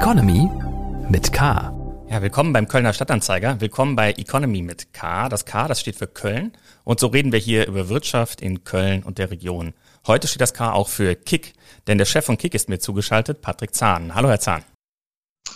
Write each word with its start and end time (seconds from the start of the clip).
Economy 0.00 0.48
mit 1.10 1.30
K. 1.30 2.06
Ja, 2.08 2.22
willkommen 2.22 2.54
beim 2.54 2.66
Kölner 2.66 2.94
Stadtanzeiger. 2.94 3.60
Willkommen 3.60 3.96
bei 3.96 4.12
Economy 4.12 4.62
mit 4.62 4.94
K. 4.94 5.28
Das 5.28 5.44
K, 5.44 5.68
das 5.68 5.78
steht 5.78 5.96
für 5.96 6.06
Köln. 6.06 6.52
Und 6.84 7.00
so 7.00 7.08
reden 7.08 7.32
wir 7.32 7.38
hier 7.38 7.66
über 7.66 7.90
Wirtschaft 7.90 8.40
in 8.40 8.64
Köln 8.64 9.02
und 9.02 9.18
der 9.18 9.30
Region. 9.30 9.74
Heute 10.06 10.26
steht 10.26 10.40
das 10.40 10.54
K 10.54 10.72
auch 10.72 10.88
für 10.88 11.14
Kick, 11.14 11.52
denn 11.86 11.98
der 11.98 12.06
Chef 12.06 12.24
von 12.24 12.38
Kick 12.38 12.54
ist 12.54 12.70
mir 12.70 12.78
zugeschaltet, 12.78 13.42
Patrick 13.42 13.74
Zahn. 13.74 14.14
Hallo, 14.14 14.30
Herr 14.30 14.40
Zahn. 14.40 14.64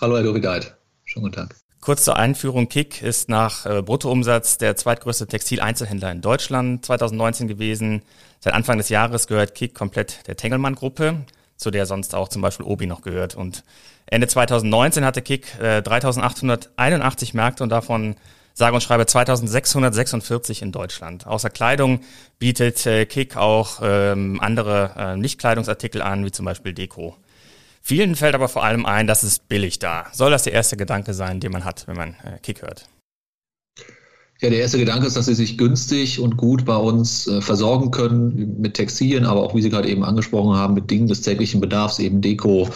Hallo, 0.03 0.17
Herr 0.17 0.25
Dovideit. 0.25 0.77
Schönen 1.05 1.25
guten 1.25 1.37
Tag. 1.37 1.57
Kurz 1.81 2.05
zur 2.05 2.17
Einführung. 2.17 2.69
Kick 2.69 3.01
ist 3.01 3.31
nach 3.31 3.65
äh, 3.65 3.81
Bruttoumsatz 3.81 4.59
der 4.59 4.77
zweitgrößte 4.77 5.27
Textileinzelhändler 5.27 6.13
in 6.13 6.21
Deutschland 6.21 6.85
2019 6.85 7.49
gewesen. 7.49 8.03
Seit 8.41 8.53
Anfang 8.53 8.77
des 8.77 8.91
Jahres 8.91 9.27
gehört 9.27 9.55
Kick 9.55 9.75
komplett 9.75 10.29
der 10.29 10.37
Tengelmann-Gruppe, 10.37 11.25
zu 11.57 11.71
der 11.71 11.87
sonst 11.87 12.15
auch 12.15 12.29
zum 12.29 12.43
Beispiel 12.43 12.67
Obi 12.67 12.87
noch 12.87 13.03
gehört. 13.03 13.35
Und 13.35 13.65
Ende 14.07 14.27
2019 14.27 15.05
hatte 15.05 15.23
Kick 15.23 15.59
äh, 15.61 15.83
3881 15.83 17.35
Märkte 17.35 17.63
und 17.63 17.71
davon 17.71 18.17
sage 18.55 18.75
und 18.75 18.83
schreibe 18.83 19.07
2646 19.07 20.63
in 20.63 20.73
Deutschland. 20.73 21.27
Außer 21.27 21.51
Kleidung 21.51 22.01
bietet 22.39 22.87
äh, 22.87 23.05
Kick 23.07 23.37
auch 23.37 23.81
ähm, 23.83 24.41
andere 24.41 24.93
äh, 24.97 25.17
Nicht-Kleidungsartikel 25.17 26.03
an, 26.03 26.25
wie 26.25 26.31
zum 26.31 26.45
Beispiel 26.45 26.73
Deko. 26.73 27.17
Vielen 27.83 28.15
fällt 28.15 28.35
aber 28.35 28.49
vor 28.49 28.65
allem 28.65 28.87
ein, 28.87 29.07
dass 29.07 29.25
es 29.25 29.39
billig 29.39 29.79
da. 29.79 30.07
Soll 30.13 30.31
das 30.31 30.45
der 30.45 30.55
erste 30.55 30.77
Gedanke 30.77 31.13
sein, 31.13 31.41
den 31.41 31.53
man 31.53 31.65
hat, 31.65 31.87
wenn 31.87 31.97
man 31.97 32.11
äh, 32.25 32.39
Kick 32.43 32.63
hört? 32.63 32.87
Ja, 34.41 34.51
der 34.51 34.59
erste 34.59 34.79
Gedanke 34.79 35.07
ist, 35.07 35.17
dass 35.17 35.27
sie 35.27 35.35
sich 35.35 35.57
günstig 35.57 36.19
und 36.19 36.37
gut 36.37 36.65
bei 36.65 36.77
uns 36.77 37.27
äh, 37.29 37.41
versorgen 37.41 37.91
können 37.91 38.57
mit 38.61 38.75
Textilien, 38.75 39.27
aber 39.27 39.43
auch, 39.43 39.55
wie 39.55 39.63
Sie 39.63 39.71
gerade 39.71 39.89
eben 39.89 40.05
angesprochen 40.05 40.57
haben, 40.57 40.75
mit 40.75 40.91
Dingen 40.91 41.07
des 41.07 41.23
täglichen 41.23 41.61
Bedarfs, 41.61 41.99
eben 42.01 42.21
Deko 42.21 42.69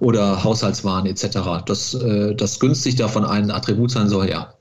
oder 0.00 0.42
Haushaltswaren 0.42 1.06
etc. 1.06 1.64
Dass 1.64 1.94
äh, 1.94 2.34
das 2.34 2.58
günstig 2.58 2.96
davon 2.96 3.24
ein 3.24 3.50
Attribut 3.50 3.92
sein 3.92 4.08
soll, 4.08 4.28
ja. 4.28 4.54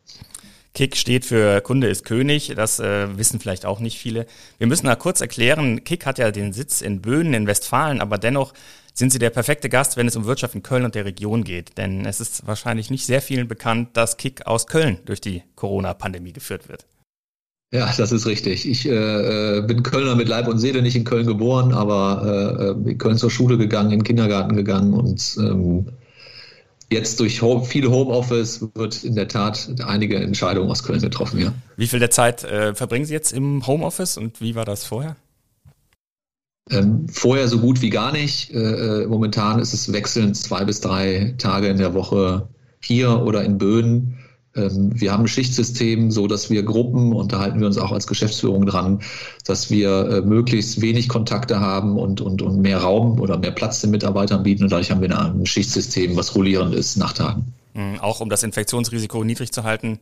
Kick 0.73 0.95
steht 0.95 1.25
für 1.25 1.61
Kunde 1.61 1.87
ist 1.87 2.03
König, 2.03 2.53
das 2.55 2.79
äh, 2.79 3.17
wissen 3.17 3.39
vielleicht 3.39 3.65
auch 3.65 3.79
nicht 3.79 3.99
viele. 3.99 4.25
Wir 4.57 4.65
müssen 4.67 4.87
da 4.87 4.95
kurz 4.95 5.21
erklären, 5.21 5.83
Kick 5.83 6.05
hat 6.05 6.17
ja 6.17 6.31
den 6.31 6.51
Sitz 6.51 6.81
in 6.81 7.01
Böhnen 7.01 7.33
in 7.33 7.47
Westfalen, 7.47 8.01
aber 8.01 8.17
dennoch 8.17 8.53
sind 8.93 9.11
Sie 9.11 9.19
der 9.19 9.31
perfekte 9.31 9.69
Gast, 9.69 9.97
wenn 9.97 10.07
es 10.07 10.15
um 10.15 10.25
Wirtschaft 10.25 10.55
in 10.55 10.63
Köln 10.63 10.85
und 10.85 10.95
der 10.95 11.05
Region 11.05 11.43
geht. 11.43 11.77
Denn 11.77 12.05
es 12.05 12.19
ist 12.19 12.45
wahrscheinlich 12.45 12.91
nicht 12.91 13.05
sehr 13.05 13.21
vielen 13.21 13.47
bekannt, 13.47 13.89
dass 13.93 14.17
Kick 14.17 14.45
aus 14.45 14.67
Köln 14.67 14.99
durch 15.05 15.21
die 15.21 15.43
Corona-Pandemie 15.55 16.33
geführt 16.33 16.69
wird. 16.69 16.85
Ja, 17.73 17.91
das 17.97 18.11
ist 18.11 18.27
richtig. 18.27 18.69
Ich 18.69 18.87
äh, 18.87 19.63
bin 19.65 19.81
Kölner 19.81 20.15
mit 20.15 20.27
Leib 20.27 20.47
und 20.47 20.59
Seele, 20.59 20.83
nicht 20.83 20.95
in 20.95 21.05
Köln 21.05 21.25
geboren, 21.25 21.73
aber 21.73 22.75
äh, 22.85 22.91
in 22.91 22.97
Köln 22.99 23.17
zur 23.17 23.31
Schule 23.31 23.57
gegangen, 23.57 23.91
in 23.91 23.99
den 23.99 24.03
Kindergarten 24.03 24.55
gegangen 24.55 24.93
und 24.93 25.35
ähm, 25.39 25.87
jetzt 26.91 27.19
durch 27.19 27.41
Home, 27.41 27.65
viel 27.65 27.89
Homeoffice 27.89 28.67
wird 28.75 29.03
in 29.03 29.15
der 29.15 29.27
Tat 29.27 29.69
einige 29.87 30.17
Entscheidungen 30.17 30.69
aus 30.69 30.83
Köln 30.83 31.01
getroffen, 31.01 31.39
ja. 31.39 31.51
Wie 31.75 31.87
viel 31.87 31.97
der 31.97 32.11
Zeit 32.11 32.43
äh, 32.43 32.75
verbringen 32.75 33.05
Sie 33.05 33.13
jetzt 33.13 33.33
im 33.33 33.65
Homeoffice 33.65 34.17
und 34.17 34.39
wie 34.39 34.53
war 34.53 34.65
das 34.65 34.85
vorher? 34.85 35.15
Ähm, 36.69 37.07
vorher 37.09 37.47
so 37.47 37.59
gut 37.59 37.81
wie 37.81 37.89
gar 37.89 38.11
nicht. 38.11 38.51
Äh, 38.51 39.03
äh, 39.03 39.07
momentan 39.07 39.59
ist 39.59 39.73
es 39.73 39.91
wechselnd 39.91 40.37
zwei 40.37 40.63
bis 40.63 40.79
drei 40.79 41.35
Tage 41.37 41.67
in 41.67 41.77
der 41.77 41.93
Woche 41.93 42.47
hier 42.79 43.21
oder 43.21 43.43
in 43.43 43.57
Böden. 43.57 44.17
Ähm, 44.55 44.91
wir 44.93 45.11
haben 45.11 45.23
ein 45.23 45.27
Schichtsystem, 45.27 46.11
so 46.11 46.27
dass 46.27 46.49
wir 46.49 46.63
Gruppen, 46.63 47.13
und 47.13 47.33
da 47.33 47.39
halten 47.39 47.59
wir 47.59 47.67
uns 47.67 47.77
auch 47.77 47.91
als 47.91 48.07
Geschäftsführung 48.07 48.65
dran, 48.65 49.01
dass 49.45 49.71
wir 49.71 50.09
äh, 50.09 50.21
möglichst 50.21 50.81
wenig 50.81 51.09
Kontakte 51.09 51.59
haben 51.59 51.97
und, 51.97 52.21
und, 52.21 52.41
und 52.41 52.61
mehr 52.61 52.79
Raum 52.79 53.19
oder 53.19 53.37
mehr 53.37 53.51
Platz 53.51 53.81
den 53.81 53.91
Mitarbeitern 53.91 54.43
bieten. 54.43 54.63
Und 54.63 54.71
dadurch 54.71 54.91
haben 54.91 55.01
wir 55.01 55.17
ein 55.17 55.45
Schichtsystem, 55.45 56.15
was 56.15 56.35
rollierend 56.35 56.73
ist 56.75 56.97
nach 56.97 57.13
Tagen. 57.13 57.53
Mhm, 57.73 57.99
auch 57.99 58.21
um 58.21 58.29
das 58.29 58.43
Infektionsrisiko 58.43 59.23
niedrig 59.23 59.51
zu 59.51 59.63
halten, 59.63 59.99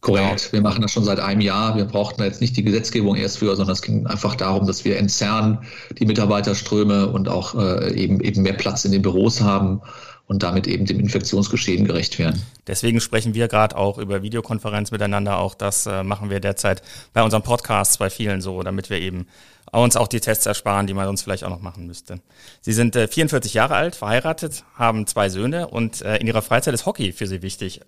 Korrekt. 0.00 0.50
Genau. 0.50 0.52
Wir 0.52 0.60
machen 0.62 0.82
das 0.82 0.92
schon 0.92 1.04
seit 1.04 1.20
einem 1.20 1.40
Jahr. 1.40 1.76
Wir 1.76 1.84
brauchten 1.84 2.22
jetzt 2.22 2.40
nicht 2.40 2.56
die 2.56 2.64
Gesetzgebung 2.64 3.16
erst 3.16 3.38
für, 3.38 3.54
sondern 3.54 3.72
es 3.72 3.82
ging 3.82 4.06
einfach 4.06 4.34
darum, 4.34 4.66
dass 4.66 4.84
wir 4.84 4.96
entzerren 4.96 5.58
die 5.98 6.06
Mitarbeiterströme 6.06 7.08
und 7.08 7.28
auch 7.28 7.54
äh, 7.54 7.92
eben, 7.94 8.20
eben 8.20 8.42
mehr 8.42 8.54
Platz 8.54 8.84
in 8.84 8.92
den 8.92 9.02
Büros 9.02 9.42
haben 9.42 9.82
und 10.26 10.42
damit 10.42 10.68
eben 10.68 10.86
dem 10.86 11.00
Infektionsgeschehen 11.00 11.84
gerecht 11.84 12.18
werden. 12.18 12.40
Deswegen 12.66 13.00
sprechen 13.00 13.34
wir 13.34 13.48
gerade 13.48 13.76
auch 13.76 13.98
über 13.98 14.22
Videokonferenz 14.22 14.90
miteinander. 14.90 15.38
Auch 15.38 15.54
das 15.54 15.86
äh, 15.86 16.02
machen 16.02 16.30
wir 16.30 16.40
derzeit 16.40 16.82
bei 17.12 17.22
unserem 17.22 17.42
Podcast 17.42 17.98
bei 17.98 18.08
vielen 18.10 18.40
so, 18.40 18.62
damit 18.62 18.90
wir 18.90 19.00
eben 19.00 19.26
uns 19.72 19.96
auch 19.96 20.08
die 20.08 20.20
Tests 20.20 20.46
ersparen, 20.46 20.86
die 20.86 20.94
man 20.94 21.08
uns 21.08 21.22
vielleicht 21.22 21.44
auch 21.44 21.50
noch 21.50 21.60
machen 21.60 21.86
müsste. 21.86 22.20
Sie 22.60 22.72
sind 22.72 22.96
äh, 22.96 23.06
44 23.06 23.54
Jahre 23.54 23.74
alt, 23.74 23.96
verheiratet, 23.96 24.64
haben 24.76 25.06
zwei 25.06 25.28
Söhne 25.28 25.68
und 25.68 26.00
äh, 26.02 26.16
in 26.16 26.26
ihrer 26.26 26.42
Freizeit 26.42 26.74
ist 26.74 26.86
Hockey 26.86 27.12
für 27.12 27.26
sie 27.26 27.42
wichtig. 27.42 27.80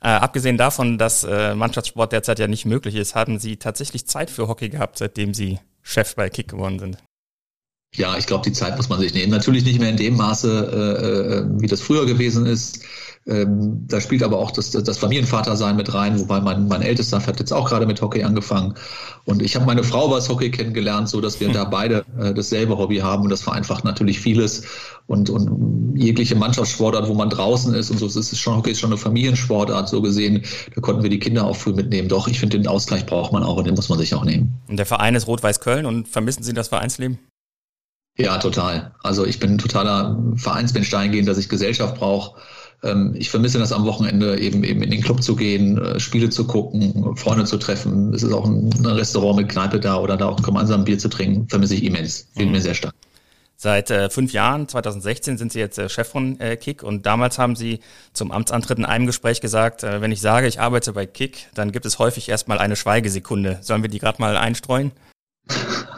Äh, 0.00 0.08
abgesehen 0.08 0.56
davon, 0.56 0.96
dass 0.96 1.24
äh, 1.24 1.54
Mannschaftssport 1.54 2.12
derzeit 2.12 2.38
ja 2.38 2.46
nicht 2.46 2.64
möglich 2.64 2.94
ist, 2.94 3.14
haben 3.14 3.38
Sie 3.38 3.56
tatsächlich 3.56 4.06
Zeit 4.06 4.30
für 4.30 4.46
Hockey 4.46 4.68
gehabt, 4.68 4.98
seitdem 4.98 5.34
Sie 5.34 5.58
Chef 5.82 6.14
bei 6.14 6.30
Kick 6.30 6.48
geworden 6.48 6.78
sind? 6.78 6.98
Ja, 7.94 8.16
ich 8.16 8.26
glaube, 8.26 8.44
die 8.44 8.52
Zeit 8.52 8.76
muss 8.76 8.88
man 8.88 9.00
sich 9.00 9.14
nehmen. 9.14 9.32
Natürlich 9.32 9.64
nicht 9.64 9.80
mehr 9.80 9.90
in 9.90 9.96
dem 9.96 10.16
Maße, 10.16 10.48
äh, 10.72 11.38
äh 11.38 11.60
wie 11.60 11.66
das 11.66 11.80
früher 11.80 12.06
gewesen 12.06 12.46
ist. 12.46 12.84
Ähm, 13.28 13.84
da 13.86 14.00
spielt 14.00 14.22
aber 14.22 14.38
auch 14.38 14.50
das, 14.50 14.70
das 14.70 14.96
Familienvatersein 14.96 15.76
mit 15.76 15.92
rein, 15.92 16.18
wobei 16.18 16.40
mein, 16.40 16.66
mein 16.66 16.80
Ältester 16.80 17.24
hat 17.24 17.38
jetzt 17.38 17.52
auch 17.52 17.68
gerade 17.68 17.84
mit 17.84 18.00
Hockey 18.00 18.24
angefangen. 18.24 18.72
Und 19.26 19.42
ich 19.42 19.54
habe 19.54 19.66
meine 19.66 19.84
Frau 19.84 20.14
das 20.14 20.30
Hockey 20.30 20.50
kennengelernt, 20.50 21.10
so 21.10 21.20
dass 21.20 21.38
wir 21.38 21.52
da 21.52 21.64
beide 21.64 22.06
äh, 22.18 22.32
dasselbe 22.32 22.78
Hobby 22.78 22.96
haben 22.96 23.24
und 23.24 23.30
das 23.30 23.42
vereinfacht 23.42 23.84
natürlich 23.84 24.18
vieles. 24.18 24.62
Und, 25.06 25.28
und 25.28 25.94
jegliche 25.94 26.36
Mannschaftssportart, 26.36 27.06
wo 27.06 27.14
man 27.14 27.28
draußen 27.28 27.74
ist 27.74 27.90
und 27.90 27.98
so, 27.98 28.06
es 28.06 28.16
ist 28.16 28.38
schon 28.38 28.56
Hockey 28.56 28.70
ist 28.70 28.80
schon 28.80 28.90
eine 28.90 28.98
Familiensportart 28.98 29.90
so 29.90 30.00
gesehen. 30.00 30.42
Da 30.74 30.80
konnten 30.80 31.02
wir 31.02 31.10
die 31.10 31.18
Kinder 31.18 31.44
auch 31.44 31.56
früh 31.56 31.74
mitnehmen. 31.74 32.08
Doch, 32.08 32.28
ich 32.28 32.40
finde, 32.40 32.58
den 32.58 32.66
Ausgleich 32.66 33.04
braucht 33.04 33.32
man 33.32 33.42
auch 33.42 33.58
und 33.58 33.66
den 33.66 33.74
muss 33.74 33.90
man 33.90 33.98
sich 33.98 34.14
auch 34.14 34.24
nehmen. 34.24 34.54
Und 34.68 34.78
der 34.78 34.86
Verein 34.86 35.14
ist 35.14 35.26
Rot-Weiß 35.26 35.60
Köln 35.60 35.84
und 35.84 36.08
vermissen 36.08 36.42
Sie 36.42 36.54
das 36.54 36.68
Vereinsleben? 36.68 37.18
Ja, 38.16 38.38
total. 38.38 38.92
Also 39.02 39.26
ich 39.26 39.38
bin 39.38 39.58
totaler 39.58 40.18
Vereinsmensch 40.36 40.90
dahingehend, 40.90 41.28
dass 41.28 41.36
ich 41.36 41.50
Gesellschaft 41.50 41.96
brauche 41.96 42.40
ich 43.14 43.30
vermisse 43.30 43.58
das 43.58 43.72
am 43.72 43.84
Wochenende, 43.84 44.38
eben 44.38 44.62
eben 44.62 44.82
in 44.82 44.90
den 44.90 45.02
Club 45.02 45.22
zu 45.22 45.34
gehen, 45.34 45.78
äh, 45.78 45.98
Spiele 45.98 46.30
zu 46.30 46.46
gucken, 46.46 47.16
Freunde 47.16 47.44
zu 47.44 47.58
treffen. 47.58 48.14
Es 48.14 48.22
ist 48.22 48.32
auch 48.32 48.46
ein, 48.46 48.70
Restaurant 48.84 49.36
mit 49.36 49.48
Kneipe 49.48 49.80
da 49.80 49.98
oder 49.98 50.16
da 50.16 50.28
auch 50.28 50.40
gemeinsam 50.42 50.84
Bier 50.84 50.98
zu 50.98 51.08
trinken, 51.08 51.48
vermisse 51.48 51.74
ich 51.74 51.82
immens. 51.82 52.28
Fehlt 52.34 52.46
mhm. 52.46 52.52
mir 52.52 52.60
sehr 52.60 52.74
stark. 52.74 52.94
Seit 53.56 53.90
äh, 53.90 54.08
fünf 54.08 54.32
Jahren, 54.32 54.68
2016, 54.68 55.36
sind 55.36 55.50
Sie 55.50 55.58
jetzt 55.58 55.78
äh, 55.78 55.88
Chef 55.88 56.06
von 56.06 56.38
äh, 56.38 56.56
Kick 56.56 56.84
und 56.84 57.06
damals 57.06 57.38
haben 57.38 57.56
Sie 57.56 57.80
zum 58.12 58.30
Amtsantritt 58.30 58.78
in 58.78 58.84
einem 58.84 59.06
Gespräch 59.06 59.40
gesagt, 59.40 59.82
äh, 59.82 60.00
wenn 60.00 60.12
ich 60.12 60.20
sage, 60.20 60.46
ich 60.46 60.60
arbeite 60.60 60.92
bei 60.92 61.06
Kick, 61.06 61.48
dann 61.54 61.72
gibt 61.72 61.84
es 61.84 61.98
häufig 61.98 62.28
erstmal 62.28 62.58
eine 62.58 62.76
Schweigesekunde. 62.76 63.58
Sollen 63.62 63.82
wir 63.82 63.90
die 63.90 63.98
gerade 63.98 64.20
mal 64.22 64.36
einstreuen? 64.36 64.92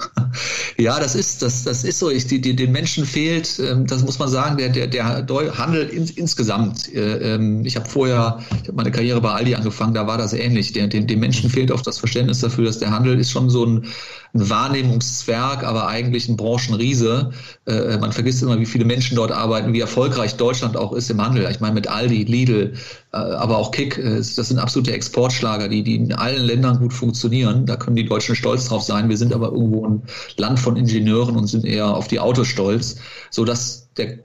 Ja, 0.80 0.98
das 0.98 1.14
ist, 1.14 1.42
das, 1.42 1.64
das 1.64 1.84
ist 1.84 1.98
so. 1.98 2.08
Ich, 2.10 2.26
die, 2.26 2.40
die, 2.40 2.56
den 2.56 2.72
Menschen 2.72 3.04
fehlt, 3.04 3.58
ähm, 3.58 3.86
das 3.86 4.02
muss 4.02 4.18
man 4.18 4.28
sagen, 4.28 4.56
der, 4.56 4.70
der, 4.70 4.86
der 4.86 5.58
Handel 5.58 5.86
ins, 5.88 6.10
insgesamt. 6.12 6.92
Äh, 6.94 7.34
ähm, 7.34 7.66
ich 7.66 7.76
habe 7.76 7.86
vorher, 7.86 8.38
ich 8.62 8.68
habe 8.68 8.72
meine 8.72 8.90
Karriere 8.90 9.20
bei 9.20 9.30
Aldi 9.30 9.54
angefangen, 9.54 9.92
da 9.92 10.06
war 10.06 10.16
das 10.16 10.32
ähnlich. 10.32 10.72
Der, 10.72 10.86
den, 10.86 11.06
den 11.06 11.20
Menschen 11.20 11.50
fehlt 11.50 11.70
oft 11.70 11.86
das 11.86 11.98
Verständnis 11.98 12.40
dafür, 12.40 12.64
dass 12.64 12.78
der 12.78 12.90
Handel 12.90 13.18
ist 13.20 13.30
schon 13.30 13.50
so 13.50 13.66
ein, 13.66 13.84
ein 14.32 14.48
Wahrnehmungszwerg, 14.48 15.64
aber 15.64 15.88
eigentlich 15.88 16.28
ein 16.28 16.36
Branchenriese. 16.36 17.32
Äh, 17.66 17.98
man 17.98 18.12
vergisst 18.12 18.42
immer, 18.42 18.60
wie 18.60 18.66
viele 18.66 18.84
Menschen 18.84 19.16
dort 19.16 19.32
arbeiten, 19.32 19.72
wie 19.72 19.80
erfolgreich 19.80 20.36
Deutschland 20.36 20.76
auch 20.76 20.92
ist 20.92 21.10
im 21.10 21.20
Handel. 21.20 21.48
Ich 21.50 21.60
meine, 21.60 21.74
mit 21.74 21.88
Aldi, 21.88 22.24
Lidl, 22.24 22.74
äh, 23.12 23.16
aber 23.16 23.58
auch 23.58 23.72
Kick, 23.72 23.98
äh, 23.98 24.16
das 24.16 24.36
sind 24.36 24.58
absolute 24.58 24.92
Exportschlager, 24.92 25.68
die, 25.68 25.82
die 25.82 25.96
in 25.96 26.12
allen 26.12 26.42
Ländern 26.42 26.78
gut 26.78 26.92
funktionieren. 26.92 27.66
Da 27.66 27.76
können 27.76 27.96
die 27.96 28.06
Deutschen 28.06 28.36
stolz 28.36 28.68
drauf 28.68 28.82
sein. 28.82 29.08
Wir 29.08 29.16
sind 29.16 29.32
aber 29.32 29.50
irgendwo 29.50 29.86
ein 29.86 30.02
Land 30.36 30.60
von 30.60 30.76
Ingenieuren 30.76 31.36
und 31.36 31.46
sind 31.46 31.64
eher 31.64 31.88
auf 31.88 32.06
die 32.06 32.20
Autos 32.20 32.46
stolz, 32.48 32.96
sodass 33.30 33.79
der 33.96 34.18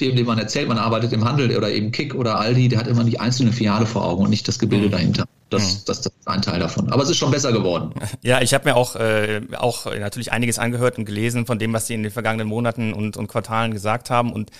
dem, 0.00 0.16
dem 0.16 0.26
man 0.26 0.38
erzählt, 0.38 0.68
man 0.68 0.78
arbeitet 0.78 1.12
im 1.12 1.24
Handel 1.24 1.56
oder 1.56 1.70
eben 1.70 1.92
Kick 1.92 2.14
oder 2.14 2.38
Aldi, 2.38 2.68
der 2.68 2.78
hat 2.78 2.86
immer 2.86 3.04
die 3.04 3.20
einzelne 3.20 3.52
Filiale 3.52 3.86
vor 3.86 4.04
Augen 4.04 4.24
und 4.24 4.30
nicht 4.30 4.46
das 4.48 4.58
Gebilde 4.58 4.86
mhm. 4.86 4.92
dahinter. 4.92 5.24
Das, 5.50 5.62
mhm. 5.62 5.78
das, 5.86 6.00
das 6.02 6.12
ist 6.12 6.28
ein 6.28 6.42
Teil 6.42 6.60
davon. 6.60 6.90
Aber 6.90 7.02
es 7.02 7.10
ist 7.10 7.18
schon 7.18 7.30
besser 7.30 7.52
geworden. 7.52 7.92
Ja, 8.22 8.40
ich 8.40 8.54
habe 8.54 8.68
mir 8.68 8.76
auch, 8.76 8.96
äh, 8.96 9.40
auch 9.56 9.86
natürlich 9.86 10.32
einiges 10.32 10.58
angehört 10.58 10.98
und 10.98 11.04
gelesen 11.04 11.46
von 11.46 11.58
dem, 11.58 11.72
was 11.72 11.86
Sie 11.86 11.94
in 11.94 12.02
den 12.02 12.12
vergangenen 12.12 12.46
Monaten 12.46 12.92
und, 12.92 13.16
und 13.16 13.26
Quartalen 13.28 13.72
gesagt 13.72 14.10
haben. 14.10 14.32
Und 14.32 14.50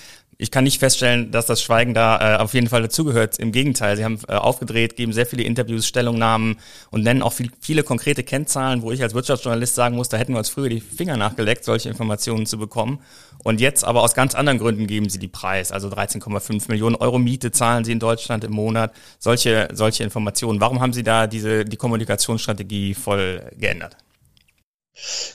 ich 0.40 0.50
kann 0.50 0.64
nicht 0.64 0.80
feststellen, 0.80 1.30
dass 1.30 1.44
das 1.44 1.62
Schweigen 1.62 1.92
da 1.92 2.36
äh, 2.36 2.38
auf 2.38 2.54
jeden 2.54 2.68
Fall 2.68 2.80
dazugehört. 2.80 3.38
Im 3.38 3.52
Gegenteil, 3.52 3.98
sie 3.98 4.04
haben 4.04 4.18
äh, 4.26 4.32
aufgedreht, 4.32 4.96
geben 4.96 5.12
sehr 5.12 5.26
viele 5.26 5.42
Interviews, 5.42 5.86
Stellungnahmen 5.86 6.56
und 6.90 7.02
nennen 7.02 7.20
auch 7.20 7.34
viel, 7.34 7.50
viele 7.60 7.82
konkrete 7.82 8.24
Kennzahlen, 8.24 8.80
wo 8.80 8.90
ich 8.90 9.02
als 9.02 9.12
Wirtschaftsjournalist 9.12 9.74
sagen 9.74 9.96
muss, 9.96 10.08
da 10.08 10.16
hätten 10.16 10.32
wir 10.32 10.38
uns 10.38 10.48
früher 10.48 10.70
die 10.70 10.80
Finger 10.80 11.18
nachgeleckt, 11.18 11.64
solche 11.64 11.90
Informationen 11.90 12.46
zu 12.46 12.56
bekommen. 12.56 13.00
Und 13.44 13.60
jetzt 13.60 13.84
aber 13.84 14.02
aus 14.02 14.14
ganz 14.14 14.34
anderen 14.34 14.58
Gründen 14.58 14.86
geben 14.86 15.10
sie 15.10 15.18
die 15.18 15.28
Preis. 15.28 15.72
Also 15.72 15.88
13,5 15.88 16.68
Millionen 16.68 16.96
Euro 16.96 17.18
Miete 17.18 17.52
zahlen 17.52 17.84
sie 17.84 17.92
in 17.92 18.00
Deutschland 18.00 18.42
im 18.42 18.52
Monat. 18.52 18.94
Solche, 19.18 19.68
solche 19.72 20.04
Informationen. 20.04 20.60
Warum 20.60 20.80
haben 20.80 20.92
Sie 20.94 21.02
da 21.02 21.26
diese, 21.26 21.64
die 21.66 21.76
Kommunikationsstrategie 21.76 22.94
voll 22.94 23.42
geändert? 23.58 23.96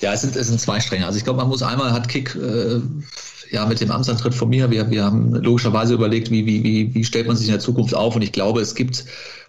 Ja, 0.01 0.13
es 0.13 0.21
sind, 0.21 0.35
es 0.35 0.47
sind 0.47 0.59
zwei 0.59 0.79
Stränge. 0.79 1.05
Also 1.05 1.17
ich 1.17 1.23
glaube, 1.23 1.39
man 1.39 1.47
muss 1.47 1.63
einmal 1.63 1.93
hat 1.93 2.07
Kick 2.07 2.35
äh, 2.35 2.81
ja, 3.51 3.65
mit 3.65 3.81
dem 3.81 3.91
Amtsantritt 3.91 4.33
von 4.33 4.49
mir, 4.49 4.71
wir, 4.71 4.89
wir 4.89 5.03
haben 5.03 5.33
logischerweise 5.33 5.93
überlegt, 5.93 6.31
wie, 6.31 6.45
wie, 6.45 6.63
wie, 6.63 6.93
wie 6.93 7.03
stellt 7.03 7.27
man 7.27 7.35
sich 7.35 7.47
in 7.47 7.53
der 7.53 7.61
Zukunft 7.61 7.93
auf? 7.93 8.15
Und 8.15 8.21
ich 8.21 8.31
glaube, 8.31 8.61
es 8.61 8.75
gibt 8.75 9.05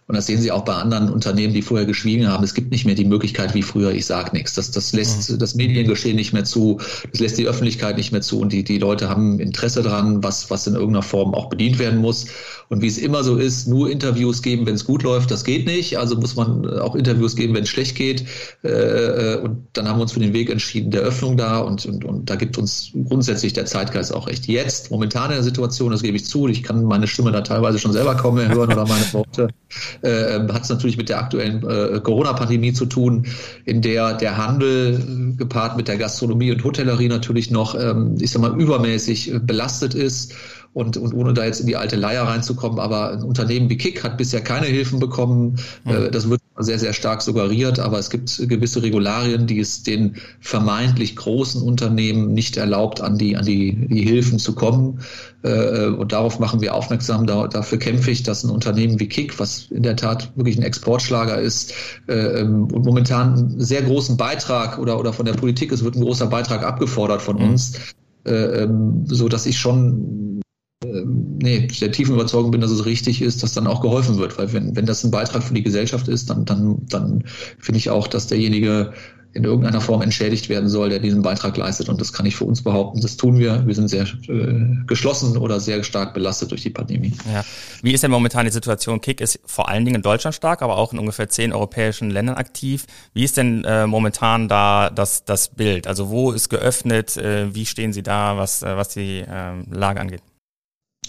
und 0.08 0.14
das 0.14 0.26
sehen 0.26 0.40
Sie 0.40 0.52
auch 0.52 0.64
bei 0.64 0.74
anderen 0.74 1.10
Unternehmen, 1.10 1.52
die 1.52 1.62
vorher 1.62 1.84
geschwiegen 1.84 2.28
haben. 2.28 2.44
Es 2.44 2.54
gibt 2.54 2.70
nicht 2.70 2.84
mehr 2.84 2.94
die 2.94 3.04
Möglichkeit 3.04 3.54
wie 3.54 3.62
früher, 3.62 3.90
ich 3.90 4.06
sage 4.06 4.30
nichts. 4.36 4.54
Das, 4.54 4.70
das 4.70 4.92
lässt 4.92 5.30
mhm. 5.30 5.38
das 5.38 5.56
Mediengeschehen 5.56 6.14
nicht 6.14 6.32
mehr 6.32 6.44
zu, 6.44 6.78
das 7.10 7.20
lässt 7.20 7.38
die 7.38 7.48
Öffentlichkeit 7.48 7.96
nicht 7.96 8.12
mehr 8.12 8.20
zu 8.20 8.40
und 8.40 8.52
die, 8.52 8.62
die 8.62 8.78
Leute 8.78 9.08
haben 9.08 9.40
Interesse 9.40 9.82
dran, 9.82 10.22
was, 10.22 10.48
was 10.48 10.66
in 10.68 10.74
irgendeiner 10.74 11.02
Form 11.02 11.34
auch 11.34 11.48
bedient 11.48 11.80
werden 11.80 12.00
muss. 12.00 12.26
Und 12.68 12.82
wie 12.82 12.88
es 12.88 12.98
immer 12.98 13.22
so 13.22 13.36
ist, 13.36 13.68
nur 13.68 13.90
Interviews 13.90 14.42
geben, 14.42 14.66
wenn 14.66 14.74
es 14.74 14.84
gut 14.84 15.02
läuft, 15.04 15.30
das 15.30 15.44
geht 15.44 15.66
nicht. 15.66 15.98
Also 15.98 16.16
muss 16.16 16.34
man 16.34 16.68
auch 16.80 16.96
Interviews 16.96 17.36
geben, 17.36 17.54
wenn 17.54 17.62
es 17.62 17.68
schlecht 17.68 17.96
geht. 17.96 18.24
Äh, 18.64 18.68
äh, 18.68 19.40
und 19.40 19.66
dann 19.72 19.88
haben 19.88 19.98
wir 19.98 20.02
uns 20.02 20.12
für 20.12 20.20
den 20.20 20.32
Weg 20.32 20.50
entschieden 20.50 20.90
der 20.90 21.02
Öffnung 21.02 21.36
da 21.36 21.60
und, 21.60 21.86
und, 21.86 22.04
und 22.04 22.28
da 22.28 22.34
gibt 22.34 22.58
uns 22.58 22.90
grundsätzlich 23.08 23.52
der 23.52 23.66
Zeitgeist 23.66 24.12
auch 24.12 24.26
recht. 24.26 24.46
Jetzt, 24.46 24.90
momentan 24.90 25.30
in 25.30 25.36
der 25.36 25.42
Situation, 25.44 25.92
das 25.92 26.02
gebe 26.02 26.16
ich 26.16 26.26
zu, 26.26 26.48
ich 26.48 26.62
kann 26.62 26.84
meine 26.84 27.06
Stimme 27.06 27.30
da 27.32 27.40
teilweise 27.40 27.78
schon 27.78 27.92
selber 27.92 28.14
kaum 28.16 28.36
mehr 28.36 28.48
hören 28.48 28.72
oder 28.72 28.86
meine 28.86 29.12
Worte, 29.12 29.48
äh, 30.02 30.40
hat 30.52 30.62
es 30.62 30.68
natürlich 30.68 30.96
mit 30.96 31.08
der 31.08 31.18
aktuellen 31.18 31.62
äh, 31.68 32.00
Corona-Pandemie 32.00 32.72
zu 32.72 32.86
tun, 32.86 33.26
in 33.64 33.82
der 33.82 34.14
der 34.14 34.36
Handel 34.36 35.34
gepaart 35.36 35.76
mit 35.76 35.88
der 35.88 35.96
Gastronomie 35.96 36.52
und 36.52 36.62
Hotellerie 36.64 37.08
natürlich 37.08 37.50
noch, 37.50 37.74
ähm, 37.74 38.16
ich 38.20 38.30
sag 38.30 38.42
mal, 38.42 38.58
übermäßig 38.58 39.32
belastet 39.42 39.94
ist 39.94 40.34
und, 40.76 40.98
und 40.98 41.14
ohne 41.14 41.32
da 41.32 41.46
jetzt 41.46 41.60
in 41.60 41.66
die 41.66 41.76
alte 41.76 41.96
Leier 41.96 42.24
reinzukommen, 42.24 42.78
aber 42.78 43.12
ein 43.12 43.22
Unternehmen 43.22 43.70
wie 43.70 43.78
Kick 43.78 44.04
hat 44.04 44.18
bisher 44.18 44.42
keine 44.42 44.66
Hilfen 44.66 44.98
bekommen. 44.98 45.56
Mhm. 45.84 46.10
Das 46.12 46.28
wird 46.28 46.42
sehr, 46.58 46.78
sehr 46.78 46.92
stark 46.92 47.22
suggeriert, 47.22 47.78
aber 47.78 47.98
es 47.98 48.10
gibt 48.10 48.46
gewisse 48.46 48.82
Regularien, 48.82 49.46
die 49.46 49.58
es 49.58 49.84
den 49.84 50.16
vermeintlich 50.40 51.16
großen 51.16 51.62
Unternehmen 51.62 52.34
nicht 52.34 52.58
erlaubt, 52.58 53.00
an 53.00 53.16
die, 53.16 53.38
an 53.38 53.46
die, 53.46 53.86
die 53.88 54.02
Hilfen 54.02 54.38
zu 54.38 54.54
kommen. 54.54 55.00
Äh, 55.42 55.86
und 55.86 56.12
darauf 56.12 56.40
machen 56.40 56.60
wir 56.60 56.74
aufmerksam. 56.74 57.26
dafür 57.26 57.78
kämpfe 57.78 58.10
ich, 58.10 58.22
dass 58.22 58.44
ein 58.44 58.50
Unternehmen 58.50 59.00
wie 59.00 59.08
Kick, 59.08 59.40
was 59.40 59.68
in 59.70 59.82
der 59.82 59.96
Tat 59.96 60.30
wirklich 60.36 60.58
ein 60.58 60.62
Exportschlager 60.62 61.40
ist 61.40 61.72
äh, 62.06 62.12
ähm, 62.12 62.64
und 62.64 62.84
momentan 62.84 63.32
einen 63.32 63.60
sehr 63.62 63.80
großen 63.80 64.18
Beitrag 64.18 64.78
oder, 64.78 65.00
oder 65.00 65.14
von 65.14 65.24
der 65.24 65.32
Politik, 65.32 65.72
es 65.72 65.82
wird 65.82 65.94
ein 65.94 66.02
großer 66.02 66.26
Beitrag 66.26 66.64
abgefordert 66.64 67.22
von 67.22 67.36
mhm. 67.36 67.50
uns, 67.50 67.78
ähm, 68.26 69.04
so 69.06 69.30
dass 69.30 69.46
ich 69.46 69.56
schon 69.56 70.42
nee, 70.94 71.66
der 71.80 71.92
tiefen 71.92 72.14
Überzeugung 72.14 72.50
bin, 72.50 72.60
dass 72.60 72.70
es 72.70 72.86
richtig 72.86 73.22
ist, 73.22 73.42
dass 73.42 73.52
dann 73.52 73.66
auch 73.66 73.80
geholfen 73.80 74.18
wird. 74.18 74.38
Weil 74.38 74.52
wenn, 74.52 74.76
wenn 74.76 74.86
das 74.86 75.04
ein 75.04 75.10
Beitrag 75.10 75.42
für 75.42 75.54
die 75.54 75.62
Gesellschaft 75.62 76.08
ist, 76.08 76.30
dann, 76.30 76.44
dann, 76.44 76.86
dann 76.88 77.24
finde 77.58 77.78
ich 77.78 77.90
auch, 77.90 78.06
dass 78.06 78.26
derjenige 78.26 78.92
in 79.36 79.44
irgendeiner 79.44 79.82
Form 79.82 80.00
entschädigt 80.00 80.48
werden 80.48 80.68
soll, 80.68 80.88
der 80.88 80.98
diesen 80.98 81.22
Beitrag 81.22 81.56
leistet. 81.56 81.88
Und 81.88 82.00
das 82.00 82.12
kann 82.12 82.24
ich 82.24 82.34
für 82.34 82.44
uns 82.44 82.62
behaupten. 82.62 83.02
Das 83.02 83.16
tun 83.16 83.38
wir. 83.38 83.66
Wir 83.66 83.74
sind 83.74 83.88
sehr 83.88 84.04
äh, 84.28 84.84
geschlossen 84.86 85.36
oder 85.36 85.60
sehr 85.60 85.84
stark 85.84 86.14
belastet 86.14 86.50
durch 86.50 86.62
die 86.62 86.70
Pandemie. 86.70 87.12
Ja. 87.30 87.44
Wie 87.82 87.92
ist 87.92 88.02
denn 88.02 88.10
momentan 88.10 88.46
die 88.46 88.52
Situation? 88.52 89.00
Kick 89.00 89.20
ist 89.20 89.38
vor 89.44 89.68
allen 89.68 89.84
Dingen 89.84 89.96
in 89.96 90.02
Deutschland 90.02 90.34
stark, 90.34 90.62
aber 90.62 90.78
auch 90.78 90.92
in 90.92 90.98
ungefähr 90.98 91.28
zehn 91.28 91.52
europäischen 91.52 92.10
Ländern 92.10 92.36
aktiv. 92.36 92.86
Wie 93.12 93.24
ist 93.24 93.36
denn 93.36 93.62
äh, 93.64 93.86
momentan 93.86 94.48
da 94.48 94.88
das, 94.88 95.24
das 95.24 95.50
Bild? 95.50 95.86
Also 95.86 96.08
wo 96.08 96.32
ist 96.32 96.48
geöffnet? 96.48 97.18
Äh, 97.18 97.54
wie 97.54 97.66
stehen 97.66 97.92
Sie 97.92 98.02
da, 98.02 98.38
was, 98.38 98.62
äh, 98.62 98.76
was 98.76 98.88
die 98.88 99.18
äh, 99.18 99.52
Lage 99.70 100.00
angeht? 100.00 100.22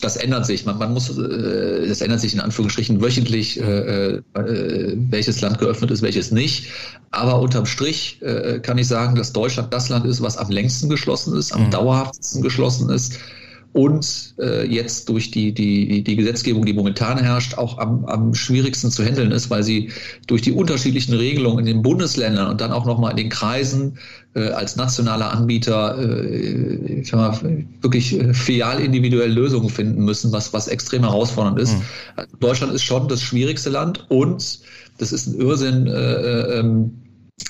Das 0.02 0.18
ändert 0.18 0.46
sich. 0.46 0.66
Man, 0.66 0.78
man 0.78 0.94
muss, 0.94 1.18
äh, 1.18 1.88
das 1.88 2.02
ändert 2.02 2.22
sich 2.22 2.34
in 2.34 2.40
Anführungsstrichen 2.40 3.02
wöchentlich, 3.02 3.60
äh, 3.60 4.16
äh, 4.16 4.94
welches 5.10 5.42
Land 5.42 5.60
geöffnet 5.60 5.92
ist, 5.92 6.02
welches 6.02 6.32
nicht. 6.32 6.68
Aber 7.12 7.40
unterm 7.40 7.66
Strich 7.66 8.22
äh, 8.22 8.60
kann 8.60 8.78
ich 8.78 8.88
sagen, 8.88 9.16
dass 9.16 9.34
Deutschland 9.34 9.74
das 9.74 9.90
Land 9.90 10.06
ist, 10.06 10.22
was 10.22 10.38
am 10.38 10.50
längsten 10.50 10.90
geschlossen 10.90 11.36
ist, 11.38 11.52
am 11.52 11.66
mhm. 11.66 11.72
dauerhaftesten 11.72 12.42
geschlossen 12.42 12.90
ist 12.90 13.20
und 13.78 14.34
äh, 14.40 14.66
jetzt 14.66 15.08
durch 15.08 15.30
die, 15.30 15.54
die, 15.54 16.04
die 16.04 16.16
Gesetzgebung, 16.16 16.66
die 16.66 16.74
momentan 16.74 17.20
herrscht, 17.20 17.60
auch 17.60 17.78
am, 17.78 18.06
am 18.06 18.34
schwierigsten 18.34 18.90
zu 18.90 19.06
handeln 19.06 19.32
ist, 19.32 19.52
weil 19.52 19.62
sie 19.62 19.92
durch 20.26 20.42
die 20.42 20.52
unterschiedlichen 20.52 21.14
Regelungen 21.14 21.60
in 21.60 21.68
den 21.68 21.82
Bundesländern 21.84 22.50
und 22.50 22.60
dann 22.60 22.72
auch 22.72 22.88
nochmal 22.88 23.12
in 23.12 23.18
den 23.18 23.30
Kreisen 23.30 24.00
äh, 24.34 24.50
als 24.50 24.78
nationaler 24.78 25.32
Anbieter 25.32 25.96
äh, 26.00 27.02
ich 27.02 27.08
sag 27.08 27.44
mal, 27.44 27.66
wirklich 27.82 28.20
äh, 28.20 28.34
filial 28.34 28.80
individuell 28.80 29.32
Lösungen 29.32 29.70
finden 29.70 30.04
müssen, 30.04 30.32
was, 30.32 30.54
was 30.54 30.68
extrem 30.68 31.04
herausfordernd 31.04 31.60
ist. 31.60 31.74
Mhm. 31.74 32.40
Deutschland 32.40 32.74
ist 32.74 32.84
schon 32.84 33.08
das 33.08 33.22
schwierigste 33.22 33.70
Land 33.70 34.08
und 34.10 34.60
das 34.98 35.12
ist 35.12 35.28
ein 35.28 35.40
Irrsinn, 35.40 35.86
äh, 35.86 35.92
äh 35.92 36.60
ähm, 36.62 36.94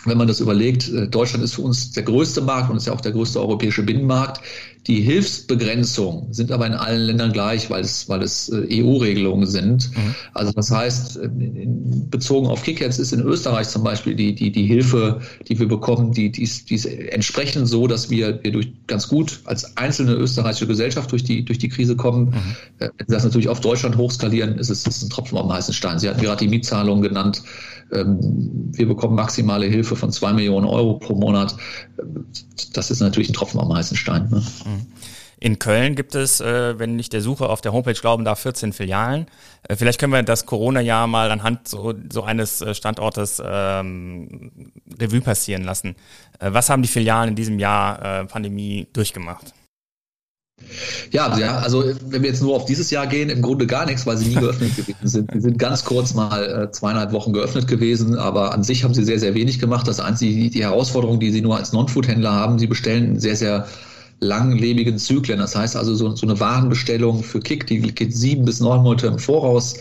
wenn 0.03 0.18
man 0.18 0.27
das 0.27 0.39
überlegt, 0.39 0.89
äh, 0.89 1.07
Deutschland 1.07 1.44
ist 1.44 1.56
für 1.56 1.62
uns 1.62 1.91
der 1.91 2.03
größte 2.03 2.41
Markt 2.41 2.69
und 2.69 2.77
ist 2.77 2.88
ja 2.88 2.94
auch 2.94 3.01
der 3.01 3.13
größte 3.13 3.39
europäische 3.39 3.83
Binnenmarkt. 3.83 4.41
Die 4.87 5.01
Hilfsbegrenzungen 5.01 6.33
sind 6.33 6.49
aber 6.49 6.65
in 6.65 6.73
allen 6.73 7.01
Ländern 7.01 7.33
gleich, 7.33 7.69
weil 7.69 7.81
es, 7.81 8.07
weil 8.07 8.21
es 8.23 8.47
äh, 8.47 8.81
EU-Regelungen 8.81 9.45
sind. 9.45 9.91
Mhm. 9.91 10.15
Also 10.33 10.53
das 10.53 10.71
heißt, 10.71 11.17
in, 11.17 12.09
bezogen 12.09 12.47
auf 12.47 12.63
Kickheads 12.63 12.97
ist 12.97 13.11
in 13.11 13.19
Österreich 13.21 13.67
zum 13.67 13.83
Beispiel 13.83 14.15
die, 14.15 14.33
die, 14.33 14.49
die 14.49 14.65
Hilfe, 14.65 15.19
die 15.49 15.59
wir 15.59 15.67
bekommen, 15.67 16.13
die, 16.13 16.31
die, 16.31 16.43
ist, 16.43 16.69
die 16.69 16.75
ist 16.75 16.85
entsprechend 16.85 17.67
so, 17.67 17.87
dass 17.87 18.09
wir, 18.09 18.41
wir 18.43 18.51
durch 18.53 18.71
ganz 18.87 19.09
gut 19.09 19.41
als 19.43 19.75
einzelne 19.75 20.13
österreichische 20.13 20.67
Gesellschaft 20.67 21.11
durch 21.11 21.25
die, 21.25 21.43
durch 21.43 21.59
die 21.59 21.67
Krise 21.67 21.97
kommen. 21.97 22.29
Mhm. 22.29 22.35
Äh, 22.79 22.89
wenn 22.97 23.07
Sie 23.07 23.13
das 23.13 23.25
natürlich 23.25 23.49
auf 23.49 23.59
Deutschland 23.59 23.97
hochskalieren, 23.97 24.57
ist 24.57 24.69
es 24.69 24.87
ist 24.87 25.03
ein 25.03 25.09
Tropfen 25.09 25.37
am 25.37 25.51
heißen 25.51 25.73
Stein. 25.73 25.99
Sie 25.99 26.07
hatten 26.07 26.21
gerade 26.21 26.45
die 26.45 26.49
Mietzahlungen 26.49 27.03
genannt. 27.03 27.43
Ähm, 27.91 28.71
wir 28.73 28.87
bekommen 28.87 29.15
maximale 29.15 29.65
Hilfe 29.65 29.95
von 29.95 30.11
zwei 30.11 30.33
Millionen 30.33 30.65
Euro 30.65 30.95
pro 30.95 31.15
Monat. 31.15 31.55
Das 32.73 32.91
ist 32.91 32.99
natürlich 32.99 33.29
ein 33.29 33.33
Tropfen 33.33 33.59
am 33.59 33.73
heißen 33.73 33.97
Stein. 33.97 34.29
Ne? 34.29 34.37
Mhm. 34.37 34.76
In 35.39 35.59
Köln 35.59 35.95
gibt 35.95 36.15
es, 36.15 36.41
äh, 36.41 36.79
wenn 36.79 36.97
ich 36.97 37.09
der 37.09 37.21
Suche 37.21 37.47
auf 37.50 37.62
der 37.62 37.71
Homepage 37.71 37.94
glauben 37.94 38.25
darf, 38.25 38.39
14 38.39 38.74
Filialen. 38.74 39.27
Äh, 39.68 39.75
vielleicht 39.75 40.00
können 40.00 40.12
wir 40.12 40.24
das 40.24 40.47
Corona-Jahr 40.47 41.06
mal 41.06 41.29
anhand 41.29 41.68
so, 41.68 41.94
so 42.12 42.24
eines 42.24 42.62
äh, 42.62 42.74
Standortes 42.74 43.41
ähm, 43.45 44.51
Revue 45.00 45.21
passieren 45.21 45.63
lassen. 45.63 45.95
Was 46.39 46.69
haben 46.69 46.81
die 46.81 46.88
Filialen 46.88 47.29
in 47.29 47.35
diesem 47.35 47.59
Jahr 47.59 48.21
äh, 48.21 48.25
Pandemie 48.25 48.88
durchgemacht? 48.94 49.53
Ja, 51.12 51.38
ja, 51.38 51.59
also 51.59 51.83
wenn 52.09 52.23
wir 52.23 52.30
jetzt 52.30 52.41
nur 52.41 52.56
auf 52.56 52.65
dieses 52.65 52.89
Jahr 52.89 53.06
gehen, 53.06 53.30
im 53.30 53.44
Grunde 53.44 53.68
gar 53.68 53.85
nichts, 53.85 54.07
weil 54.07 54.18
sie 54.18 54.30
nie 54.30 54.35
geöffnet 54.41 54.75
gewesen 54.75 55.07
sind. 55.07 55.30
Sie 55.31 55.41
sind 55.41 55.59
ganz 55.59 55.85
kurz 55.85 56.15
mal 56.15 56.63
äh, 56.63 56.71
zweieinhalb 56.71 57.12
Wochen 57.12 57.31
geöffnet 57.31 57.68
gewesen, 57.68 58.18
aber 58.18 58.53
an 58.53 58.63
sich 58.63 58.83
haben 58.83 58.95
sie 58.95 59.03
sehr, 59.03 59.19
sehr 59.19 59.35
wenig 59.35 59.59
gemacht. 59.59 59.88
Das 59.88 60.00
einzige, 60.00 60.50
die 60.50 60.63
Herausforderung, 60.63 61.19
die 61.19 61.31
sie 61.31 61.41
nur 61.41 61.57
als 61.57 61.73
Non-Food-Händler 61.73 62.33
haben, 62.33 62.57
sie 62.57 62.68
bestellen 62.68 63.19
sehr, 63.19 63.35
sehr 63.35 63.68
langlebigen 64.19 64.97
Zyklen. 64.97 65.39
Das 65.39 65.55
heißt 65.55 65.75
also, 65.75 65.95
so, 65.95 66.15
so 66.15 66.25
eine 66.25 66.39
Warenbestellung 66.39 67.23
für 67.23 67.39
Kick, 67.39 67.68
die 67.68 67.80
geht 67.80 68.15
sieben 68.15 68.45
bis 68.45 68.59
neun 68.59 68.83
Monate 68.83 69.07
im 69.07 69.19
Voraus 69.19 69.77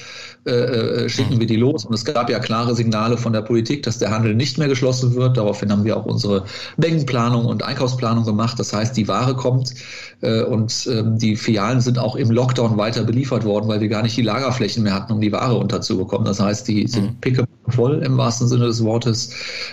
äh, 0.46 1.04
äh, 1.04 1.08
schicken 1.08 1.34
mhm. 1.34 1.40
wir 1.40 1.46
die 1.46 1.56
los. 1.56 1.84
Und 1.84 1.94
es 1.94 2.04
gab 2.04 2.30
ja 2.30 2.38
klare 2.38 2.76
Signale 2.76 3.18
von 3.18 3.32
der 3.32 3.42
Politik, 3.42 3.82
dass 3.82 3.98
der 3.98 4.12
Handel 4.12 4.34
nicht 4.34 4.58
mehr 4.58 4.68
geschlossen 4.68 5.14
wird. 5.16 5.36
Daraufhin 5.36 5.72
haben 5.72 5.84
wir 5.84 5.96
auch 5.96 6.06
unsere 6.06 6.44
Mengenplanung 6.76 7.46
und 7.46 7.64
Einkaufsplanung 7.64 8.24
gemacht. 8.24 8.58
Das 8.58 8.72
heißt, 8.72 8.96
die 8.96 9.08
Ware 9.08 9.34
kommt 9.34 9.74
äh, 10.20 10.42
und 10.42 10.88
ähm, 10.90 11.18
die 11.18 11.34
Filialen 11.34 11.80
sind 11.80 11.98
auch 11.98 12.14
im 12.14 12.30
Lockdown 12.30 12.78
weiter 12.78 13.02
beliefert 13.02 13.44
worden, 13.44 13.66
weil 13.66 13.80
wir 13.80 13.88
gar 13.88 14.02
nicht 14.02 14.16
die 14.16 14.22
Lagerflächen 14.22 14.84
mehr 14.84 14.94
hatten, 14.94 15.12
um 15.12 15.20
die 15.20 15.32
Ware 15.32 15.56
unterzubekommen. 15.56 16.26
Das 16.26 16.38
heißt, 16.38 16.68
die 16.68 16.86
sind 16.86 17.04
mhm. 17.04 17.20
picke 17.20 17.44
voll 17.68 18.02
im 18.04 18.16
wahrsten 18.16 18.46
Sinne 18.46 18.66
des 18.66 18.84
Wortes. 18.84 19.30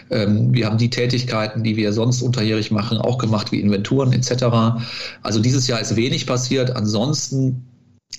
Ähm, 0.09 0.53
wir 0.53 0.65
haben 0.65 0.79
die 0.79 0.89
Tätigkeiten, 0.89 1.63
die 1.63 1.77
wir 1.77 1.93
sonst 1.93 2.23
unterjährig 2.23 2.71
machen, 2.71 2.97
auch 2.97 3.19
gemacht, 3.19 3.51
wie 3.51 3.59
Inventuren 3.59 4.11
etc. 4.11 4.45
Also 5.21 5.39
dieses 5.39 5.67
Jahr 5.67 5.79
ist 5.79 5.95
wenig 5.95 6.25
passiert. 6.25 6.75
Ansonsten 6.75 7.65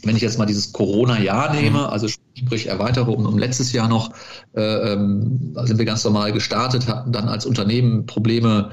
wenn 0.03 0.17
ich 0.17 0.23
jetzt 0.23 0.39
mal 0.39 0.47
dieses 0.47 0.73
Corona-Jahr 0.73 1.55
nehme, 1.55 1.79
mhm. 1.79 1.85
also 1.87 2.09
sprich 2.09 2.67
Erweiterung 2.67 3.27
um 3.27 3.39
letztes 3.39 3.73
Jahr 3.73 3.89
noch, 3.89 4.11
äh, 4.55 4.93
ähm, 4.93 5.55
sind 5.65 5.79
wir 5.79 5.85
ganz 5.85 6.05
normal 6.05 6.33
gestartet, 6.33 6.89
hatten 6.89 7.13
dann 7.13 7.29
als 7.29 7.47
Unternehmen 7.47 8.07
Probleme 8.07 8.71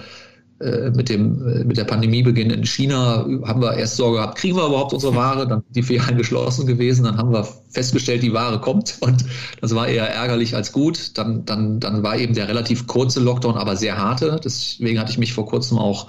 mit 0.91 1.09
dem 1.09 1.47
äh, 1.47 1.63
mit 1.63 1.77
der 1.77 1.85
Pandemiebeginn 1.85 2.49
in 2.51 2.65
China 2.65 3.25
haben 3.45 3.61
wir 3.61 3.73
erst 3.73 3.97
Sorge 3.97 4.17
gehabt, 4.17 4.37
kriegen 4.37 4.57
wir 4.57 4.67
überhaupt 4.67 4.93
unsere 4.93 5.15
Ware? 5.15 5.47
Dann 5.47 5.63
die 5.69 5.83
Filialen 5.83 6.17
geschlossen 6.17 6.67
gewesen, 6.67 7.03
dann 7.03 7.17
haben 7.17 7.31
wir 7.31 7.47
festgestellt, 7.69 8.23
die 8.23 8.33
Ware 8.33 8.59
kommt 8.59 8.97
und 8.99 9.25
das 9.61 9.73
war 9.75 9.87
eher 9.87 10.07
ärgerlich 10.09 10.55
als 10.55 10.71
gut. 10.71 11.17
Dann 11.17 11.45
dann 11.45 11.79
dann 11.79 12.03
war 12.03 12.17
eben 12.17 12.33
der 12.33 12.47
relativ 12.47 12.87
kurze 12.87 13.19
Lockdown, 13.19 13.55
aber 13.55 13.75
sehr 13.75 13.97
harte. 13.97 14.39
Deswegen 14.43 14.99
hatte 14.99 15.11
ich 15.11 15.17
mich 15.17 15.33
vor 15.33 15.45
kurzem 15.45 15.77
auch 15.77 16.07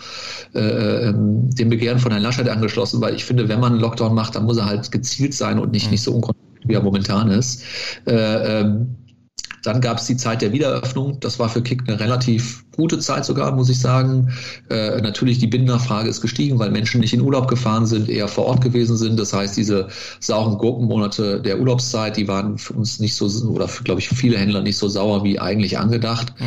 äh, 0.55 1.09
ähm, 1.09 1.51
dem 1.51 1.71
Begehren 1.71 1.99
von 1.99 2.13
Herrn 2.13 2.23
Laschet 2.23 2.49
angeschlossen, 2.49 3.01
weil 3.01 3.15
ich 3.15 3.25
finde, 3.25 3.49
wenn 3.49 3.61
man 3.61 3.73
einen 3.73 3.81
Lockdown 3.81 4.15
macht, 4.15 4.37
dann 4.37 4.45
muss 4.45 4.59
er 4.59 4.67
halt 4.67 4.91
gezielt 4.93 5.35
sein 5.35 5.59
und 5.59 5.73
nicht 5.73 5.91
nicht 5.91 6.03
so 6.03 6.13
unkontrolliert 6.13 6.53
wie 6.65 6.75
er 6.75 6.83
momentan 6.83 7.31
ist. 7.31 7.65
Äh, 8.07 8.61
ähm, 8.61 8.97
dann 9.63 9.81
gab 9.81 9.99
es 9.99 10.07
die 10.07 10.17
Zeit 10.17 10.43
der 10.43 10.53
Wiedereröffnung. 10.53 11.19
Das 11.21 11.39
war 11.39 11.49
für 11.49 11.63
Kick 11.63 11.83
eine 11.87 11.99
relativ 12.01 12.65
gute 12.73 12.99
Zeit 12.99 13.25
sogar, 13.25 13.53
muss 13.53 13.69
ich 13.69 13.79
sagen. 13.79 14.33
Äh, 14.71 15.01
natürlich 15.01 15.39
die 15.39 15.47
Binnennachfrage 15.47 16.09
ist 16.09 16.21
gestiegen, 16.21 16.59
weil 16.59 16.71
Menschen 16.71 17.01
nicht 17.01 17.15
in 17.15 17.21
Urlaub 17.21 17.49
gefahren 17.49 17.87
sind, 17.87 18.09
eher 18.09 18.29
vor 18.29 18.47
Ort 18.47 18.61
gewesen 18.61 18.97
sind. 18.97 19.19
Das 19.19 19.33
heißt, 19.33 19.57
diese 19.57 19.89
sauren 20.21 20.59
Gurkenmonate 20.59 21.41
der 21.41 21.61
Urlaubszeit, 21.61 22.17
die 22.17 22.29
waren 22.29 22.59
für 22.59 22.75
uns 22.75 22.99
nicht 22.99 23.15
so, 23.15 23.27
oder 23.49 23.69
glaube 23.85 24.01
ich, 24.01 24.09
viele 24.09 24.39
Händler 24.39 24.63
nicht 24.63 24.77
so 24.77 24.89
sauer 24.89 25.23
wie 25.23 25.39
eigentlich 25.39 25.79
angedacht. 25.79 26.33
Mhm. 26.41 26.47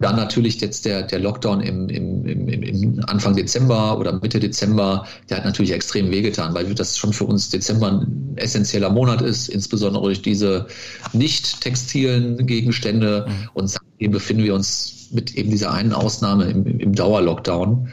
Dann 0.00 0.16
natürlich 0.16 0.58
jetzt 0.62 0.86
der, 0.86 1.02
der 1.02 1.18
Lockdown 1.18 1.60
im, 1.60 1.90
im, 1.90 2.24
im, 2.24 2.62
im 2.62 3.04
Anfang 3.06 3.36
Dezember 3.36 3.98
oder 3.98 4.18
Mitte 4.18 4.40
Dezember, 4.40 5.06
der 5.28 5.36
hat 5.36 5.44
natürlich 5.44 5.72
extrem 5.72 6.10
wehgetan, 6.10 6.54
weil 6.54 6.74
das 6.74 6.96
schon 6.96 7.12
für 7.12 7.24
uns 7.24 7.50
Dezember 7.50 7.88
ein 7.88 8.32
essentieller 8.36 8.88
Monat 8.88 9.20
ist, 9.20 9.48
insbesondere 9.48 10.02
durch 10.04 10.22
diese 10.22 10.66
nicht 11.12 11.60
textilen 11.60 12.46
Gegenstände. 12.46 13.26
Mhm. 13.28 13.50
Und 13.52 13.68
seitdem 13.68 14.12
befinden 14.12 14.44
wir 14.44 14.54
uns 14.54 15.08
mit 15.12 15.34
eben 15.34 15.50
dieser 15.50 15.70
einen 15.72 15.92
Ausnahme 15.92 16.44
im, 16.44 16.64
im 16.64 16.94
Dauerlockdown. 16.94 17.90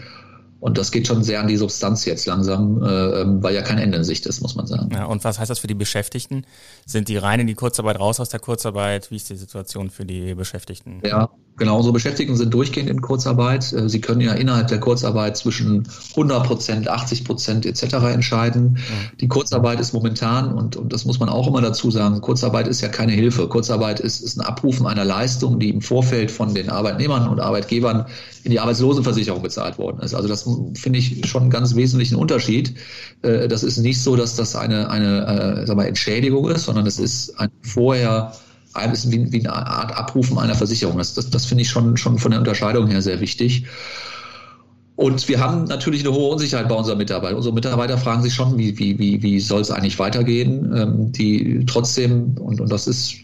Und 0.61 0.77
das 0.77 0.91
geht 0.91 1.07
schon 1.07 1.23
sehr 1.23 1.41
an 1.41 1.47
die 1.47 1.57
Substanz 1.57 2.05
jetzt 2.05 2.25
langsam, 2.25 2.81
äh, 2.83 3.21
ähm, 3.21 3.43
weil 3.43 3.53
ja 3.53 3.61
kein 3.61 3.79
Ende 3.79 3.97
in 3.97 4.03
Sicht 4.05 4.25
ist, 4.25 4.41
muss 4.41 4.55
man 4.55 4.65
sagen. 4.65 4.89
Ja, 4.93 5.05
und 5.05 5.25
was 5.25 5.39
heißt 5.39 5.49
das 5.49 5.59
für 5.59 5.67
die 5.67 5.75
Beschäftigten? 5.75 6.45
Sind 6.85 7.09
die 7.09 7.17
rein 7.17 7.41
in 7.41 7.47
die 7.47 7.53
Kurzarbeit, 7.53 7.99
raus 7.99 8.21
aus 8.21 8.29
der 8.29 8.39
Kurzarbeit? 8.39 9.11
Wie 9.11 9.17
ist 9.17 9.29
die 9.29 9.35
Situation 9.35 9.89
für 9.89 10.05
die 10.05 10.33
Beschäftigten? 10.35 11.01
Ja, 11.05 11.29
genau. 11.57 11.77
Unsere 11.77 11.93
Beschäftigten 11.93 12.35
sind 12.35 12.53
durchgehend 12.53 12.89
in 12.89 13.01
Kurzarbeit. 13.01 13.73
Äh, 13.73 13.89
sie 13.89 13.99
können 13.99 14.21
ja 14.21 14.33
innerhalb 14.33 14.67
der 14.67 14.79
Kurzarbeit 14.79 15.37
zwischen 15.37 15.87
100 16.11 16.45
Prozent, 16.45 16.87
80 16.87 17.25
Prozent 17.25 17.65
etc. 17.65 17.95
entscheiden. 18.13 18.77
Die 19.19 19.27
Kurzarbeit 19.27 19.79
ist 19.79 19.93
momentan, 19.93 20.53
und, 20.53 20.75
und 20.75 20.93
das 20.93 21.05
muss 21.05 21.19
man 21.19 21.29
auch 21.29 21.47
immer 21.47 21.61
dazu 21.61 21.91
sagen, 21.91 22.21
Kurzarbeit 22.21 22.67
ist 22.67 22.81
ja 22.81 22.87
keine 22.87 23.11
Hilfe. 23.11 23.47
Kurzarbeit 23.47 23.99
ist, 23.99 24.21
ist 24.21 24.37
ein 24.37 24.45
Abrufen 24.45 24.87
einer 24.87 25.05
Leistung, 25.05 25.59
die 25.59 25.69
im 25.69 25.81
Vorfeld 25.81 26.31
von 26.31 26.53
den 26.53 26.69
Arbeitnehmern 26.69 27.27
und 27.27 27.39
Arbeitgebern 27.39 28.05
in 28.43 28.51
die 28.51 28.59
Arbeitslosenversicherung 28.59 29.41
bezahlt 29.41 29.77
worden 29.77 29.99
ist. 29.99 30.13
Also 30.13 30.27
das 30.27 30.49
finde 30.75 30.99
ich 30.99 31.27
schon 31.27 31.43
einen 31.43 31.51
ganz 31.51 31.75
wesentlichen 31.75 32.15
Unterschied. 32.15 32.75
Äh, 33.21 33.47
das 33.47 33.63
ist 33.63 33.77
nicht 33.77 34.01
so, 34.01 34.15
dass 34.15 34.35
das 34.35 34.55
eine, 34.55 34.89
eine 34.89 35.61
äh, 35.61 35.67
sag 35.67 35.75
mal, 35.75 35.85
Entschädigung 35.85 36.49
ist, 36.49 36.65
sondern 36.65 36.85
es 36.85 36.99
ist 36.99 37.39
ein 37.39 37.49
vorher 37.61 38.33
ein 38.77 38.91
bisschen 38.91 39.11
wie, 39.11 39.31
wie 39.31 39.39
eine 39.39 39.53
Art 39.53 39.95
Abrufen 39.95 40.37
einer 40.37 40.55
Versicherung. 40.55 40.97
Das, 40.97 41.13
das, 41.13 41.29
das 41.29 41.45
finde 41.45 41.63
ich 41.63 41.69
schon, 41.69 41.97
schon 41.97 42.17
von 42.17 42.31
der 42.31 42.39
Unterscheidung 42.39 42.87
her 42.87 43.01
sehr 43.01 43.19
wichtig. 43.19 43.65
Und 44.95 45.27
wir 45.27 45.39
haben 45.39 45.65
natürlich 45.65 46.01
eine 46.01 46.13
hohe 46.15 46.31
Unsicherheit 46.31 46.67
bei 46.67 46.75
unseren 46.75 46.97
Mitarbeitern. 46.97 47.37
Unsere 47.37 47.53
Mitarbeiter 47.53 47.97
fragen 47.97 48.23
sich 48.23 48.33
schon, 48.33 48.57
wie, 48.57 48.77
wie, 48.79 48.97
wie, 48.97 49.21
wie 49.21 49.39
soll 49.39 49.61
es 49.61 49.69
eigentlich 49.69 49.99
weitergehen? 49.99 50.73
Ähm, 50.75 51.11
die 51.11 51.63
trotzdem, 51.67 52.35
und, 52.39 52.59
und 52.59 52.71
das 52.71 52.87
ist 52.87 53.17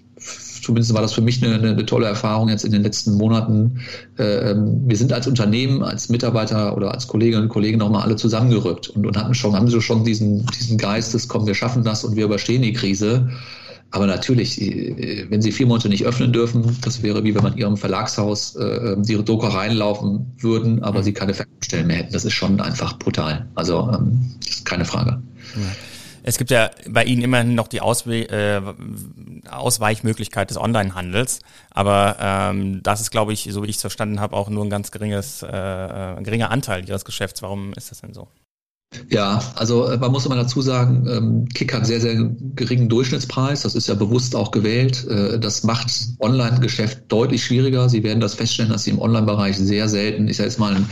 zumindest 0.64 0.94
war 0.94 1.02
das 1.02 1.14
für 1.14 1.22
mich 1.22 1.44
eine, 1.44 1.56
eine 1.56 1.86
tolle 1.86 2.08
Erfahrung 2.08 2.50
jetzt 2.50 2.64
in 2.64 2.72
den 2.72 2.84
letzten 2.84 3.16
Monaten. 3.16 3.82
Äh, 4.18 4.52
ähm, 4.52 4.82
wir 4.86 4.98
sind 4.98 5.14
als 5.14 5.28
Unternehmen, 5.28 5.84
als 5.84 6.10
Mitarbeiter 6.10 6.76
oder 6.76 6.94
als 6.94 7.08
Kolleginnen 7.08 7.44
und 7.44 7.50
Kollegen 7.50 7.80
nochmal 7.80 8.04
alle 8.04 8.16
zusammengerückt 8.16 8.90
und, 8.90 9.06
und 9.06 9.18
hatten 9.18 9.34
schon, 9.34 9.56
haben 9.56 9.68
so 9.68 9.82
schon 9.82 10.04
diesen, 10.04 10.46
diesen 10.58 10.78
Geist 10.78 11.14
des, 11.14 11.28
komm, 11.28 11.46
wir 11.46 11.56
schaffen 11.56 11.84
das 11.84 12.04
und 12.04 12.16
wir 12.16 12.26
überstehen 12.26 12.62
die 12.62 12.74
Krise. 12.74 13.30
Aber 13.94 14.08
natürlich, 14.08 14.60
äh, 14.60 15.28
wenn 15.30 15.44
Sie 15.44 15.52
vier 15.52 15.68
Monate 15.68 15.88
nicht 15.88 16.04
öffnen 16.04 16.34
dürfen, 16.34 16.80
das 16.82 17.04
wäre 17.04 17.24
wie 17.24 17.36
wenn 17.36 17.44
man 17.44 17.56
Ihrem 17.56 17.78
Verlagshaus 17.78 18.56
äh, 18.56 18.64
ähm, 18.64 19.04
die 19.04 19.24
Druckereien 19.24 19.78
laufen 19.78 20.34
würden, 20.40 20.82
aber 20.82 21.04
Sie 21.04 21.14
keine 21.14 21.36
Verkaufsstellen 21.36 21.86
mehr 21.86 21.98
hätten. 21.98 22.12
Das 22.12 22.26
ist 22.26 22.34
schon 22.34 22.60
einfach 22.60 22.98
brutal. 22.98 23.48
Also 23.54 23.92
ähm, 23.94 24.34
keine 24.66 24.86
Frage. 24.86 25.22
Es 26.24 26.40
gibt 26.40 26.50
ja 26.50 26.72
bei 26.90 27.04
Ihnen 27.04 27.22
immerhin 27.22 27.54
noch 27.54 27.68
die 27.68 27.82
Auswe 27.82 28.28
äh, 28.32 28.62
Ausweichmöglichkeit 29.48 30.50
des 30.50 30.58
Onlinehandels, 30.58 31.42
aber 31.70 32.16
ähm, 32.20 32.82
das 32.82 33.00
ist, 33.00 33.12
glaube 33.12 33.32
ich, 33.32 33.48
so 33.52 33.62
wie 33.62 33.68
ich 33.68 33.76
es 33.76 33.82
verstanden 33.82 34.20
habe, 34.20 34.36
auch 34.36 34.50
nur 34.50 34.66
ein 34.66 34.72
ganz 34.72 34.90
geringes, 34.90 35.44
äh, 35.44 35.46
ein 35.46 36.18
äh, 36.18 36.24
geringer 36.24 36.50
Anteil 36.50 36.90
Ihres 36.90 37.06
Geschäfts. 37.06 37.44
Warum 37.44 37.74
ist 37.74 37.92
das 37.92 38.02
denn 38.02 38.16
so? 38.16 38.28
Ja, 39.10 39.42
also 39.56 39.88
äh, 39.88 39.98
man 39.98 40.12
muss 40.12 40.26
immer 40.26 40.36
dazu 40.36 40.62
sagen, 40.62 41.08
ähm, 41.10 41.48
Kick 41.54 41.74
hat 41.74 41.86
sehr, 41.86 42.02
sehr 42.02 42.30
geringen 42.56 42.90
Durchschnittspreis. 42.90 43.62
Das 43.62 43.76
ist 43.76 43.88
ja 43.88 43.94
bewusst 43.94 44.36
auch 44.36 44.52
gewählt. 44.52 45.06
Äh, 45.08 45.40
das 45.40 45.64
macht 45.64 45.92
Online-Geschäft 46.20 47.00
deutlich 47.10 47.44
schwieriger. 47.44 47.90
Sie 47.90 48.04
werden 48.04 48.20
das 48.20 48.36
feststellen, 48.36 48.72
dass 48.72 48.84
Sie 48.84 48.92
im 48.92 49.00
Online-Bereich 49.00 49.58
sehr 49.58 49.90
selten, 49.90 50.28
ich 50.28 50.38
sage 50.38 50.50
jetzt 50.50 50.60
mal, 50.60 50.76
einen, 50.76 50.90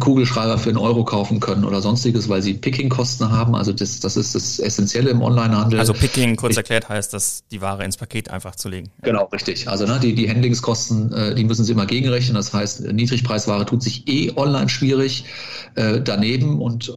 Kugelschreiber 0.00 0.58
für 0.58 0.70
einen 0.70 0.78
Euro 0.78 1.04
kaufen 1.04 1.40
können 1.40 1.64
oder 1.64 1.80
sonstiges, 1.80 2.28
weil 2.28 2.42
Sie 2.42 2.54
Picking-Kosten 2.54 3.30
haben. 3.30 3.54
Also 3.54 3.72
das, 3.72 4.00
das 4.00 4.16
ist 4.16 4.34
das 4.34 4.58
Essentielle 4.58 5.10
im 5.10 5.22
Online-Handel. 5.22 5.78
Also 5.78 5.92
Picking, 5.92 6.36
kurz 6.36 6.56
erklärt, 6.56 6.88
heißt, 6.88 7.12
dass 7.12 7.44
die 7.50 7.60
Ware 7.60 7.84
ins 7.84 7.96
Paket 7.96 8.30
einfach 8.30 8.56
zu 8.56 8.68
legen. 8.68 8.90
Genau, 9.02 9.24
richtig. 9.26 9.68
Also 9.68 9.86
ne, 9.86 9.98
die, 10.00 10.14
die 10.14 10.28
Handlingskosten, 10.28 11.12
äh, 11.12 11.34
die 11.34 11.44
müssen 11.44 11.64
Sie 11.64 11.72
immer 11.72 11.86
gegenrechnen. 11.86 12.34
Das 12.34 12.52
heißt, 12.52 12.80
Niedrigpreisware 12.92 13.64
tut 13.66 13.82
sich 13.82 14.06
eh 14.08 14.32
online 14.36 14.68
schwierig. 14.68 15.24
daneben 15.74 16.62
und 16.62 16.88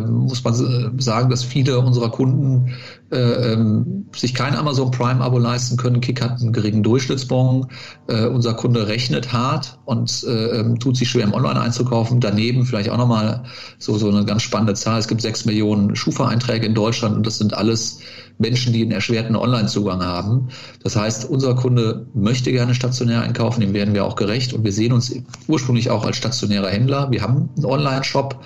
muss 0.00 0.42
man 0.44 0.54
sagen, 0.98 1.30
dass 1.30 1.44
viele 1.44 1.78
unserer 1.78 2.10
Kunden 2.10 2.72
äh, 3.10 3.52
ähm, 3.52 4.06
sich 4.16 4.34
kein 4.34 4.56
Amazon 4.56 4.90
Prime-Abo 4.90 5.38
leisten 5.38 5.76
können. 5.76 6.00
Kick 6.00 6.22
hat 6.22 6.40
einen 6.40 6.52
geringen 6.52 6.82
Durchschnittsbon. 6.82 7.66
Äh, 8.08 8.26
unser 8.26 8.54
Kunde 8.54 8.88
rechnet 8.88 9.32
hart 9.32 9.78
und 9.84 10.24
äh, 10.26 10.60
ähm, 10.60 10.78
tut 10.78 10.96
sich 10.96 11.10
schwer 11.10 11.24
im 11.24 11.34
Online 11.34 11.60
einzukaufen. 11.60 12.20
Daneben 12.20 12.64
vielleicht 12.64 12.88
auch 12.88 12.96
nochmal 12.96 13.44
so, 13.78 13.98
so 13.98 14.08
eine 14.08 14.24
ganz 14.24 14.42
spannende 14.42 14.74
Zahl. 14.74 14.98
Es 14.98 15.08
gibt 15.08 15.20
sechs 15.20 15.44
Millionen 15.44 15.94
Schufa-Einträge 15.94 16.66
in 16.66 16.74
Deutschland 16.74 17.16
und 17.16 17.26
das 17.26 17.38
sind 17.38 17.54
alles 17.54 17.98
Menschen, 18.38 18.72
die 18.72 18.82
einen 18.82 18.92
erschwerten 18.92 19.36
Online-Zugang 19.36 20.02
haben. 20.02 20.48
Das 20.82 20.96
heißt, 20.96 21.28
unser 21.28 21.54
Kunde 21.54 22.06
möchte 22.14 22.50
gerne 22.50 22.74
stationär 22.74 23.22
einkaufen, 23.22 23.60
dem 23.60 23.74
werden 23.74 23.94
wir 23.94 24.04
auch 24.04 24.16
gerecht 24.16 24.52
und 24.52 24.64
wir 24.64 24.72
sehen 24.72 24.92
uns 24.92 25.14
ursprünglich 25.48 25.90
auch 25.90 26.04
als 26.04 26.16
stationärer 26.16 26.68
Händler. 26.68 27.10
Wir 27.10 27.22
haben 27.22 27.50
einen 27.56 27.66
Online-Shop, 27.66 28.42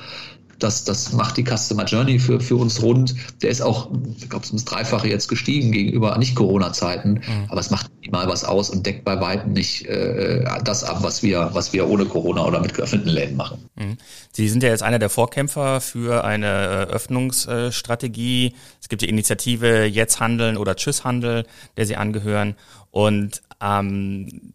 das, 0.59 0.85
das 0.85 1.13
macht 1.13 1.37
die 1.37 1.45
Customer 1.45 1.85
Journey 1.85 2.19
für, 2.19 2.41
für 2.41 2.57
uns 2.57 2.83
rund. 2.83 3.15
Der 3.43 3.51
ist 3.51 3.61
auch, 3.61 3.91
ich 4.19 4.29
glaube, 4.29 4.47
ums 4.47 4.65
Dreifache 4.65 5.09
jetzt 5.09 5.29
gestiegen 5.29 5.73
gegenüber 5.73 6.17
Nicht-Corona-Zeiten. 6.19 7.15
Mhm. 7.15 7.45
Aber 7.49 7.61
es 7.61 7.71
macht 7.71 7.91
mal 8.11 8.29
was 8.29 8.45
aus 8.45 8.71
und 8.71 8.87
deckt 8.87 9.05
bei 9.05 9.21
weitem 9.21 9.53
nicht 9.53 9.87
äh, 9.87 10.45
das 10.65 10.85
ab, 10.85 10.99
was 11.03 11.23
wir, 11.23 11.51
was 11.53 11.73
wir 11.73 11.89
ohne 11.89 12.07
Corona 12.07 12.45
oder 12.45 12.61
mit 12.61 12.75
geöffneten 12.75 13.09
Läden 13.09 13.37
machen. 13.37 13.69
Mhm. 13.75 13.97
Sie 14.33 14.49
sind 14.49 14.63
ja 14.63 14.69
jetzt 14.69 14.83
einer 14.83 14.99
der 14.99 15.11
Vorkämpfer 15.11 15.81
für 15.81 16.25
eine 16.25 16.47
äh, 16.47 16.93
Öffnungsstrategie. 16.93 18.55
Es 18.81 18.89
gibt 18.89 19.03
die 19.03 19.09
Initiative 19.09 19.85
Jetzt 19.85 20.21
Handeln 20.21 20.57
oder 20.57 20.77
Tschüss 20.77 21.05
Handel, 21.05 21.45
der 21.77 21.87
Sie 21.87 21.97
angehören. 21.97 22.55
Und 22.91 23.43
ähm, 23.61 24.53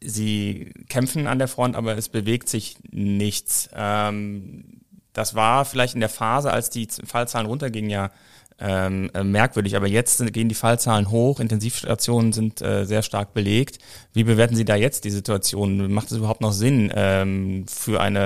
Sie 0.00 0.72
kämpfen 0.88 1.26
an 1.26 1.38
der 1.38 1.48
Front, 1.48 1.76
aber 1.76 1.96
es 1.96 2.08
bewegt 2.08 2.48
sich 2.48 2.76
nichts. 2.90 3.70
Ähm, 3.74 4.83
das 5.14 5.34
war 5.34 5.64
vielleicht 5.64 5.94
in 5.94 6.00
der 6.00 6.10
Phase, 6.10 6.52
als 6.52 6.68
die 6.68 6.86
Fallzahlen 7.06 7.46
runtergingen, 7.46 7.88
ja 7.88 8.10
ähm, 8.58 9.10
äh, 9.14 9.24
merkwürdig. 9.24 9.76
Aber 9.76 9.86
jetzt 9.86 10.18
sind, 10.18 10.32
gehen 10.32 10.48
die 10.48 10.54
Fallzahlen 10.54 11.10
hoch, 11.10 11.40
Intensivstationen 11.40 12.32
sind 12.32 12.62
äh, 12.62 12.84
sehr 12.84 13.02
stark 13.02 13.34
belegt. 13.34 13.78
Wie 14.12 14.24
bewerten 14.24 14.56
Sie 14.56 14.64
da 14.64 14.76
jetzt 14.76 15.04
die 15.04 15.10
Situation? 15.10 15.92
Macht 15.92 16.10
es 16.10 16.18
überhaupt 16.18 16.40
noch 16.40 16.52
Sinn, 16.52 16.92
ähm, 16.94 17.66
für 17.66 18.00
ein 18.00 18.16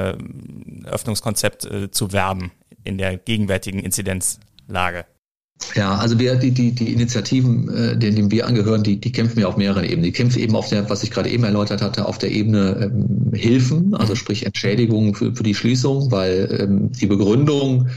Öffnungskonzept 0.84 1.64
äh, 1.64 1.90
zu 1.90 2.12
werben 2.12 2.50
in 2.84 2.98
der 2.98 3.16
gegenwärtigen 3.16 3.80
Inzidenzlage? 3.80 5.06
Ja, 5.74 5.96
also 5.96 6.18
wir, 6.18 6.36
die, 6.36 6.52
die, 6.52 6.72
die 6.72 6.92
Initiativen, 6.92 7.68
äh, 7.68 7.96
denen 7.96 8.30
wir 8.30 8.46
angehören, 8.46 8.82
die, 8.82 9.00
die 9.00 9.12
kämpfen 9.12 9.40
ja 9.40 9.48
auf 9.48 9.56
mehreren 9.56 9.84
Ebenen. 9.84 10.04
Die 10.04 10.12
kämpfen 10.12 10.40
eben 10.40 10.54
auf 10.56 10.68
der, 10.68 10.88
was 10.88 11.02
ich 11.02 11.10
gerade 11.10 11.30
eben 11.30 11.44
erläutert 11.44 11.82
hatte, 11.82 12.06
auf 12.06 12.18
der 12.18 12.30
Ebene 12.30 12.90
ähm, 12.92 13.32
Hilfen, 13.34 13.94
also 13.94 14.14
sprich 14.14 14.46
Entschädigungen 14.46 15.14
für, 15.14 15.34
für 15.34 15.42
die 15.42 15.54
Schließung, 15.54 16.10
weil 16.10 16.58
ähm, 16.60 16.92
die 16.92 17.06
Begründung 17.06 17.88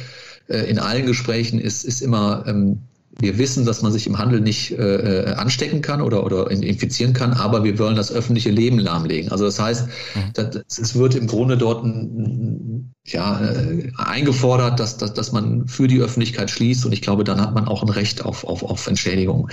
äh, 0.48 0.70
in 0.70 0.80
allen 0.80 1.06
Gesprächen 1.06 1.60
ist, 1.60 1.84
ist 1.84 2.02
immer, 2.02 2.44
ähm, 2.48 2.80
wir 3.20 3.38
wissen, 3.38 3.66
dass 3.66 3.82
man 3.82 3.92
sich 3.92 4.08
im 4.08 4.18
Handel 4.18 4.42
nicht 4.42 4.72
äh, 4.72 4.76
äh 4.76 5.34
anstecken 5.34 5.82
kann 5.82 6.02
oder, 6.02 6.26
oder 6.26 6.50
infizieren 6.50 7.14
kann, 7.14 7.34
aber 7.34 7.64
wir 7.64 7.78
wollen 7.78 7.96
das 7.96 8.12
öffentliche 8.12 8.50
Leben 8.50 8.80
lahmlegen. 8.80 9.32
Also 9.32 9.46
das 9.46 9.60
heißt, 9.60 9.88
mhm. 9.88 10.20
das, 10.34 10.80
es 10.80 10.96
wird 10.96 11.16
im 11.16 11.28
Grunde 11.28 11.58
dort 11.58 11.84
ein, 11.84 12.71
ja, 13.06 13.42
äh, 13.42 13.90
eingefordert, 13.98 14.80
dass, 14.80 14.98
dass, 14.98 15.14
dass 15.14 15.32
man 15.32 15.68
für 15.68 15.88
die 15.88 16.00
Öffentlichkeit 16.00 16.52
schließt 16.52 16.86
und 16.86 16.92
ich 16.92 17.02
glaube, 17.02 17.24
dann 17.24 17.42
hat 17.42 17.56
man 17.56 17.68
auch 17.68 17.82
ein 17.82 17.90
Recht 17.90 18.24
auf, 18.24 18.44
auf, 18.44 18.62
auf 18.62 18.86
Entschädigung. 18.86 19.50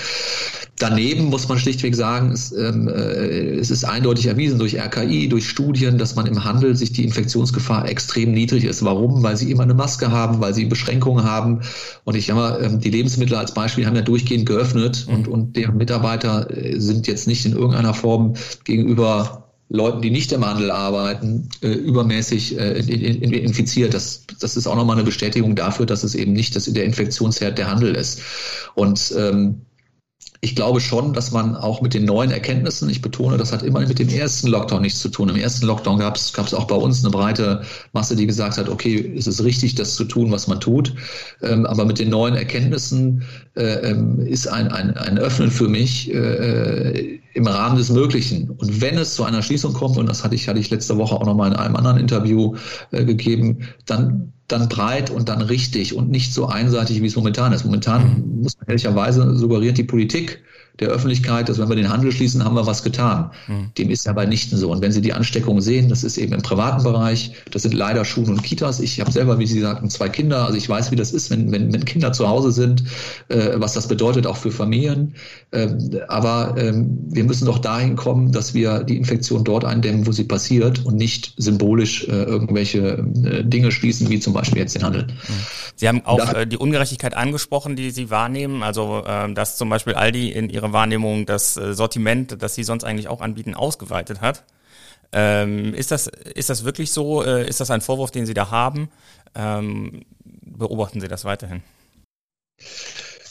Daneben 0.78 1.24
muss 1.24 1.48
man 1.48 1.58
schlichtweg 1.58 1.94
sagen, 1.94 2.30
es, 2.30 2.52
ähm, 2.52 2.88
äh, 2.88 3.56
es 3.56 3.70
ist 3.70 3.84
eindeutig 3.84 4.26
erwiesen 4.26 4.58
durch 4.58 4.78
RKI, 4.78 5.28
durch 5.28 5.48
Studien, 5.48 5.96
dass 5.96 6.14
man 6.14 6.26
im 6.26 6.44
Handel 6.44 6.76
sich 6.76 6.92
die 6.92 7.04
Infektionsgefahr 7.04 7.88
extrem 7.88 8.32
niedrig 8.32 8.64
ist. 8.64 8.84
Warum? 8.84 9.22
Weil 9.22 9.36
sie 9.36 9.50
immer 9.50 9.62
eine 9.62 9.74
Maske 9.74 10.10
haben, 10.10 10.40
weil 10.40 10.52
sie 10.54 10.66
Beschränkungen 10.66 11.24
haben. 11.24 11.62
Und 12.04 12.16
ich 12.16 12.26
sag 12.26 12.36
mal, 12.36 12.62
ähm, 12.62 12.80
die 12.80 12.90
Lebensmittel 12.90 13.36
als 13.36 13.54
Beispiel 13.54 13.86
haben 13.86 13.96
ja 13.96 14.02
durchgehend 14.02 14.44
geöffnet 14.44 15.06
und, 15.10 15.26
und 15.26 15.56
deren 15.56 15.78
Mitarbeiter 15.78 16.48
äh, 16.54 16.78
sind 16.78 17.06
jetzt 17.06 17.26
nicht 17.26 17.46
in 17.46 17.52
irgendeiner 17.52 17.94
Form 17.94 18.34
gegenüber 18.64 19.47
Leuten, 19.70 20.00
die 20.00 20.10
nicht 20.10 20.32
im 20.32 20.46
Handel 20.46 20.70
arbeiten, 20.70 21.48
äh, 21.60 21.68
übermäßig 21.68 22.58
äh, 22.58 22.78
infiziert. 22.78 23.92
Das, 23.92 24.24
das 24.40 24.56
ist 24.56 24.66
auch 24.66 24.76
nochmal 24.76 24.96
eine 24.96 25.04
Bestätigung 25.04 25.56
dafür, 25.56 25.84
dass 25.84 26.04
es 26.04 26.14
eben 26.14 26.32
nicht 26.32 26.54
der 26.74 26.84
Infektionsherd 26.84 27.58
der 27.58 27.70
Handel 27.70 27.94
ist. 27.94 28.22
Und 28.74 29.12
ähm, 29.16 29.62
ich 30.40 30.54
glaube 30.54 30.80
schon, 30.80 31.14
dass 31.14 31.32
man 31.32 31.56
auch 31.56 31.82
mit 31.82 31.94
den 31.94 32.04
neuen 32.04 32.30
Erkenntnissen, 32.30 32.88
ich 32.88 33.02
betone, 33.02 33.36
das 33.38 33.52
hat 33.52 33.64
immer 33.64 33.80
mit 33.80 33.98
dem 33.98 34.08
ersten 34.08 34.46
Lockdown 34.48 34.82
nichts 34.82 35.00
zu 35.00 35.08
tun. 35.08 35.28
Im 35.28 35.36
ersten 35.36 35.66
Lockdown 35.66 35.98
gab 35.98 36.16
es 36.16 36.54
auch 36.54 36.66
bei 36.66 36.76
uns 36.76 37.02
eine 37.02 37.10
breite 37.10 37.62
Masse, 37.92 38.14
die 38.14 38.26
gesagt 38.26 38.56
hat, 38.56 38.68
okay, 38.68 39.14
es 39.16 39.26
ist 39.26 39.42
richtig, 39.42 39.74
das 39.74 39.96
zu 39.96 40.04
tun, 40.04 40.30
was 40.30 40.46
man 40.46 40.60
tut. 40.60 40.94
Ähm, 41.42 41.66
aber 41.66 41.84
mit 41.84 41.98
den 41.98 42.10
neuen 42.10 42.36
Erkenntnissen 42.36 43.24
äh, 43.56 43.90
ähm, 43.90 44.20
ist 44.20 44.46
ein, 44.46 44.68
ein, 44.68 44.96
ein 44.96 45.18
Öffnen 45.18 45.50
für 45.50 45.66
mich 45.66 46.14
äh, 46.14 47.18
im 47.34 47.46
Rahmen 47.46 47.76
des 47.76 47.90
Möglichen. 47.90 48.50
Und 48.50 48.80
wenn 48.80 48.96
es 48.96 49.14
zu 49.14 49.24
einer 49.24 49.42
Schließung 49.42 49.72
kommt, 49.72 49.96
und 49.96 50.08
das 50.08 50.22
hatte 50.22 50.36
ich, 50.36 50.48
hatte 50.48 50.60
ich 50.60 50.70
letzte 50.70 50.96
Woche 50.98 51.16
auch 51.16 51.26
nochmal 51.26 51.50
in 51.50 51.56
einem 51.56 51.74
anderen 51.74 51.98
Interview 51.98 52.54
äh, 52.92 53.04
gegeben, 53.04 53.58
dann 53.86 54.32
dann 54.48 54.68
breit 54.68 55.10
und 55.10 55.28
dann 55.28 55.42
richtig 55.42 55.94
und 55.94 56.10
nicht 56.10 56.32
so 56.32 56.46
einseitig, 56.46 57.02
wie 57.02 57.06
es 57.06 57.16
momentan 57.16 57.52
ist. 57.52 57.64
Momentan 57.64 58.02
mhm. 58.02 58.42
muss 58.42 58.56
man 58.58 58.68
ehrlicherweise 58.68 59.36
suggeriert 59.36 59.78
die 59.78 59.84
Politik 59.84 60.42
der 60.80 60.88
Öffentlichkeit, 60.88 61.48
dass 61.48 61.58
wenn 61.58 61.68
wir 61.68 61.76
den 61.76 61.88
Handel 61.88 62.12
schließen, 62.12 62.44
haben 62.44 62.54
wir 62.54 62.66
was 62.66 62.82
getan. 62.82 63.30
Mhm. 63.48 63.70
Dem 63.76 63.90
ist 63.90 64.06
ja 64.06 64.12
bei 64.12 64.26
nichten 64.26 64.56
so. 64.56 64.70
Und 64.70 64.80
wenn 64.80 64.92
Sie 64.92 65.00
die 65.00 65.12
Ansteckung 65.12 65.60
sehen, 65.60 65.88
das 65.88 66.04
ist 66.04 66.18
eben 66.18 66.32
im 66.32 66.42
privaten 66.42 66.84
Bereich, 66.84 67.32
das 67.50 67.62
sind 67.62 67.74
leider 67.74 68.04
Schulen 68.04 68.30
und 68.30 68.42
Kitas. 68.42 68.78
Ich 68.78 69.00
habe 69.00 69.10
selber, 69.10 69.38
wie 69.38 69.46
Sie 69.46 69.60
sagten, 69.60 69.90
zwei 69.90 70.08
Kinder. 70.08 70.44
Also 70.44 70.56
ich 70.56 70.68
weiß, 70.68 70.90
wie 70.92 70.96
das 70.96 71.12
ist, 71.12 71.30
wenn, 71.30 71.50
wenn, 71.50 71.72
wenn 71.72 71.84
Kinder 71.84 72.12
zu 72.12 72.28
Hause 72.28 72.52
sind, 72.52 72.84
äh, 73.28 73.52
was 73.56 73.72
das 73.72 73.88
bedeutet 73.88 74.26
auch 74.26 74.36
für 74.36 74.52
Familien. 74.52 75.14
Ähm, 75.50 75.78
aber 76.06 76.54
ähm, 76.56 76.98
wir 77.08 77.24
müssen 77.24 77.46
doch 77.46 77.58
dahin 77.58 77.96
kommen, 77.96 78.30
dass 78.30 78.54
wir 78.54 78.84
die 78.84 78.96
Infektion 78.96 79.42
dort 79.42 79.64
eindämmen, 79.64 80.06
wo 80.06 80.12
sie 80.12 80.24
passiert 80.24 80.84
und 80.86 80.96
nicht 80.96 81.34
symbolisch 81.38 82.06
äh, 82.06 82.22
irgendwelche 82.22 83.04
äh, 83.24 83.44
Dinge 83.44 83.72
schließen, 83.72 84.08
wie 84.10 84.20
zum 84.20 84.32
Beispiel 84.40 84.62
jetzt 84.62 84.74
den 84.74 84.84
Handel. 84.84 85.06
Sie 85.76 85.88
haben 85.88 86.04
auch 86.04 86.34
äh, 86.34 86.46
die 86.46 86.56
Ungerechtigkeit 86.56 87.14
angesprochen, 87.16 87.76
die 87.76 87.90
Sie 87.90 88.10
wahrnehmen. 88.10 88.62
Also 88.62 89.04
äh, 89.06 89.32
dass 89.32 89.56
zum 89.56 89.68
Beispiel 89.68 89.94
Aldi 89.94 90.30
in 90.30 90.50
ihrer 90.50 90.72
Wahrnehmung 90.72 91.26
das 91.26 91.56
äh, 91.56 91.74
Sortiment, 91.74 92.42
das 92.42 92.54
sie 92.54 92.64
sonst 92.64 92.84
eigentlich 92.84 93.08
auch 93.08 93.20
anbieten, 93.20 93.54
ausgeweitet 93.54 94.20
hat. 94.20 94.44
Ähm, 95.12 95.74
ist, 95.74 95.90
das, 95.90 96.06
ist 96.06 96.50
das 96.50 96.64
wirklich 96.64 96.92
so? 96.92 97.24
Äh, 97.24 97.48
ist 97.48 97.60
das 97.60 97.70
ein 97.70 97.80
Vorwurf, 97.80 98.10
den 98.10 98.26
Sie 98.26 98.34
da 98.34 98.50
haben? 98.50 98.90
Ähm, 99.34 100.02
beobachten 100.24 101.00
Sie 101.00 101.08
das 101.08 101.24
weiterhin? 101.24 101.62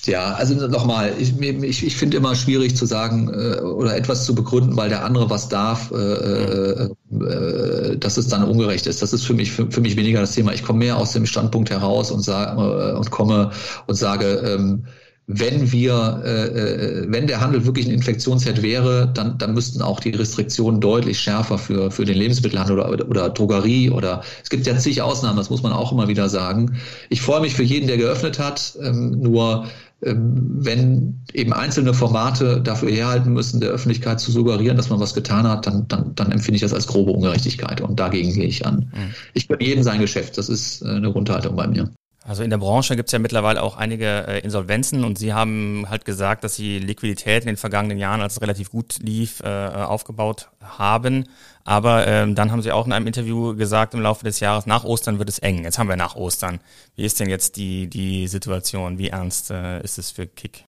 Ja, 0.07 0.33
also 0.35 0.67
nochmal, 0.67 1.13
ich, 1.19 1.37
ich, 1.41 1.85
ich 1.85 1.97
finde 1.97 2.17
immer 2.17 2.33
schwierig 2.33 2.77
zu 2.77 2.85
sagen 2.85 3.29
äh, 3.29 3.59
oder 3.59 3.95
etwas 3.95 4.25
zu 4.25 4.33
begründen, 4.33 4.77
weil 4.77 4.87
der 4.87 5.03
andere 5.03 5.29
was 5.29 5.49
darf, 5.49 5.91
äh, 5.91 5.95
äh, 5.95 6.89
äh, 7.11 7.97
dass 7.97 8.15
es 8.15 8.29
dann 8.29 8.43
ungerecht 8.45 8.87
ist. 8.87 9.01
Das 9.01 9.11
ist 9.11 9.25
für 9.25 9.33
mich 9.33 9.51
für, 9.51 9.69
für 9.69 9.81
mich 9.81 9.97
weniger 9.97 10.21
das 10.21 10.31
Thema. 10.33 10.53
Ich 10.53 10.63
komme 10.63 10.79
mehr 10.79 10.97
aus 10.97 11.11
dem 11.11 11.25
Standpunkt 11.25 11.69
heraus 11.69 12.09
und 12.11 12.21
sage 12.21 12.61
äh, 12.61 12.97
und 12.97 13.11
komme 13.11 13.51
und 13.87 13.95
sage, 13.95 14.25
ähm, 14.45 14.85
wenn 15.29 15.73
wir, 15.73 16.21
äh, 16.23 17.01
äh, 17.01 17.05
wenn 17.11 17.27
der 17.27 17.41
Handel 17.41 17.65
wirklich 17.65 17.85
ein 17.85 17.91
Infektionsherd 17.91 18.61
wäre, 18.61 19.11
dann, 19.13 19.37
dann 19.37 19.53
müssten 19.53 19.81
auch 19.81 19.99
die 19.99 20.11
Restriktionen 20.11 20.79
deutlich 20.79 21.19
schärfer 21.19 21.57
für, 21.57 21.91
für 21.91 22.05
den 22.05 22.15
Lebensmittelhandel 22.17 22.79
oder, 22.79 23.09
oder 23.09 23.29
Drogerie 23.29 23.89
oder 23.89 24.23
es 24.41 24.49
gibt 24.49 24.65
ja 24.65 24.77
zig 24.77 25.01
Ausnahmen, 25.01 25.35
das 25.35 25.49
muss 25.49 25.63
man 25.63 25.73
auch 25.73 25.91
immer 25.91 26.07
wieder 26.07 26.29
sagen. 26.29 26.77
Ich 27.09 27.21
freue 27.21 27.41
mich 27.41 27.55
für 27.55 27.63
jeden, 27.63 27.87
der 27.87 27.97
geöffnet 27.97 28.39
hat, 28.39 28.77
ähm, 28.81 29.19
nur 29.19 29.65
wenn 29.99 31.23
eben 31.33 31.53
einzelne 31.53 31.93
Formate 31.93 32.61
dafür 32.61 32.91
herhalten 32.91 33.33
müssen, 33.33 33.59
der 33.59 33.71
Öffentlichkeit 33.71 34.19
zu 34.19 34.31
suggerieren, 34.31 34.77
dass 34.77 34.89
man 34.89 34.99
was 34.99 35.15
getan 35.15 35.47
hat, 35.47 35.65
dann, 35.65 35.87
dann, 35.87 36.13
dann 36.13 36.31
empfinde 36.31 36.57
ich 36.57 36.61
das 36.61 36.73
als 36.73 36.85
grobe 36.85 37.11
Ungerechtigkeit 37.11 37.81
und 37.81 37.99
dagegen 37.99 38.31
gehe 38.31 38.45
ich 38.45 38.65
an. 38.65 38.91
Mhm. 38.93 39.15
Ich 39.33 39.47
gönne 39.47 39.63
jedem 39.63 39.83
sein 39.83 39.99
Geschäft, 39.99 40.37
das 40.37 40.49
ist 40.49 40.83
äh, 40.83 40.89
eine 40.89 41.11
Grundhaltung 41.11 41.55
bei 41.55 41.67
mir. 41.67 41.89
Also 42.27 42.43
in 42.43 42.49
der 42.49 42.57
Branche 42.57 42.97
gibt 42.97 43.07
es 43.07 43.13
ja 43.13 43.19
mittlerweile 43.19 43.63
auch 43.63 43.77
einige 43.77 44.27
äh, 44.27 44.39
Insolvenzen 44.39 45.05
und 45.05 45.17
Sie 45.17 45.33
haben 45.33 45.85
halt 45.89 46.03
gesagt, 46.03 46.43
dass 46.43 46.55
Sie 46.55 46.77
Liquidität 46.77 47.43
in 47.43 47.47
den 47.47 47.55
vergangenen 47.55 47.97
Jahren, 47.97 48.19
als 48.19 48.33
es 48.33 48.41
relativ 48.41 48.69
gut 48.69 48.97
lief, 49.01 49.39
äh, 49.39 49.47
aufgebaut 49.47 50.49
haben. 50.61 51.29
Aber 51.63 52.05
ähm, 52.05 52.35
dann 52.35 52.51
haben 52.51 52.61
Sie 52.61 52.73
auch 52.73 52.85
in 52.85 52.91
einem 52.91 53.07
Interview 53.07 53.55
gesagt, 53.55 53.93
im 53.93 54.01
Laufe 54.01 54.25
des 54.25 54.41
Jahres, 54.41 54.65
nach 54.65 54.83
Ostern 54.83 55.19
wird 55.19 55.29
es 55.29 55.39
eng. 55.39 55.63
Jetzt 55.63 55.79
haben 55.79 55.87
wir 55.87 55.95
nach 55.95 56.17
Ostern. 56.17 56.59
Wie 56.97 57.05
ist 57.05 57.17
denn 57.21 57.29
jetzt 57.29 57.55
die, 57.55 57.87
die 57.87 58.27
Situation? 58.27 58.97
Wie 58.97 59.07
ernst 59.07 59.49
äh, 59.49 59.81
ist 59.81 59.97
es 59.97 60.11
für 60.11 60.27
Kick? 60.27 60.66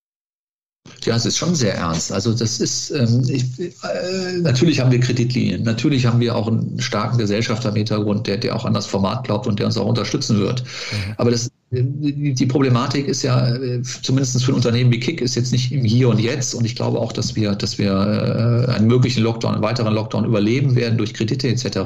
Ja, 1.06 1.16
es 1.16 1.26
ist 1.26 1.38
schon 1.38 1.56
sehr 1.56 1.76
ernst. 1.76 2.12
Also 2.12 2.34
das 2.34 2.60
ist, 2.60 2.92
ähm, 2.92 3.24
ich, 3.28 3.60
äh, 3.60 4.38
natürlich 4.42 4.80
haben 4.80 4.92
wir 4.92 5.00
Kreditlinien, 5.00 5.64
natürlich 5.64 6.06
haben 6.06 6.20
wir 6.20 6.36
auch 6.36 6.48
einen 6.48 6.80
starken 6.80 7.18
Gesellschafter 7.18 7.70
im 7.70 7.76
Hintergrund, 7.76 8.28
der, 8.28 8.38
der 8.38 8.56
auch 8.56 8.66
an 8.66 8.74
das 8.74 8.86
Format 8.86 9.24
glaubt 9.24 9.48
und 9.48 9.60
der 9.60 9.68
uns 9.68 9.78
auch 9.78 9.86
unterstützen 9.86 10.40
wird. 10.40 10.64
Mhm. 10.64 11.14
Aber 11.18 11.32
das 11.32 11.50
die 11.72 12.46
Problematik 12.48 13.08
ist 13.08 13.22
ja, 13.22 13.56
äh, 13.56 13.84
zumindest 13.84 14.44
für 14.44 14.52
ein 14.52 14.56
Unternehmen 14.56 14.92
wie 14.92 15.00
Kick, 15.00 15.22
ist 15.22 15.36
jetzt 15.36 15.52
nicht 15.52 15.72
im 15.72 15.84
Hier 15.84 16.10
und 16.10 16.20
Jetzt. 16.20 16.56
Und 16.56 16.66
ich 16.66 16.76
glaube 16.76 16.98
auch, 16.98 17.12
dass 17.12 17.36
wir, 17.36 17.54
dass 17.54 17.78
wir 17.78 17.92
äh, 17.92 18.72
einen 18.72 18.88
möglichen 18.88 19.22
Lockdown, 19.22 19.54
einen 19.54 19.62
weiteren 19.62 19.94
Lockdown 19.94 20.26
überleben 20.26 20.76
werden 20.76 20.98
durch 20.98 21.14
Kredite 21.14 21.48
etc. 21.48 21.78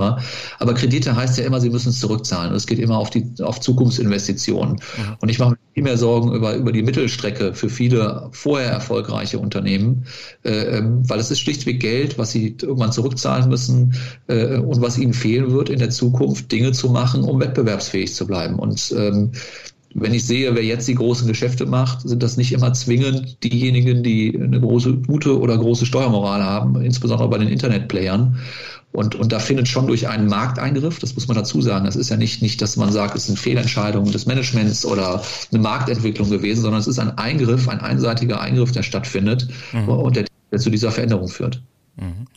Aber 0.60 0.74
Kredite 0.74 1.14
heißt 1.14 1.38
ja 1.38 1.44
immer, 1.44 1.60
sie 1.60 1.70
müssen 1.70 1.90
es 1.90 2.00
zurückzahlen. 2.00 2.52
Und 2.52 2.56
es 2.56 2.66
geht 2.66 2.80
immer 2.80 2.98
auf 2.98 3.10
die 3.10 3.26
auf 3.42 3.60
Zukunftsinvestitionen. 3.60 4.76
Mhm. 4.76 5.16
Und 5.20 5.28
ich 5.28 5.40
mache 5.40 5.52
mir 5.52 5.58
viel 5.74 5.84
mehr 5.84 5.98
Sorgen 5.98 6.34
über, 6.34 6.56
über 6.56 6.72
die 6.72 6.84
Mittelstrecke 6.84 7.54
für 7.54 7.70
viele 7.70 8.30
vorher 8.32 8.70
erfolgreiche 8.70 9.38
Unternehmen, 9.38 10.06
äh, 10.46 10.78
ähm, 10.78 11.02
weil 11.10 11.20
es 11.20 11.30
ist 11.30 11.42
schlichtweg 11.42 11.82
Geld, 11.82 12.18
was 12.18 12.32
sie 12.32 12.56
irgendwann 12.62 12.94
zurückzahlen 12.94 13.50
müssen 13.50 13.96
äh, 14.28 14.60
und 14.60 14.82
was 14.82 14.98
ihnen 14.98 15.14
fehlen 15.14 15.52
wird 15.52 15.70
in 15.70 15.80
der 15.80 15.90
Zukunft, 15.90 16.50
Dinge 16.54 16.72
zu 16.72 16.90
machen, 16.90 17.24
um 17.24 17.42
wettbewerbsfähig 17.42 18.14
zu 18.14 18.26
bleiben. 18.26 18.60
Und 18.60 18.94
ähm, 18.98 19.32
wenn 19.96 20.14
ich 20.14 20.26
sehe, 20.26 20.56
wer 20.56 20.64
jetzt 20.64 20.88
die 20.88 20.96
großen 20.96 21.28
Geschäfte 21.28 21.66
macht, 21.66 22.02
sind 22.02 22.24
das 22.24 22.38
nicht 22.38 22.52
immer 22.52 22.74
zwingend 22.74 23.44
diejenigen, 23.44 24.04
die 24.04 24.38
eine 24.40 24.60
große, 24.60 24.94
gute 24.98 25.40
oder 25.40 25.58
große 25.58 25.86
Steuermoral 25.86 26.44
haben, 26.44 26.82
insbesondere 26.82 27.30
bei 27.30 27.38
den 27.38 27.48
Internetplayern. 27.48 28.38
Und, 28.92 29.16
und 29.16 29.32
da 29.32 29.40
findet 29.40 29.68
schon 29.68 29.88
durch 29.88 30.08
einen 30.08 30.28
Markteingriff, 30.28 31.00
das 31.00 31.16
muss 31.16 31.28
man 31.28 31.36
dazu 31.36 31.62
sagen, 31.62 31.86
das 31.86 31.96
ist 31.96 32.10
ja 32.10 32.18
nicht, 32.18 32.44
nicht, 32.44 32.62
dass 32.62 32.78
man 32.78 32.92
sagt, 32.92 33.16
es 33.16 33.26
sind 33.26 33.40
Fehlentscheidungen 33.40 34.12
des 34.12 34.28
Managements 34.28 34.86
oder 34.86 35.24
eine 35.52 35.62
Marktentwicklung 35.62 36.30
gewesen, 36.30 36.62
sondern 36.62 36.80
es 36.80 36.88
ist 36.88 37.00
ein 37.00 37.18
Eingriff, 37.18 37.68
ein 37.68 37.80
einseitiger 37.80 38.40
Eingriff, 38.40 38.72
der 38.72 38.84
stattfindet 38.84 39.48
mhm. 39.72 39.90
und 39.90 40.16
der, 40.16 40.26
der, 40.52 40.60
zu 40.60 40.70
dieser 40.70 40.92
Veränderung 40.92 41.28
führt. 41.28 41.64
Mhm. 41.96 42.28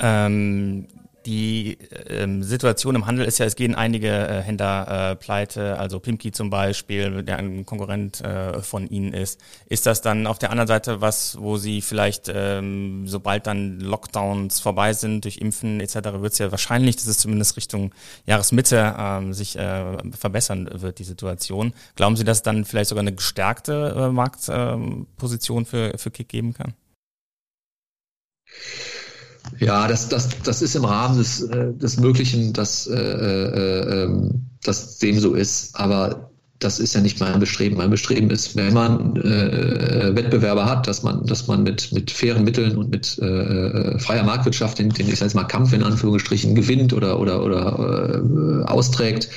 Ähm, 0.00 0.86
die 1.26 1.78
ähm, 2.08 2.42
Situation 2.42 2.94
im 2.94 3.06
Handel 3.06 3.24
ist 3.26 3.38
ja, 3.38 3.46
es 3.46 3.56
gehen 3.56 3.74
einige 3.74 4.08
äh, 4.08 4.42
Händler 4.42 5.10
äh, 5.12 5.16
pleite, 5.16 5.78
also 5.78 6.00
Pimki 6.00 6.32
zum 6.32 6.50
Beispiel, 6.50 7.22
der 7.22 7.38
ein 7.38 7.64
Konkurrent 7.66 8.20
äh, 8.20 8.60
von 8.62 8.88
Ihnen 8.88 9.12
ist. 9.12 9.40
Ist 9.66 9.86
das 9.86 10.02
dann 10.02 10.26
auf 10.26 10.38
der 10.38 10.50
anderen 10.50 10.68
Seite 10.68 11.00
was, 11.00 11.38
wo 11.40 11.56
Sie 11.56 11.80
vielleicht, 11.80 12.30
ähm, 12.34 13.06
sobald 13.06 13.46
dann 13.46 13.80
Lockdowns 13.80 14.60
vorbei 14.60 14.92
sind 14.92 15.24
durch 15.24 15.38
Impfen 15.38 15.80
etc., 15.80 15.94
wird 16.20 16.32
es 16.32 16.38
ja 16.38 16.50
wahrscheinlich, 16.50 16.96
dass 16.96 17.06
es 17.06 17.18
zumindest 17.18 17.56
Richtung 17.56 17.94
Jahresmitte 18.26 18.94
ähm, 18.98 19.32
sich 19.32 19.56
äh, 19.56 19.98
verbessern 20.16 20.68
wird, 20.72 20.98
die 20.98 21.04
Situation. 21.04 21.72
Glauben 21.96 22.16
Sie, 22.16 22.24
dass 22.24 22.38
es 22.38 22.42
dann 22.42 22.64
vielleicht 22.64 22.90
sogar 22.90 23.02
eine 23.02 23.14
gestärkte 23.14 23.94
äh, 23.96 24.08
Marktposition 24.10 25.66
für, 25.66 25.96
für 25.98 26.10
Kick 26.10 26.28
geben 26.28 26.54
kann? 26.54 26.74
Ja, 29.58 29.88
das, 29.88 30.08
das, 30.08 30.28
das 30.44 30.62
ist 30.62 30.76
im 30.76 30.84
Rahmen 30.84 31.18
des, 31.18 31.42
äh, 31.42 31.72
des 31.74 31.98
Möglichen, 31.98 32.52
dass, 32.52 32.86
äh, 32.86 32.94
äh, 32.94 34.04
ähm, 34.04 34.46
dass 34.62 34.98
dem 34.98 35.18
so 35.18 35.34
ist. 35.34 35.76
Aber 35.76 36.30
das 36.58 36.78
ist 36.78 36.94
ja 36.94 37.00
nicht 37.00 37.20
mein 37.20 37.40
Bestreben. 37.40 37.76
Mein 37.76 37.90
Bestreben 37.90 38.30
ist, 38.30 38.56
wenn 38.56 38.72
man 38.72 39.16
äh, 39.16 40.14
Wettbewerber 40.14 40.66
hat, 40.66 40.86
dass 40.86 41.02
man, 41.02 41.26
dass 41.26 41.48
man 41.48 41.64
mit, 41.64 41.92
mit 41.92 42.10
fairen 42.10 42.44
Mitteln 42.44 42.76
und 42.76 42.90
mit 42.90 43.18
äh, 43.20 43.26
äh 43.26 43.98
freier 43.98 44.22
Marktwirtschaft 44.22 44.78
den, 44.78 44.90
den 44.90 45.08
ich 45.08 45.16
sage 45.16 45.26
jetzt 45.26 45.34
mal 45.34 45.44
Kampf 45.44 45.72
in 45.72 45.82
Anführungsstrichen 45.82 46.54
gewinnt 46.54 46.92
oder, 46.92 47.18
oder, 47.18 47.42
oder 47.42 48.22
äh, 48.22 48.70
austrägt. 48.70 49.28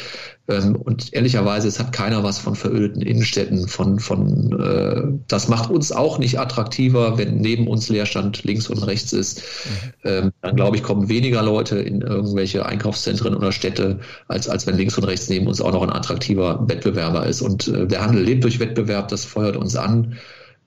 Ähm, 0.48 0.76
und 0.76 1.14
ehrlicherweise, 1.14 1.68
es 1.68 1.80
hat 1.80 1.92
keiner 1.92 2.24
was 2.24 2.38
von 2.38 2.56
verölten 2.56 3.02
Innenstädten, 3.02 3.68
von, 3.68 4.00
von 4.00 4.60
äh, 4.60 5.02
das 5.28 5.48
macht 5.48 5.72
uns 5.72 5.92
auch 5.92 6.20
nicht 6.20 6.40
attraktiver, 6.40 7.18
wenn 7.18 7.38
neben 7.38 7.68
uns 7.68 7.90
Leerstand 7.90 8.44
links 8.44 8.70
und 8.70 8.78
rechts 8.80 9.12
ist. 9.12 9.40
Mhm. 9.40 9.92
Ähm, 10.04 10.32
dann 10.42 10.56
glaube 10.56 10.78
ich, 10.78 10.84
kommen 10.84 11.10
weniger 11.10 11.42
Leute 11.42 11.80
in 11.80 12.02
irgendwelche 12.02 12.66
Einkaufszentren 12.66 13.36
oder 13.36 13.52
Städte, 13.52 14.00
als, 14.28 14.48
als 14.48 14.68
wenn 14.68 14.78
links 14.78 14.98
und 14.98 15.06
rechts 15.06 15.30
neben 15.30 15.48
uns 15.48 15.62
auch 15.62 15.72
noch 15.72 15.82
ein 15.82 15.92
attraktiver 15.92 16.68
Wettbewerber 16.68 17.26
ist. 17.26 17.42
Und 17.42 17.68
äh, 17.68 17.88
der 17.88 18.06
Handel 18.06 18.24
lebt 18.24 18.44
durch 18.44 18.60
Wettbewerb, 18.60 19.08
das 19.08 19.26
feuert 19.26 19.58
uns 19.58 19.76
an. 19.76 20.16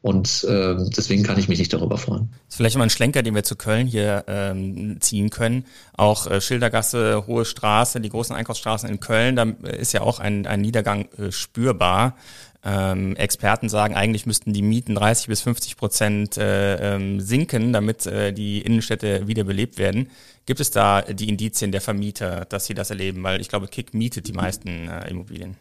Und 0.01 0.45
äh, 0.45 0.77
deswegen 0.97 1.25
kann 1.25 1.39
ich 1.39 1.49
mich 1.49 1.59
nicht 1.59 1.73
darüber 1.73 1.99
freuen. 1.99 2.29
Das 2.31 2.55
ist 2.55 2.57
vielleicht 2.57 2.77
mal 2.77 2.85
ein 2.85 2.91
Schlenker, 2.91 3.25
den 3.25 3.35
wir 3.35 3.43
zu 3.43 3.57
Köln 3.57 3.89
hier 3.89 4.25
ähm, 4.29 5.01
ziehen 5.01 5.29
können. 5.31 5.65
Auch 5.97 6.29
äh, 6.29 6.41
Schildergasse, 6.41 7.27
Hohe 7.27 7.45
Straße, 7.45 8.01
die 8.01 8.09
großen 8.09 8.35
Einkaufsstraßen 8.35 8.89
in 8.89 9.01
Köln, 9.01 9.35
da 9.35 9.43
ist 9.69 9.93
ja 9.93 10.03
auch 10.03 10.21
ein, 10.21 10.47
ein 10.47 10.61
Niedergang 10.61 11.09
äh, 11.19 11.33
spürbar. 11.33 12.15
Ähm, 12.65 13.17
Experten 13.17 13.69
sagen, 13.69 13.95
eigentlich 13.95 14.27
müssten 14.27 14.53
die 14.53 14.63
Mieten 14.63 14.95
30 14.95 15.27
bis 15.27 15.43
50 15.43 15.77
Prozent 15.77 16.37
äh, 16.39 16.95
ähm, 16.95 17.21
sinken, 17.21 17.73
damit 17.73 18.07
äh, 18.07 18.33
die 18.33 18.61
Innenstädte 18.61 19.27
wiederbelebt 19.27 19.79
werden. 19.79 20.11
Gibt 20.47 20.61
es 20.61 20.71
da 20.71 21.03
die 21.03 21.29
Indizien 21.29 21.73
der 21.73 21.81
Vermieter, 21.81 22.45
dass 22.45 22.67
sie 22.67 22.75
das 22.75 22.91
erleben? 22.91 23.23
Weil 23.23 23.41
ich 23.41 23.49
glaube, 23.49 23.69
Kick 23.69 23.95
mietet 23.95 24.29
die 24.29 24.33
meisten 24.33 24.89
äh, 24.89 25.09
Immobilien. 25.09 25.57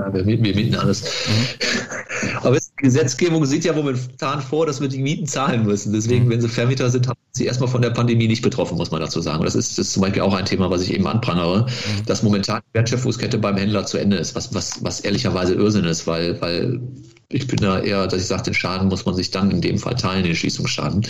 Ja, 0.00 0.12
wir, 0.12 0.24
mieten, 0.24 0.44
wir 0.44 0.54
mieten 0.54 0.74
alles. 0.74 1.02
Mhm. 1.02 2.36
Aber 2.42 2.56
die 2.56 2.62
Gesetzgebung 2.76 3.44
sieht 3.46 3.64
ja 3.64 3.72
momentan 3.72 4.40
vor, 4.40 4.66
dass 4.66 4.80
wir 4.80 4.88
die 4.88 5.02
Mieten 5.02 5.26
zahlen 5.26 5.64
müssen. 5.64 5.92
Deswegen, 5.92 6.26
mhm. 6.26 6.30
wenn 6.30 6.40
sie 6.40 6.48
Vermieter 6.48 6.90
sind, 6.90 7.08
haben 7.08 7.18
sie 7.32 7.46
erstmal 7.46 7.68
von 7.68 7.82
der 7.82 7.90
Pandemie 7.90 8.26
nicht 8.26 8.42
betroffen, 8.42 8.76
muss 8.76 8.90
man 8.90 9.00
dazu 9.00 9.20
sagen. 9.20 9.44
Das 9.44 9.54
ist, 9.54 9.78
das 9.78 9.86
ist 9.86 9.92
zum 9.92 10.02
Beispiel 10.02 10.22
auch 10.22 10.34
ein 10.34 10.44
Thema, 10.44 10.70
was 10.70 10.82
ich 10.82 10.92
eben 10.92 11.06
anprangere, 11.06 11.62
mhm. 11.62 12.06
dass 12.06 12.22
momentan 12.22 12.60
die 12.70 12.74
Wertschöpfungskette 12.74 13.38
beim 13.38 13.56
Händler 13.56 13.86
zu 13.86 13.98
Ende 13.98 14.16
ist, 14.16 14.34
was, 14.34 14.52
was, 14.54 14.82
was 14.82 15.00
ehrlicherweise 15.00 15.54
Irrsinn 15.54 15.84
ist, 15.84 16.06
weil, 16.06 16.40
weil 16.40 16.80
ich 17.28 17.46
bin 17.46 17.58
da 17.58 17.80
eher, 17.80 18.06
dass 18.06 18.20
ich 18.20 18.26
sage, 18.26 18.44
den 18.44 18.54
Schaden 18.54 18.88
muss 18.88 19.06
man 19.06 19.14
sich 19.14 19.30
dann 19.30 19.50
in 19.50 19.60
dem 19.60 19.78
Fall 19.78 19.94
teilen, 19.94 20.24
den 20.24 20.36
Schließungsschaden. 20.36 21.06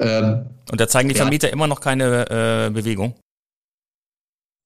Ähm, 0.00 0.46
Und 0.70 0.80
da 0.80 0.88
zeigen 0.88 1.08
die 1.08 1.14
Vermieter 1.14 1.48
ja. 1.48 1.52
immer 1.52 1.66
noch 1.66 1.80
keine 1.80 2.66
äh, 2.66 2.70
Bewegung? 2.70 3.14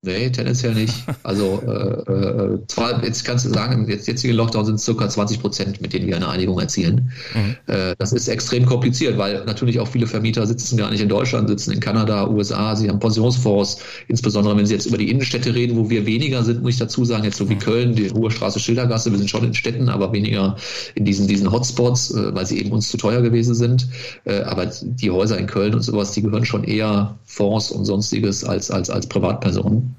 Nee, 0.03 0.31
tendenziell 0.31 0.73
nicht. 0.73 0.95
Also 1.23 1.63
äh, 1.67 2.13
äh, 2.13 2.59
zwar, 2.69 3.05
jetzt 3.05 3.23
kannst 3.27 3.45
du 3.45 3.51
sagen, 3.51 3.85
im 3.85 3.89
jetzigen 3.89 4.33
Lockdown 4.33 4.65
sind 4.65 4.77
es 4.77 4.85
circa 4.85 5.07
20 5.07 5.41
Prozent, 5.41 5.83
mit 5.83 5.93
denen 5.93 6.07
wir 6.07 6.17
eine 6.17 6.29
Einigung 6.29 6.59
erzielen. 6.59 7.13
Mhm. 7.35 7.57
Äh, 7.67 7.95
das 7.99 8.15
ist 8.15 8.27
extrem 8.27 8.65
kompliziert, 8.65 9.19
weil 9.19 9.45
natürlich 9.45 9.79
auch 9.79 9.89
viele 9.89 10.07
Vermieter 10.07 10.47
sitzen 10.47 10.79
gar 10.79 10.91
nicht 10.91 11.03
in 11.03 11.11
Deutschland, 11.11 11.51
sitzen 11.51 11.73
in 11.73 11.81
Kanada, 11.81 12.29
USA, 12.29 12.75
sie 12.77 12.89
haben 12.89 12.99
Pensionsfonds, 12.99 13.81
insbesondere 14.09 14.57
wenn 14.57 14.65
sie 14.65 14.73
jetzt 14.73 14.87
über 14.87 14.97
die 14.97 15.11
Innenstädte 15.11 15.55
reden, 15.55 15.77
wo 15.77 15.91
wir 15.91 16.07
weniger 16.07 16.45
sind, 16.45 16.63
muss 16.63 16.73
ich 16.73 16.79
dazu 16.79 17.05
sagen, 17.05 17.25
jetzt 17.25 17.37
so 17.37 17.51
wie 17.51 17.57
mhm. 17.57 17.61
Köln, 17.61 17.95
die 17.95 18.11
Hohe 18.11 18.31
Straße, 18.31 18.59
Schildergasse, 18.59 19.11
wir 19.11 19.19
sind 19.19 19.29
schon 19.29 19.45
in 19.45 19.53
Städten, 19.53 19.91
aber 19.91 20.15
weniger 20.15 20.57
in 20.95 21.05
diesen, 21.05 21.29
diesen 21.29 21.53
Hotspots, 21.53 22.13
äh, 22.13 22.35
weil 22.35 22.47
sie 22.47 22.59
eben 22.59 22.73
uns 22.73 22.89
zu 22.89 22.97
teuer 22.97 23.21
gewesen 23.21 23.55
sind. 23.55 23.87
Äh, 24.25 24.41
aber 24.45 24.71
die 24.83 25.11
Häuser 25.11 25.37
in 25.37 25.47
Köln 25.47 25.75
und 25.75 25.83
sowas, 25.83 26.13
die 26.13 26.23
gehören 26.23 26.47
schon 26.47 26.65
eher 26.65 27.19
Fonds 27.27 27.71
und 27.71 27.85
sonstiges 27.85 28.45
als, 28.45 28.71
als, 28.71 28.89
als 28.89 29.07
Privatpersonen. 29.07 29.90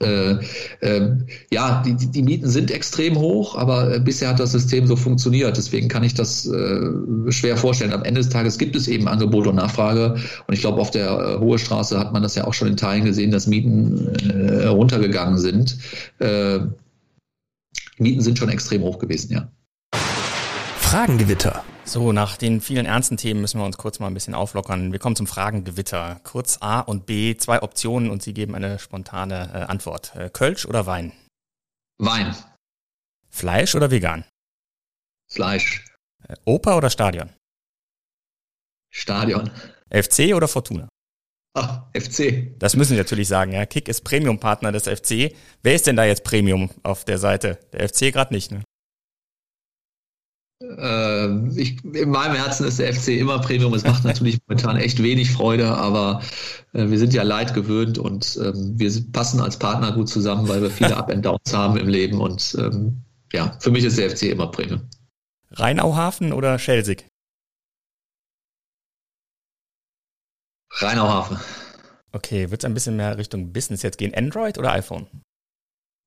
Äh, 0.00 0.36
äh, 0.80 1.16
ja, 1.50 1.82
die, 1.84 1.94
die 1.94 2.22
Mieten 2.22 2.48
sind 2.48 2.70
extrem 2.70 3.16
hoch, 3.16 3.56
aber 3.56 3.94
äh, 3.94 4.00
bisher 4.00 4.28
hat 4.28 4.40
das 4.40 4.52
System 4.52 4.86
so 4.86 4.96
funktioniert. 4.96 5.56
Deswegen 5.56 5.88
kann 5.88 6.04
ich 6.04 6.14
das 6.14 6.46
äh, 6.46 6.90
schwer 7.30 7.56
vorstellen. 7.56 7.92
Am 7.92 8.02
Ende 8.02 8.20
des 8.20 8.28
Tages 8.28 8.58
gibt 8.58 8.76
es 8.76 8.88
eben 8.88 9.08
Angebot 9.08 9.46
und 9.46 9.56
Nachfrage. 9.56 10.16
Und 10.46 10.54
ich 10.54 10.60
glaube, 10.60 10.80
auf 10.80 10.90
der 10.90 11.08
äh, 11.08 11.38
Hohe 11.38 11.58
Straße 11.58 11.98
hat 11.98 12.12
man 12.12 12.22
das 12.22 12.34
ja 12.34 12.46
auch 12.46 12.54
schon 12.54 12.68
in 12.68 12.76
Teilen 12.76 13.04
gesehen, 13.04 13.30
dass 13.30 13.46
Mieten 13.46 14.08
äh, 14.28 14.66
runtergegangen 14.66 15.38
sind. 15.38 15.78
Mieten 17.98 18.20
sind 18.20 18.38
schon 18.38 18.48
extrem 18.48 18.82
hoch 18.82 18.98
gewesen, 18.98 19.32
ja. 19.32 19.48
Fragengewitter. 20.78 21.64
So, 21.88 22.10
nach 22.10 22.36
den 22.36 22.60
vielen 22.60 22.84
ernsten 22.84 23.16
Themen 23.16 23.40
müssen 23.40 23.60
wir 23.60 23.64
uns 23.64 23.78
kurz 23.78 24.00
mal 24.00 24.08
ein 24.08 24.14
bisschen 24.14 24.34
auflockern. 24.34 24.90
Wir 24.90 24.98
kommen 24.98 25.14
zum 25.14 25.28
Fragengewitter. 25.28 26.20
Kurz 26.24 26.58
A 26.60 26.80
und 26.80 27.06
B, 27.06 27.36
zwei 27.36 27.62
Optionen 27.62 28.10
und 28.10 28.24
Sie 28.24 28.34
geben 28.34 28.56
eine 28.56 28.80
spontane 28.80 29.52
äh, 29.54 29.58
Antwort. 29.70 30.14
Äh, 30.16 30.28
Kölsch 30.28 30.66
oder 30.66 30.86
Wein? 30.86 31.12
Wein. 31.98 32.34
Fleisch 33.30 33.76
oder 33.76 33.92
vegan? 33.92 34.24
Fleisch. 35.30 35.84
Äh, 36.26 36.34
Oper 36.44 36.76
oder 36.76 36.90
Stadion? 36.90 37.30
Stadion. 38.92 39.52
FC 39.88 40.34
oder 40.34 40.48
Fortuna? 40.48 40.88
Ach, 41.54 41.84
FC. 41.94 42.58
Das 42.58 42.74
müssen 42.74 42.94
Sie 42.94 42.98
natürlich 42.98 43.28
sagen, 43.28 43.52
ja. 43.52 43.64
Kick 43.64 43.88
ist 43.88 44.02
Premium-Partner 44.02 44.72
des 44.72 44.88
FC. 44.88 45.36
Wer 45.62 45.76
ist 45.76 45.86
denn 45.86 45.96
da 45.96 46.04
jetzt 46.04 46.24
Premium 46.24 46.68
auf 46.82 47.04
der 47.04 47.18
Seite? 47.18 47.60
Der 47.72 47.88
FC 47.88 48.12
gerade 48.12 48.34
nicht, 48.34 48.50
ne? 48.50 48.64
Äh, 50.62 51.48
ich, 51.58 51.84
in 51.84 52.10
meinem 52.10 52.34
Herzen 52.34 52.66
ist 52.66 52.78
der 52.78 52.94
FC 52.94 53.08
immer 53.08 53.40
Premium. 53.40 53.74
Es 53.74 53.84
macht 53.84 54.04
natürlich 54.04 54.38
momentan 54.46 54.76
echt 54.76 55.02
wenig 55.02 55.30
Freude, 55.30 55.68
aber 55.68 56.22
äh, 56.72 56.88
wir 56.88 56.98
sind 56.98 57.12
ja 57.12 57.22
leid 57.22 57.54
gewöhnt 57.54 57.98
und 57.98 58.38
ähm, 58.42 58.78
wir 58.78 58.90
passen 59.12 59.40
als 59.40 59.58
Partner 59.58 59.92
gut 59.92 60.08
zusammen, 60.08 60.48
weil 60.48 60.62
wir 60.62 60.70
viele 60.70 60.96
Up 60.96 61.10
and 61.10 61.24
Downs 61.24 61.52
haben 61.52 61.76
im 61.76 61.88
Leben 61.88 62.20
und 62.20 62.56
ähm, 62.58 63.02
ja, 63.32 63.56
für 63.60 63.70
mich 63.70 63.84
ist 63.84 63.98
der 63.98 64.10
FC 64.10 64.24
immer 64.24 64.50
Premium. 64.50 64.88
Rheinauhafen 65.50 66.32
oder 66.32 66.58
Schelsig? 66.58 67.06
Rheinauhafen. 70.70 71.38
Okay, 72.12 72.50
wird 72.50 72.62
es 72.62 72.64
ein 72.64 72.74
bisschen 72.74 72.96
mehr 72.96 73.18
Richtung 73.18 73.52
Business 73.52 73.82
jetzt 73.82 73.98
gehen? 73.98 74.14
Android 74.14 74.58
oder 74.58 74.72
iPhone? 74.72 75.06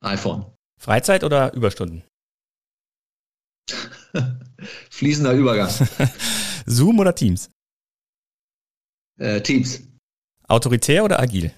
iPhone. 0.01 0.45
Freizeit 0.79 1.23
oder 1.23 1.53
Überstunden? 1.53 2.03
Fließender 4.89 5.33
Übergang. 5.33 5.69
Zoom 6.65 6.99
oder 6.99 7.15
Teams? 7.15 7.49
Äh, 9.17 9.41
Teams. 9.41 9.81
Autoritär 10.47 11.03
oder 11.03 11.19
agil? 11.19 11.53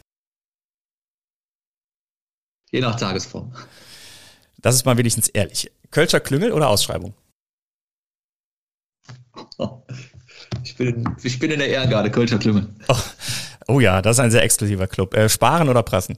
Je 2.72 2.82
nach 2.82 2.96
Tagesform. 2.98 3.54
Das 4.58 4.76
ist 4.76 4.86
mal 4.86 4.98
wenigstens 4.98 5.28
ehrlich. 5.30 5.72
Kölscher 5.92 6.20
Klüngel 6.20 6.52
oder 6.52 6.70
Ausschreibung? 6.70 7.14
Ich 10.64 10.76
bin, 10.76 11.16
ich 11.24 11.40
bin 11.40 11.52
in 11.52 11.60
der 11.60 11.70
Ehrgarde, 11.70 12.12
Kölscher 12.12 12.38
Klüngel. 12.38 12.76
Oh, 12.88 12.98
oh, 13.68 13.80
ja, 13.80 14.02
das 14.02 14.18
ist 14.18 14.20
ein 14.20 14.32
sehr 14.32 14.44
exklusiver 14.44 14.88
Club. 14.88 15.14
Äh, 15.14 15.30
sparen 15.30 15.70
oder 15.70 15.82
prassen? 15.82 16.18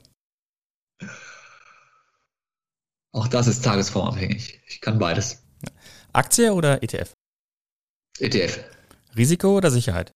Auch 3.12 3.28
das 3.28 3.46
ist 3.46 3.64
tagesformabhängig. 3.64 4.60
Ich 4.66 4.80
kann 4.80 4.98
beides. 4.98 5.43
Aktie 6.14 6.52
oder 6.54 6.80
ETF? 6.80 7.12
ETF. 8.20 8.60
Risiko 9.16 9.56
oder 9.56 9.70
Sicherheit? 9.72 10.12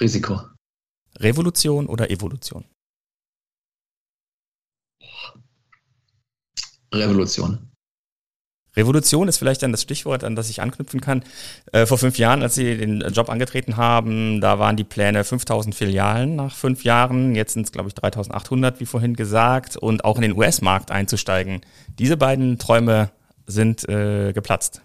Risiko. 0.00 0.40
Revolution 1.18 1.88
oder 1.88 2.08
Evolution? 2.08 2.64
Revolution. 6.94 7.72
Revolution 8.76 9.26
ist 9.26 9.38
vielleicht 9.38 9.64
dann 9.64 9.72
das 9.72 9.82
Stichwort, 9.82 10.22
an 10.22 10.36
das 10.36 10.48
ich 10.48 10.62
anknüpfen 10.62 11.00
kann. 11.00 11.24
Äh, 11.72 11.84
vor 11.84 11.98
fünf 11.98 12.18
Jahren, 12.18 12.42
als 12.42 12.54
Sie 12.54 12.76
den 12.76 13.00
Job 13.00 13.28
angetreten 13.28 13.76
haben, 13.76 14.40
da 14.40 14.60
waren 14.60 14.76
die 14.76 14.84
Pläne 14.84 15.24
5000 15.24 15.74
Filialen 15.74 16.36
nach 16.36 16.54
fünf 16.54 16.84
Jahren. 16.84 17.34
Jetzt 17.34 17.54
sind 17.54 17.66
es, 17.66 17.72
glaube 17.72 17.88
ich, 17.88 17.94
3800, 17.94 18.78
wie 18.78 18.86
vorhin 18.86 19.16
gesagt, 19.16 19.76
und 19.76 20.04
auch 20.04 20.14
in 20.16 20.22
den 20.22 20.36
US-Markt 20.36 20.92
einzusteigen. 20.92 21.62
Diese 21.98 22.16
beiden 22.16 22.58
Träume 22.58 23.10
sind 23.48 23.88
äh, 23.88 24.32
geplatzt. 24.32 24.82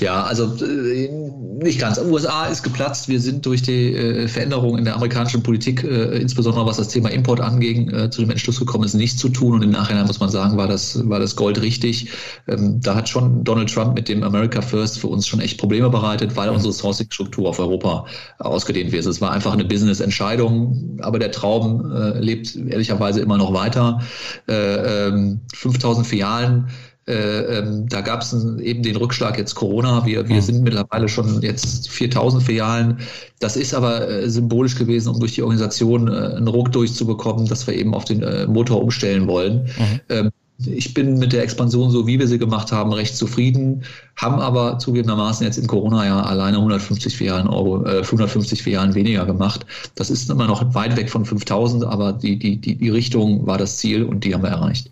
Ja, 0.00 0.22
also 0.22 0.64
äh, 0.64 1.08
nicht 1.08 1.80
ganz. 1.80 1.98
USA 1.98 2.46
ist 2.46 2.62
geplatzt. 2.62 3.08
Wir 3.08 3.20
sind 3.20 3.44
durch 3.46 3.62
die 3.62 3.94
äh, 3.94 4.28
Veränderung 4.28 4.78
in 4.78 4.84
der 4.84 4.94
amerikanischen 4.94 5.42
Politik, 5.42 5.82
äh, 5.82 6.18
insbesondere 6.18 6.66
was 6.66 6.76
das 6.76 6.88
Thema 6.88 7.10
Import 7.10 7.40
anging, 7.40 7.90
äh, 7.90 8.10
zu 8.10 8.20
dem 8.20 8.30
Entschluss 8.30 8.60
gekommen, 8.60 8.84
es 8.84 8.94
nicht 8.94 9.18
zu 9.18 9.28
tun. 9.28 9.54
Und 9.54 9.62
im 9.62 9.70
Nachhinein 9.70 10.06
muss 10.06 10.20
man 10.20 10.28
sagen, 10.28 10.56
war 10.56 10.68
das, 10.68 11.08
war 11.08 11.18
das 11.18 11.34
Gold 11.34 11.60
richtig. 11.60 12.10
Ähm, 12.46 12.80
da 12.80 12.94
hat 12.94 13.08
schon 13.08 13.42
Donald 13.42 13.72
Trump 13.72 13.96
mit 13.96 14.08
dem 14.08 14.22
America 14.22 14.62
First 14.62 15.00
für 15.00 15.08
uns 15.08 15.26
schon 15.26 15.40
echt 15.40 15.58
Probleme 15.58 15.90
bereitet, 15.90 16.36
weil 16.36 16.50
unsere 16.50 16.72
Sourcing-Struktur 16.72 17.48
auf 17.48 17.58
Europa 17.58 18.06
ausgedehnt 18.38 18.92
wird. 18.92 19.04
Es 19.04 19.20
war 19.20 19.32
einfach 19.32 19.52
eine 19.52 19.64
Business-Entscheidung, 19.64 20.98
aber 21.00 21.18
der 21.18 21.32
Traum 21.32 21.90
lebt 22.20 22.54
ehrlicherweise 22.54 23.20
immer 23.20 23.36
noch 23.36 23.52
weiter. 23.52 24.00
Äh, 24.48 25.08
ähm, 25.08 25.40
5000 25.54 26.06
Filialen 26.06 26.68
äh, 27.08 27.58
ähm, 27.58 27.88
da 27.88 28.00
gab 28.00 28.22
es 28.22 28.32
eben 28.32 28.82
den 28.82 28.96
Rückschlag 28.96 29.38
jetzt 29.38 29.54
Corona. 29.54 30.04
Wir, 30.04 30.28
wir 30.28 30.36
mhm. 30.36 30.40
sind 30.40 30.62
mittlerweile 30.62 31.08
schon 31.08 31.40
jetzt 31.40 31.88
4000 31.88 32.42
Filialen. 32.42 32.98
Das 33.38 33.56
ist 33.56 33.74
aber 33.74 34.08
äh, 34.08 34.28
symbolisch 34.28 34.74
gewesen, 34.74 35.10
um 35.10 35.20
durch 35.20 35.34
die 35.34 35.42
Organisation 35.42 36.08
äh, 36.08 36.36
einen 36.36 36.48
Ruck 36.48 36.72
durchzubekommen, 36.72 37.46
dass 37.46 37.66
wir 37.66 37.74
eben 37.74 37.94
auf 37.94 38.04
den 38.04 38.22
äh, 38.22 38.46
Motor 38.48 38.82
umstellen 38.82 39.28
wollen. 39.28 39.68
Mhm. 39.78 40.00
Ähm, 40.08 40.30
ich 40.64 40.94
bin 40.94 41.18
mit 41.18 41.32
der 41.32 41.42
Expansion, 41.42 41.90
so 41.90 42.06
wie 42.06 42.18
wir 42.18 42.26
sie 42.26 42.38
gemacht 42.38 42.72
haben, 42.72 42.92
recht 42.92 43.16
zufrieden, 43.16 43.84
haben 44.16 44.40
aber 44.40 44.78
zugegebenermaßen 44.78 45.46
jetzt 45.46 45.58
im 45.58 45.66
Corona-Jahr 45.66 46.26
alleine 46.26 46.56
150 46.56 47.14
Filialen 47.14 47.46
Euro, 47.46 47.84
äh, 47.84 48.02
150 48.02 48.62
Filialen 48.62 48.94
weniger 48.94 49.26
gemacht. 49.26 49.66
Das 49.94 50.10
ist 50.10 50.30
immer 50.30 50.46
noch 50.46 50.74
weit 50.74 50.96
weg 50.96 51.10
von 51.10 51.24
5000, 51.24 51.84
aber 51.84 52.14
die, 52.14 52.38
die, 52.38 52.56
die, 52.56 52.74
die 52.74 52.88
Richtung 52.88 53.46
war 53.46 53.58
das 53.58 53.76
Ziel 53.76 54.02
und 54.02 54.24
die 54.24 54.34
haben 54.34 54.42
wir 54.42 54.50
erreicht. 54.50 54.90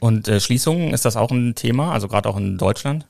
Und 0.00 0.28
äh, 0.28 0.40
Schließungen, 0.40 0.92
ist 0.92 1.04
das 1.04 1.16
auch 1.16 1.30
ein 1.30 1.54
Thema, 1.54 1.92
also 1.92 2.08
gerade 2.08 2.28
auch 2.28 2.36
in 2.36 2.58
Deutschland? 2.58 3.06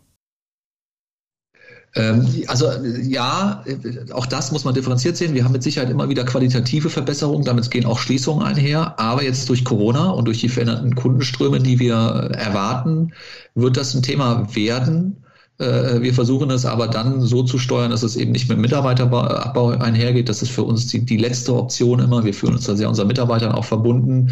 Ähm, 1.94 2.26
also 2.46 2.70
ja, 3.02 3.64
auch 4.12 4.26
das 4.26 4.52
muss 4.52 4.64
man 4.64 4.74
differenziert 4.74 5.16
sehen. 5.16 5.34
Wir 5.34 5.44
haben 5.44 5.52
mit 5.52 5.62
Sicherheit 5.62 5.90
immer 5.90 6.08
wieder 6.08 6.24
qualitative 6.24 6.90
Verbesserungen, 6.90 7.44
damit 7.44 7.70
gehen 7.70 7.86
auch 7.86 7.98
Schließungen 7.98 8.44
einher. 8.44 8.98
Aber 8.98 9.22
jetzt 9.22 9.48
durch 9.48 9.64
Corona 9.64 10.10
und 10.10 10.26
durch 10.26 10.40
die 10.40 10.48
veränderten 10.48 10.94
Kundenströme, 10.94 11.60
die 11.60 11.78
wir 11.78 11.94
erwarten, 11.94 13.12
wird 13.54 13.76
das 13.76 13.94
ein 13.94 14.02
Thema 14.02 14.54
werden. 14.54 15.16
Äh, 15.58 16.00
wir 16.02 16.14
versuchen 16.14 16.50
es 16.50 16.64
aber 16.66 16.88
dann 16.88 17.20
so 17.22 17.42
zu 17.42 17.58
steuern, 17.58 17.90
dass 17.90 18.02
es 18.02 18.16
eben 18.16 18.32
nicht 18.32 18.48
mit 18.48 18.58
Mitarbeiterabbau 18.58 19.70
einhergeht. 19.70 20.28
Das 20.28 20.42
ist 20.42 20.50
für 20.50 20.62
uns 20.62 20.86
die, 20.88 21.04
die 21.04 21.16
letzte 21.16 21.54
Option 21.56 22.00
immer. 22.00 22.24
Wir 22.24 22.34
fühlen 22.34 22.54
uns 22.54 22.66
da 22.66 22.76
sehr 22.76 22.88
unseren 22.88 23.08
Mitarbeitern 23.08 23.52
auch 23.52 23.64
verbunden. 23.64 24.30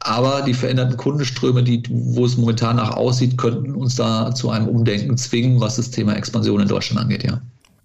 Aber 0.00 0.42
die 0.42 0.54
veränderten 0.54 0.96
Kundenströme, 0.96 1.62
die, 1.62 1.82
wo 1.90 2.24
es 2.24 2.36
momentan 2.36 2.76
nach 2.76 2.96
aussieht, 2.96 3.36
könnten 3.36 3.74
uns 3.74 3.96
da 3.96 4.34
zu 4.34 4.50
einem 4.50 4.66
Umdenken 4.66 5.16
zwingen, 5.18 5.60
was 5.60 5.76
das 5.76 5.90
Thema 5.90 6.16
Expansion 6.16 6.60
in 6.60 6.68
Deutschland 6.68 7.02
angeht, 7.02 7.22
ja. 7.22 7.40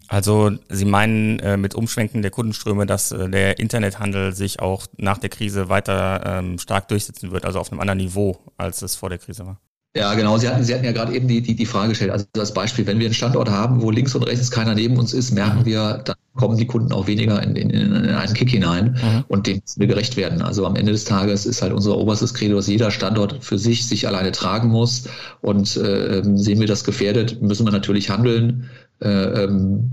Also 0.08 0.52
Sie 0.70 0.86
meinen 0.86 1.40
äh, 1.40 1.58
mit 1.58 1.74
Umschwenken 1.76 2.22
der 2.22 2.32
Kundenströme, 2.32 2.86
dass 2.86 3.12
äh, 3.12 3.28
der 3.28 3.60
Internethandel 3.60 4.34
sich 4.34 4.60
auch 4.60 4.86
nach 4.98 5.18
der 5.18 5.30
Krise 5.30 5.68
weiter 5.68 6.22
ähm, 6.26 6.60
stark 6.60 6.88
durchsetzen 6.88 7.32
wird, 7.32 7.44
also 7.44 7.60
auf 7.60 7.72
einem 7.72 7.82
anderen 7.82 7.98
Niveau, 7.98 8.38
als 8.56 8.82
es 8.82 8.96
vor 8.96 9.10
der 9.10 9.18
Krise 9.18 9.46
war? 9.46 9.60
Ja, 9.96 10.14
genau. 10.14 10.38
Sie 10.38 10.50
hatten, 10.50 10.62
Sie 10.64 10.74
hatten 10.74 10.84
ja 10.84 10.92
gerade 10.92 11.14
eben 11.16 11.30
die, 11.30 11.42
die, 11.42 11.56
die 11.56 11.66
Frage 11.66 11.90
gestellt. 11.90 12.12
Also 12.12 12.26
das 12.34 12.54
Beispiel, 12.54 12.86
wenn 12.86 13.00
wir 13.00 13.06
einen 13.06 13.14
Standort 13.14 13.50
haben, 13.50 13.82
wo 13.82 13.92
links 13.92 14.14
und 14.14 14.24
rechts 14.24 14.52
keiner 14.52 14.76
neben 14.76 14.98
uns 14.98 15.14
ist, 15.14 15.32
merken 15.32 15.60
mhm. 15.60 15.66
wir, 15.66 16.02
dann 16.04 16.16
kommen 16.36 16.58
die 16.58 16.68
Kunden 16.68 16.92
auch 16.92 17.08
weniger 17.08 17.42
in, 17.42 17.56
in, 17.56 17.70
in 17.70 17.94
einen 17.94 18.34
Kick 18.34 18.50
hinein 18.50 18.98
mhm. 19.02 19.24
und 19.30 19.48
dem 19.48 19.62
müssen 19.62 19.80
wir 19.80 19.88
gerecht 19.88 20.18
werden. 20.18 20.42
Also 20.42 20.66
am 20.66 20.76
Ende 20.76 20.92
des 20.92 21.06
Tages 21.06 21.46
ist 21.46 21.62
halt 21.62 21.72
unser 21.72 21.98
oberstes 21.98 22.34
Credo, 22.34 22.58
dass 22.58 22.68
jeder 22.68 22.92
Standort 22.92 23.42
für 23.42 23.58
sich 23.58 23.88
sich 23.88 24.06
alleine 24.06 24.34
tragen 24.34 24.68
muss. 24.68 25.06
Und 25.42 25.78
äh, 25.78 26.22
sehen 26.36 26.60
wir 26.60 26.68
das 26.68 26.84
gefährdet, 26.84 27.42
müssen 27.42 27.66
wir 27.66 27.72
natürlich 27.72 28.10
handeln. 28.10 28.70
Äh, 29.00 29.08
ähm, 29.08 29.92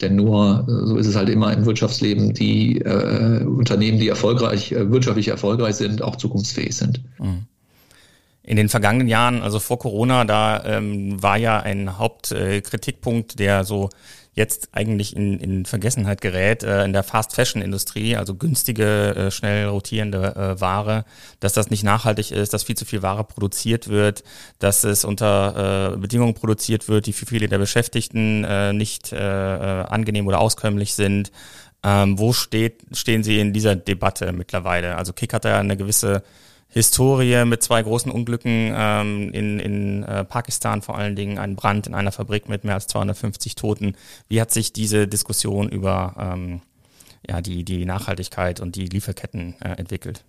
denn 0.00 0.14
nur, 0.14 0.64
so 0.66 0.96
ist 0.96 1.08
es 1.08 1.16
halt 1.16 1.28
immer 1.28 1.52
im 1.52 1.66
Wirtschaftsleben, 1.66 2.34
die 2.34 2.78
äh, 2.78 3.44
Unternehmen, 3.44 3.98
die 3.98 4.08
erfolgreich, 4.08 4.72
äh, 4.72 4.90
wirtschaftlich 4.90 5.28
erfolgreich 5.28 5.74
sind, 5.74 6.02
auch 6.02 6.16
zukunftsfähig 6.16 6.74
sind. 6.74 7.02
Mhm. 7.18 7.46
In 8.42 8.56
den 8.56 8.68
vergangenen 8.68 9.08
Jahren, 9.08 9.42
also 9.42 9.60
vor 9.60 9.78
Corona, 9.78 10.24
da 10.24 10.64
ähm, 10.64 11.22
war 11.22 11.36
ja 11.36 11.60
ein 11.60 11.98
Hauptkritikpunkt, 11.98 13.34
äh, 13.34 13.36
der 13.36 13.64
so 13.64 13.90
jetzt 14.32 14.70
eigentlich 14.72 15.14
in, 15.14 15.38
in 15.38 15.66
Vergessenheit 15.66 16.20
gerät, 16.20 16.62
äh, 16.62 16.84
in 16.84 16.92
der 16.92 17.02
Fast-Fashion-Industrie, 17.02 18.16
also 18.16 18.34
günstige, 18.34 19.14
äh, 19.14 19.30
schnell 19.30 19.66
rotierende 19.66 20.34
äh, 20.34 20.60
Ware, 20.60 21.04
dass 21.40 21.52
das 21.52 21.70
nicht 21.70 21.82
nachhaltig 21.82 22.30
ist, 22.30 22.54
dass 22.54 22.62
viel 22.62 22.76
zu 22.76 22.84
viel 22.84 23.02
Ware 23.02 23.24
produziert 23.24 23.88
wird, 23.88 24.22
dass 24.58 24.84
es 24.84 25.04
unter 25.04 25.92
äh, 25.94 25.96
Bedingungen 25.96 26.34
produziert 26.34 26.88
wird, 26.88 27.06
die 27.06 27.12
für 27.12 27.26
viele 27.26 27.48
der 27.48 27.58
Beschäftigten 27.58 28.44
äh, 28.44 28.72
nicht 28.72 29.12
äh, 29.12 29.16
äh 29.16 29.84
angenehm 29.84 30.26
oder 30.26 30.40
auskömmlich 30.40 30.94
sind. 30.94 31.32
Ähm, 31.82 32.18
wo 32.18 32.32
steht, 32.32 32.82
stehen 32.92 33.22
Sie 33.22 33.40
in 33.40 33.52
dieser 33.52 33.74
Debatte 33.74 34.32
mittlerweile? 34.32 34.96
Also 34.96 35.12
Kick 35.12 35.32
hat 35.32 35.44
ja 35.44 35.58
eine 35.58 35.76
gewisse 35.76 36.22
Historie 36.70 37.44
mit 37.44 37.62
zwei 37.62 37.82
großen 37.82 38.12
Unglücken 38.12 38.72
ähm, 38.74 39.32
in, 39.32 39.58
in 39.58 40.02
äh, 40.04 40.24
Pakistan 40.24 40.82
vor 40.82 40.96
allen 40.96 41.16
Dingen, 41.16 41.38
ein 41.38 41.56
Brand 41.56 41.88
in 41.88 41.94
einer 41.94 42.12
Fabrik 42.12 42.48
mit 42.48 42.64
mehr 42.64 42.74
als 42.74 42.86
250 42.86 43.56
Toten. 43.56 43.96
Wie 44.28 44.40
hat 44.40 44.52
sich 44.52 44.72
diese 44.72 45.08
Diskussion 45.08 45.68
über 45.68 46.14
ähm, 46.18 46.62
ja, 47.28 47.40
die, 47.40 47.64
die 47.64 47.84
Nachhaltigkeit 47.84 48.60
und 48.60 48.76
die 48.76 48.86
Lieferketten 48.86 49.56
äh, 49.60 49.72
entwickelt? 49.78 50.24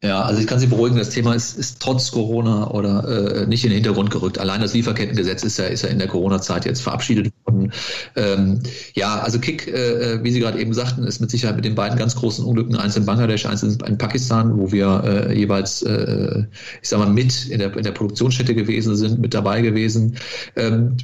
Ja, 0.00 0.22
also 0.22 0.40
ich 0.40 0.46
kann 0.46 0.60
Sie 0.60 0.68
beruhigen, 0.68 0.96
das 0.96 1.10
Thema 1.10 1.34
ist, 1.34 1.58
ist 1.58 1.82
trotz 1.82 2.12
Corona 2.12 2.70
oder 2.70 3.42
äh, 3.42 3.46
nicht 3.48 3.64
in 3.64 3.70
den 3.70 3.78
Hintergrund 3.78 4.12
gerückt. 4.12 4.38
Allein 4.38 4.60
das 4.60 4.72
Lieferkettengesetz 4.72 5.42
ist 5.42 5.58
ja, 5.58 5.64
ist 5.64 5.82
ja 5.82 5.88
in 5.88 5.98
der 5.98 6.06
Corona-Zeit 6.06 6.66
jetzt 6.66 6.82
verabschiedet 6.82 7.32
worden. 7.44 7.72
Ähm, 8.14 8.60
ja, 8.94 9.18
also 9.18 9.40
Kick, 9.40 9.66
äh, 9.66 10.22
wie 10.22 10.30
Sie 10.30 10.38
gerade 10.38 10.60
eben 10.60 10.72
sagten, 10.72 11.02
ist 11.02 11.20
mit 11.20 11.32
Sicherheit 11.32 11.56
mit 11.56 11.64
den 11.64 11.74
beiden 11.74 11.98
ganz 11.98 12.14
großen 12.14 12.44
Unglücken, 12.44 12.76
eins 12.76 12.96
in 12.96 13.06
Bangladesch, 13.06 13.44
eins 13.46 13.64
in 13.64 13.98
Pakistan, 13.98 14.56
wo 14.56 14.70
wir 14.70 15.02
äh, 15.04 15.36
jeweils, 15.36 15.82
äh, 15.82 16.44
ich 16.80 16.88
sag 16.88 17.00
mal, 17.00 17.10
mit 17.10 17.46
in 17.46 17.58
der, 17.58 17.76
in 17.76 17.82
der 17.82 17.90
Produktionsstätte 17.90 18.54
gewesen 18.54 18.94
sind, 18.94 19.18
mit 19.18 19.34
dabei 19.34 19.62
gewesen. 19.62 20.16
Ähm, 20.54 20.96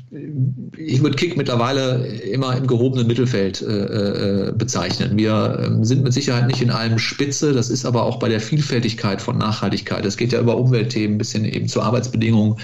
ich 0.77 1.03
würde 1.03 1.17
Kick 1.17 1.37
mittlerweile 1.37 2.07
immer 2.07 2.57
im 2.57 2.69
gehobenen 2.69 3.09
Mittelfeld 3.09 3.61
äh, 3.61 4.51
äh, 4.51 4.53
bezeichnen. 4.53 5.19
Wir 5.19 5.81
äh, 5.81 5.85
sind 5.85 6.05
mit 6.05 6.13
Sicherheit 6.13 6.47
nicht 6.47 6.63
in 6.63 6.71
allem 6.71 7.01
Spitze, 7.01 7.53
das 7.53 7.71
ist 7.71 7.85
aber 7.85 8.05
auch 8.05 8.21
bei 8.21 8.29
der 8.29 8.39
Vielfalt 8.39 8.84
Vielfältigkeit 8.85 9.23
von 9.23 9.39
Nachhaltigkeit. 9.39 10.05
Es 10.05 10.17
geht 10.17 10.33
ja 10.33 10.41
über 10.41 10.57
Umweltthemen 10.57 11.17
bis 11.17 11.33
hin 11.33 11.45
eben 11.45 11.69
zu 11.69 11.81
Arbeitsbedingungen. 11.81 12.57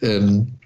Ähm, 0.00 0.56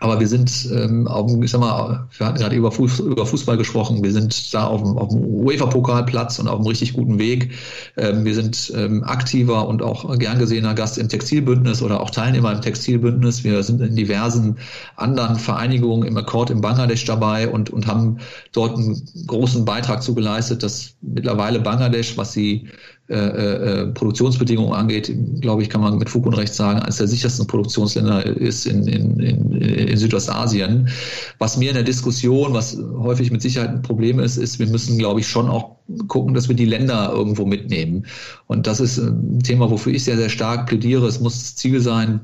aber 0.00 0.18
wir 0.18 0.26
sind, 0.26 0.68
ähm, 0.72 1.06
auf, 1.06 1.30
ich 1.40 1.50
sag 1.50 1.60
mal, 1.60 2.08
wir 2.18 2.26
hatten 2.26 2.38
gerade 2.38 2.56
über, 2.56 2.72
Fuß, 2.72 2.98
über 3.00 3.24
Fußball 3.24 3.56
gesprochen. 3.56 4.02
Wir 4.02 4.12
sind 4.12 4.52
da 4.52 4.66
auf 4.66 4.82
dem, 4.82 4.98
auf 4.98 5.10
dem 5.10 5.24
UEFA-Pokalplatz 5.24 6.38
und 6.38 6.48
auf 6.48 6.56
einem 6.56 6.66
richtig 6.66 6.94
guten 6.94 7.18
Weg. 7.18 7.52
Ähm, 7.96 8.24
wir 8.24 8.34
sind 8.34 8.72
ähm, 8.74 9.04
aktiver 9.04 9.68
und 9.68 9.82
auch 9.82 10.18
gern 10.18 10.38
gesehener 10.38 10.74
Gast 10.74 10.98
im 10.98 11.08
Textilbündnis 11.08 11.82
oder 11.82 12.00
auch 12.00 12.10
Teilnehmer 12.10 12.52
im 12.52 12.60
Textilbündnis. 12.60 13.44
Wir 13.44 13.62
sind 13.62 13.80
in 13.80 13.94
diversen 13.94 14.56
anderen 14.96 15.36
Vereinigungen 15.36 16.06
im 16.06 16.16
Akkord 16.16 16.50
in 16.50 16.60
Bangladesch 16.60 17.04
dabei 17.04 17.48
und, 17.48 17.70
und 17.70 17.86
haben 17.86 18.18
dort 18.52 18.76
einen 18.76 19.00
großen 19.26 19.64
Beitrag 19.64 20.02
zu 20.02 20.14
geleistet, 20.14 20.62
dass 20.64 20.96
mittlerweile 21.00 21.60
Bangladesch, 21.60 22.18
was 22.18 22.32
sie 22.32 22.68
äh, 23.08 23.14
äh, 23.14 23.86
Produktionsbedingungen 23.92 24.72
angeht, 24.72 25.14
glaube 25.40 25.62
ich, 25.62 25.70
kann 25.70 25.80
man 25.80 25.96
mit 25.96 26.10
Fug 26.10 26.26
und 26.26 26.34
Recht 26.34 26.52
sagen, 26.52 26.80
eines 26.80 26.96
der 26.96 27.06
sichersten 27.06 27.46
Produktionsländer 27.46 28.26
ist 28.26 28.66
in, 28.66 28.86
in, 28.88 29.20
in, 29.20 29.52
in 29.52 29.96
Südostasien. 29.96 30.88
Was 31.38 31.56
mir 31.56 31.68
in 31.68 31.76
der 31.76 31.84
Diskussion, 31.84 32.52
was 32.52 32.76
häufig 32.98 33.30
mit 33.30 33.42
Sicherheit 33.42 33.70
ein 33.70 33.82
Problem 33.82 34.18
ist, 34.18 34.38
ist, 34.38 34.58
wir 34.58 34.66
müssen, 34.66 34.98
glaube 34.98 35.20
ich, 35.20 35.28
schon 35.28 35.48
auch 35.48 35.76
gucken, 36.08 36.34
dass 36.34 36.48
wir 36.48 36.56
die 36.56 36.64
Länder 36.64 37.12
irgendwo 37.12 37.46
mitnehmen. 37.46 38.06
Und 38.48 38.66
das 38.66 38.80
ist 38.80 38.98
ein 38.98 39.38
Thema, 39.40 39.70
wofür 39.70 39.92
ich 39.92 40.02
sehr, 40.02 40.16
sehr 40.16 40.28
stark 40.28 40.66
plädiere. 40.66 41.06
Es 41.06 41.20
muss 41.20 41.38
das 41.38 41.54
Ziel 41.54 41.80
sein, 41.80 42.22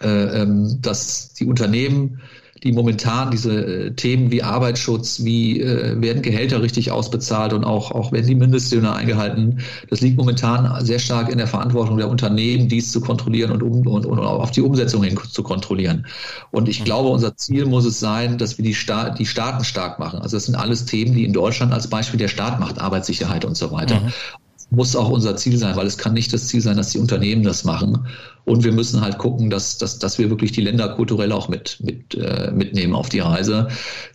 äh, 0.00 0.42
ähm, 0.42 0.78
dass 0.80 1.34
die 1.34 1.46
Unternehmen 1.46 2.20
die 2.62 2.72
momentan 2.72 3.30
diese 3.30 3.52
äh, 3.52 3.90
Themen 3.92 4.30
wie 4.30 4.42
Arbeitsschutz, 4.42 5.24
wie 5.24 5.60
äh, 5.60 6.00
werden 6.00 6.22
Gehälter 6.22 6.62
richtig 6.62 6.90
ausbezahlt 6.90 7.52
und 7.52 7.64
auch, 7.64 7.90
auch 7.90 8.12
werden 8.12 8.26
die 8.26 8.34
Mindestlöhne 8.34 8.92
eingehalten. 8.92 9.58
Das 9.90 10.00
liegt 10.00 10.16
momentan 10.16 10.84
sehr 10.84 10.98
stark 10.98 11.28
in 11.28 11.38
der 11.38 11.48
Verantwortung 11.48 11.96
der 11.96 12.08
Unternehmen, 12.08 12.68
dies 12.68 12.92
zu 12.92 13.00
kontrollieren 13.00 13.50
und, 13.50 13.62
um, 13.62 13.86
und, 13.86 14.06
und 14.06 14.18
auf 14.18 14.50
die 14.52 14.60
Umsetzung 14.60 15.02
hin 15.02 15.18
zu 15.30 15.42
kontrollieren. 15.42 16.06
Und 16.50 16.68
ich 16.68 16.80
mhm. 16.80 16.84
glaube, 16.84 17.08
unser 17.08 17.36
Ziel 17.36 17.66
muss 17.66 17.84
es 17.84 17.98
sein, 17.98 18.38
dass 18.38 18.58
wir 18.58 18.64
die, 18.64 18.74
Sta 18.74 19.10
die 19.10 19.26
Staaten 19.26 19.64
stark 19.64 19.98
machen. 19.98 20.20
Also 20.20 20.36
das 20.36 20.46
sind 20.46 20.54
alles 20.54 20.84
Themen, 20.84 21.14
die 21.14 21.24
in 21.24 21.32
Deutschland 21.32 21.72
als 21.72 21.88
Beispiel 21.88 22.18
der 22.18 22.28
Staat 22.28 22.60
macht, 22.60 22.80
Arbeitssicherheit 22.80 23.44
und 23.44 23.56
so 23.56 23.72
weiter. 23.72 24.00
Mhm 24.00 24.12
muss 24.74 24.96
auch 24.96 25.10
unser 25.10 25.36
Ziel 25.36 25.58
sein, 25.58 25.76
weil 25.76 25.86
es 25.86 25.98
kann 25.98 26.14
nicht 26.14 26.32
das 26.32 26.48
Ziel 26.48 26.62
sein, 26.62 26.78
dass 26.78 26.90
die 26.90 26.98
Unternehmen 26.98 27.42
das 27.42 27.64
machen. 27.64 28.06
Und 28.44 28.64
wir 28.64 28.72
müssen 28.72 29.02
halt 29.02 29.18
gucken, 29.18 29.50
dass, 29.50 29.76
dass, 29.76 29.98
dass 29.98 30.18
wir 30.18 30.30
wirklich 30.30 30.52
die 30.52 30.62
Länder 30.62 30.88
kulturell 30.88 31.30
auch 31.30 31.48
mit, 31.48 31.78
mit, 31.82 32.14
äh, 32.14 32.50
mitnehmen 32.52 32.94
auf 32.94 33.10
die 33.10 33.20
Reise. 33.20 33.68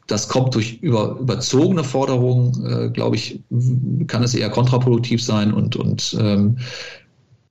Das 0.08 0.28
kommt 0.28 0.56
durch 0.56 0.80
über, 0.82 1.18
überzogene 1.20 1.84
Forderungen, 1.84 2.66
äh, 2.66 2.90
glaube 2.90 3.16
ich, 3.16 3.40
kann 4.08 4.24
es 4.24 4.34
eher 4.34 4.50
kontraproduktiv 4.50 5.24
sein 5.24 5.54
und, 5.54 5.76
und 5.76 6.18
ähm, 6.20 6.58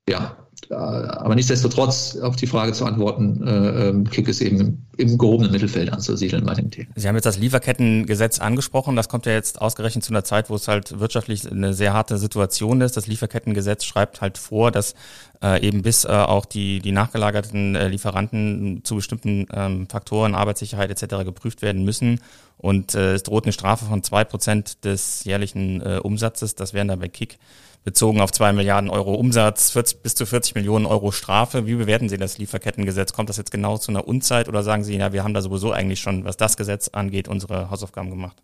ja, 0.09 0.37
aber 0.71 1.35
nichtsdestotrotz 1.35 2.17
auf 2.17 2.37
die 2.37 2.47
Frage 2.47 2.73
zu 2.73 2.85
antworten, 2.85 3.47
äh, 3.47 3.89
ähm, 3.89 4.09
Kick 4.09 4.29
ist 4.29 4.41
eben 4.41 4.61
im, 4.61 4.79
im 4.97 5.19
gehobenen 5.19 5.53
Mittelfeld 5.53 5.93
anzusiedeln 5.93 6.45
bei 6.45 6.55
dem 6.55 6.71
Thema. 6.71 6.89
Sie 6.95 7.07
haben 7.07 7.15
jetzt 7.15 7.27
das 7.27 7.39
Lieferkettengesetz 7.39 8.39
angesprochen. 8.39 8.97
Das 8.97 9.09
kommt 9.09 9.27
ja 9.27 9.33
jetzt 9.33 9.61
ausgerechnet 9.61 10.05
zu 10.05 10.13
einer 10.13 10.25
Zeit, 10.25 10.51
wo 10.51 10.55
es 10.55 10.69
halt 10.69 10.99
wirtschaftlich 10.99 11.51
eine 11.51 11.75
sehr 11.75 11.93
harte 11.93 12.19
Situation 12.19 12.81
ist. 12.81 12.97
Das 12.97 13.07
Lieferkettengesetz 13.07 13.85
schreibt 13.85 14.21
halt 14.21 14.39
vor, 14.39 14.71
dass 14.71 14.95
äh, 15.43 15.67
eben 15.67 15.83
bis 15.83 16.05
äh, 16.05 16.09
auch 16.09 16.47
die, 16.47 16.81
die 16.81 16.93
nachgelagerten 16.93 17.75
äh, 17.75 17.89
Lieferanten 17.89 18.81
zu 18.85 18.97
bestimmten 18.97 19.47
ähm, 19.53 19.89
Faktoren, 19.89 20.35
Arbeitssicherheit 20.35 20.91
etc. 20.91 21.25
geprüft 21.25 21.63
werden 21.63 21.85
müssen. 21.85 22.21
Und 22.59 22.95
äh, 22.95 23.15
es 23.15 23.23
droht 23.23 23.45
eine 23.45 23.53
Strafe 23.53 23.85
von 23.85 24.03
zwei 24.03 24.25
Prozent 24.25 24.85
des 24.85 25.25
jährlichen 25.25 25.81
äh, 25.83 26.01
Umsatzes. 26.03 26.55
Das 26.55 26.73
wären 26.73 26.89
dann 26.89 27.01
bei 27.01 27.09
Kick 27.09 27.39
bezogen 27.87 28.21
auf 28.21 28.33
zwei 28.33 28.53
Milliarden 28.53 28.91
Euro 28.91 29.15
Umsatz, 29.15 29.71
40, 29.71 30.03
bis 30.03 30.17
zu 30.17 30.27
40 30.27 30.57
Millionen 30.57 30.87
Euro 30.87 31.13
Strafe. 31.13 31.67
Wie 31.67 31.77
bewerten 31.77 32.09
Sie 32.09 32.19
das 32.19 32.37
Lieferkettengesetz? 32.37 33.13
Kommt 33.13 33.29
das 33.29 33.37
jetzt 33.37 33.53
genau 33.53 33.79
zu 33.79 33.93
einer 33.93 34.09
Unzeit 34.09 34.49
oder 34.49 34.65
sagen 34.65 34.83
Sie, 34.83 34.97
ja, 34.97 35.13
wir 35.13 35.23
haben 35.23 35.35
da 35.35 35.41
sowieso 35.41 35.71
eigentlich 35.71 36.01
schon, 36.01 36.25
was 36.25 36.37
das 36.37 36.57
Gesetz 36.57 36.89
angeht, 36.89 37.29
unsere 37.29 37.71
Hausaufgaben 37.71 38.11
gemacht? 38.11 38.43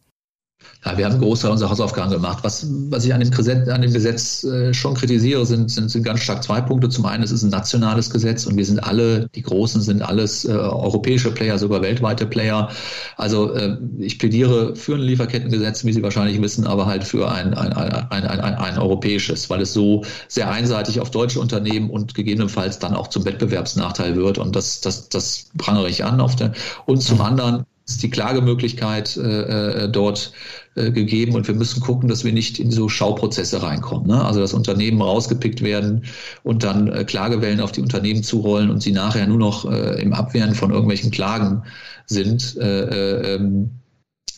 Ja, 0.85 0.98
wir 0.98 1.05
haben 1.05 1.12
einen 1.12 1.22
Großteil 1.22 1.53
unserer 1.53 1.70
Hausaufgaben 1.70 2.11
gemacht. 2.11 2.38
Was, 2.42 2.66
was 2.90 3.05
ich 3.05 3.14
an 3.14 3.20
dem 3.20 3.31
Gesetz, 3.31 3.68
an 3.68 3.83
dem 3.83 3.92
Gesetz 3.92 4.42
äh, 4.42 4.75
schon 4.75 4.94
kritisiere, 4.94 5.46
sind, 5.46 5.70
sind, 5.70 5.90
sind 5.90 6.03
ganz 6.03 6.20
stark 6.20 6.42
zwei 6.42 6.61
Punkte. 6.61 6.88
Zum 6.88 7.07
einen, 7.07 7.22
es 7.22 7.31
ist 7.31 7.44
ein 7.44 7.51
nationales 7.51 8.11
Gesetz 8.11 8.46
und 8.46 8.57
wir 8.57 8.64
sind 8.64 8.81
alle, 8.81 9.29
die 9.37 9.42
Großen 9.42 9.81
sind 9.81 10.03
alles 10.03 10.44
äh, 10.44 10.51
europäische 10.51 11.31
Player, 11.31 11.57
sogar 11.57 11.83
weltweite 11.83 12.27
Player. 12.27 12.68
Also 13.16 13.55
äh, 13.55 13.77
ich 14.01 14.18
plädiere 14.18 14.75
für 14.75 14.96
ein 14.96 15.03
Lieferkettengesetz, 15.03 15.85
wie 15.85 15.92
Sie 15.92 16.03
wahrscheinlich 16.03 16.42
wissen, 16.42 16.66
aber 16.66 16.87
halt 16.87 17.05
für 17.05 17.31
ein, 17.31 17.55
ein, 17.55 17.72
ein, 17.72 17.92
ein, 17.92 18.25
ein, 18.25 18.40
ein, 18.40 18.55
ein 18.55 18.79
europäisches, 18.79 19.48
weil 19.51 19.61
es 19.61 19.72
so 19.72 20.05
sehr 20.27 20.51
einseitig 20.51 20.98
auf 20.98 21.12
deutsche 21.12 21.38
Unternehmen 21.38 21.90
und 21.90 22.14
gegebenenfalls 22.14 22.81
dann 22.81 22.94
auch 22.94 23.07
zum 23.07 23.25
Wettbewerbsnachteil 23.25 24.16
wird. 24.16 24.38
Und 24.38 24.57
das, 24.57 24.81
das, 24.81 25.09
das 25.09 25.46
prangere 25.57 25.88
ich 25.88 26.05
an. 26.05 26.20
Auf 26.20 26.35
der, 26.35 26.53
und 26.87 27.03
zum 27.03 27.20
anderen 27.20 27.66
ist 27.92 28.02
die 28.02 28.11
Klagemöglichkeit 28.11 29.16
äh, 29.16 29.85
äh, 29.85 29.88
dort 29.88 30.33
äh, 30.74 30.90
gegeben 30.90 31.35
und 31.35 31.46
wir 31.46 31.55
müssen 31.55 31.81
gucken, 31.81 32.09
dass 32.09 32.24
wir 32.24 32.33
nicht 32.33 32.59
in 32.59 32.70
so 32.70 32.88
Schauprozesse 32.88 33.62
reinkommen. 33.62 34.07
Ne? 34.07 34.24
Also 34.24 34.40
dass 34.40 34.55
Unternehmen 34.55 35.02
rausgepickt 35.02 35.62
werden 35.62 36.05
und 36.42 36.64
dann 36.64 36.88
äh, 36.88 37.05
Klagewellen 37.05 37.61
auf 37.61 37.72
die 37.72 37.83
Unternehmen 37.83 38.22
zurollen 38.22 38.70
und 38.70 38.83
sie 38.83 38.92
nachher 38.92 39.26
nur 39.26 39.38
noch 39.38 39.70
äh, 39.70 40.00
im 40.02 40.12
Abwehren 40.12 40.55
von 40.55 40.70
irgendwelchen 40.70 41.11
Klagen 41.11 41.62
sind. 42.07 42.57
Äh, 42.57 42.85
äh, 42.85 43.35
ähm, 43.35 43.70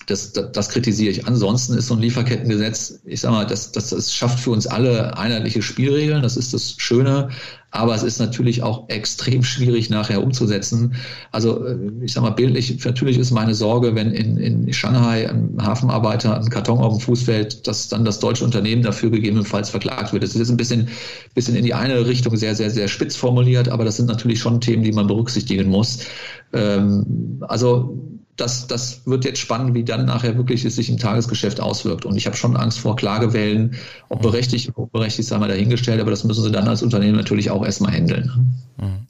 das, 0.07 0.33
das, 0.33 0.53
das 0.53 0.69
kritisiere 0.69 1.12
ich. 1.12 1.27
Ansonsten 1.27 1.75
ist 1.79 1.87
so 1.87 1.95
ein 1.95 2.01
Lieferkettengesetz, 2.01 3.01
ich 3.05 3.21
sage 3.21 3.35
mal, 3.35 3.47
das, 3.47 3.73
das, 3.73 3.90
das 3.90 4.12
schafft 4.12 4.40
für 4.40 4.51
uns 4.51 4.67
alle 4.67 5.17
einheitliche 5.17 5.62
Spielregeln. 5.62 6.23
Das 6.23 6.37
ist 6.37 6.53
das 6.53 6.75
Schöne 6.77 7.31
aber 7.75 7.93
es 7.93 8.05
ist 8.05 8.21
natürlich 8.21 8.63
auch 8.63 8.89
extrem 8.89 9.43
schwierig 9.43 9.91
nachher 9.91 10.23
umzusetzen. 10.23 10.95
Also 11.33 11.67
äh, 11.67 11.77
ich 12.03 12.13
sage 12.13 12.25
mal 12.25 12.33
bildlich, 12.33 12.85
natürlich 12.85 13.19
ist 13.19 13.33
meine 13.33 13.53
Sorge, 13.53 13.97
wenn 13.97 14.13
in, 14.13 14.37
in 14.37 14.73
Shanghai 14.73 15.29
ein 15.29 15.59
Hafenarbeiter 15.61 16.37
einen 16.37 16.51
Karton 16.51 16.79
auf 16.79 16.97
dem 16.97 17.01
Fuß 17.01 17.25
fällt, 17.25 17.67
dass 17.67 17.89
dann 17.89 18.05
das 18.05 18.21
deutsche 18.21 18.45
Unternehmen 18.45 18.83
dafür 18.83 19.11
gegebenenfalls 19.11 19.71
verklagt 19.71 20.13
wird. 20.13 20.23
Das 20.23 20.37
ist 20.37 20.51
ein 20.51 20.57
bisschen, 20.57 20.89
bisschen 21.35 21.57
in 21.57 21.65
die 21.65 21.75
eine 21.75 22.07
Richtung 22.07 22.37
sehr, 22.37 22.55
sehr, 22.55 22.71
sehr 22.71 22.87
spitz 22.87 23.17
formuliert, 23.17 23.69
aber 23.69 23.85
das 23.85 23.97
sind 23.97 24.07
natürlich 24.07 24.39
schon 24.39 24.61
Themen, 24.61 24.85
die 24.85 24.93
man 24.93 25.09
berücksichtigen 25.09 25.69
muss. 25.69 26.07
Ähm, 26.53 27.41
also 27.41 27.99
das, 28.37 28.66
das 28.66 29.03
wird 29.07 29.25
jetzt 29.25 29.38
spannend, 29.38 29.75
wie 29.75 29.85
dann 29.85 30.07
nachher 30.07 30.37
wirklich 30.37 30.64
es 30.64 30.77
sich 30.77 30.90
im 30.90 30.99
Tagesgeschäft 30.99 31.61
auswirkt. 31.61 32.05
Und 32.05 32.16
ich 32.16 32.27
habe 32.27 32.37
schon 32.37 32.57
Angst 32.57 32.79
vor 32.81 32.97
Klagewellen, 32.97 33.77
ob 34.09 34.23
berechtigt, 34.23 34.73
ob 34.75 34.90
berechtigt, 34.92 35.29
sei 35.29 35.38
mal 35.38 35.49
dahingestellt, 35.49 36.01
aber 36.01 36.11
das 36.11 36.25
müssen 36.25 36.42
sie 36.42 36.51
dann 36.51 36.68
als 36.68 36.83
Unternehmen 36.83 37.16
natürlich 37.16 37.51
auch 37.51 37.64
erstmal 37.64 37.92
handeln. 37.92 38.57
Mhm 38.77 39.07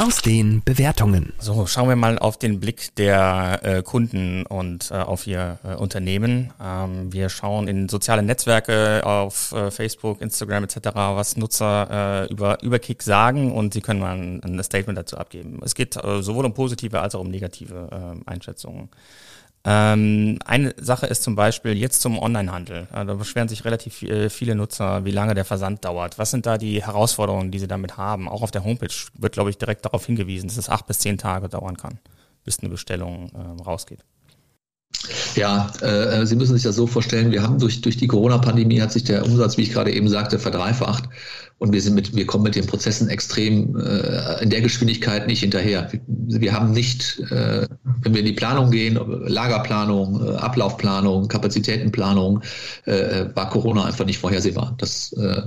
aus 0.00 0.22
den 0.22 0.62
Bewertungen. 0.64 1.34
So, 1.38 1.66
schauen 1.66 1.88
wir 1.90 1.96
mal 1.96 2.18
auf 2.18 2.38
den 2.38 2.58
Blick 2.58 2.94
der 2.94 3.60
äh, 3.62 3.82
Kunden 3.82 4.46
und 4.46 4.90
äh, 4.90 4.94
auf 4.94 5.26
ihr 5.26 5.58
äh, 5.62 5.74
Unternehmen. 5.74 6.54
Ähm, 6.62 7.12
wir 7.12 7.28
schauen 7.28 7.68
in 7.68 7.88
soziale 7.88 8.22
Netzwerke 8.22 9.02
auf 9.04 9.52
äh, 9.52 9.70
Facebook, 9.70 10.22
Instagram 10.22 10.64
etc., 10.64 10.78
was 10.94 11.36
Nutzer 11.36 12.24
äh, 12.28 12.32
über, 12.32 12.62
über 12.62 12.78
Kick 12.78 13.02
sagen 13.02 13.52
und 13.52 13.74
sie 13.74 13.82
können 13.82 14.00
mal 14.00 14.16
ein, 14.16 14.42
ein 14.42 14.62
Statement 14.64 14.98
dazu 14.98 15.18
abgeben. 15.18 15.60
Es 15.62 15.74
geht 15.74 15.96
äh, 15.96 16.22
sowohl 16.22 16.46
um 16.46 16.54
positive 16.54 16.98
als 17.00 17.14
auch 17.14 17.20
um 17.20 17.30
negative 17.30 18.16
Einschätzungen. 18.24 18.88
Ähm, 19.62 20.38
eine 20.46 20.74
Sache 20.80 21.06
ist 21.06 21.22
zum 21.22 21.36
Beispiel 21.36 21.76
jetzt 21.76 22.00
zum 22.00 22.18
Onlinehandel. 22.18 22.88
Äh, 22.94 23.04
da 23.04 23.14
beschweren 23.14 23.48
sich 23.48 23.64
relativ 23.64 24.02
äh, 24.02 24.30
viele 24.30 24.54
Nutzer, 24.54 25.04
wie 25.04 25.10
lange 25.10 25.34
der 25.34 25.44
Versand 25.44 25.84
dauert. 25.84 26.18
Was 26.18 26.30
sind 26.30 26.46
da 26.46 26.56
die 26.56 26.82
Herausforderungen, 26.82 27.50
die 27.50 27.58
sie 27.58 27.68
damit 27.68 27.98
haben? 27.98 28.28
Auch 28.28 28.42
auf 28.42 28.50
der 28.50 28.64
Homepage 28.64 28.94
wird, 29.18 29.34
glaube 29.34 29.50
ich, 29.50 29.58
direkt 29.58 29.84
darauf 29.84 30.06
hingewiesen, 30.06 30.48
dass 30.48 30.56
es 30.56 30.70
acht 30.70 30.86
bis 30.86 31.00
zehn 31.00 31.18
Tage 31.18 31.48
dauern 31.48 31.76
kann, 31.76 31.98
bis 32.44 32.60
eine 32.60 32.70
Bestellung 32.70 33.30
äh, 33.34 33.62
rausgeht. 33.62 34.00
Ja, 35.34 35.70
äh, 35.80 36.26
Sie 36.26 36.36
müssen 36.36 36.54
sich 36.54 36.62
das 36.62 36.76
so 36.76 36.86
vorstellen, 36.86 37.30
wir 37.30 37.42
haben 37.42 37.58
durch, 37.58 37.80
durch 37.80 37.96
die 37.96 38.06
Corona-Pandemie 38.06 38.80
hat 38.80 38.92
sich 38.92 39.04
der 39.04 39.24
Umsatz, 39.24 39.56
wie 39.56 39.62
ich 39.62 39.72
gerade 39.72 39.92
eben 39.92 40.08
sagte, 40.08 40.38
verdreifacht 40.38 41.08
und 41.60 41.74
wir 41.74 41.82
sind 41.82 41.94
mit, 41.94 42.16
wir 42.16 42.26
kommen 42.26 42.44
mit 42.44 42.54
den 42.54 42.66
Prozessen 42.66 43.10
extrem 43.10 43.76
äh, 43.76 44.42
in 44.42 44.48
der 44.48 44.62
Geschwindigkeit 44.62 45.26
nicht 45.26 45.40
hinterher. 45.40 45.90
Wir, 46.06 46.40
wir 46.40 46.52
haben 46.54 46.72
nicht, 46.72 47.20
äh, 47.30 47.66
wenn 48.00 48.14
wir 48.14 48.20
in 48.20 48.26
die 48.26 48.32
Planung 48.32 48.70
gehen, 48.70 48.98
Lagerplanung, 49.26 50.26
äh, 50.26 50.36
Ablaufplanung, 50.36 51.28
Kapazitätenplanung, 51.28 52.40
äh, 52.86 53.26
war 53.34 53.50
Corona 53.50 53.84
einfach 53.84 54.06
nicht 54.06 54.16
vorhersehbar. 54.16 54.74
Das, 54.78 55.12
äh, 55.12 55.42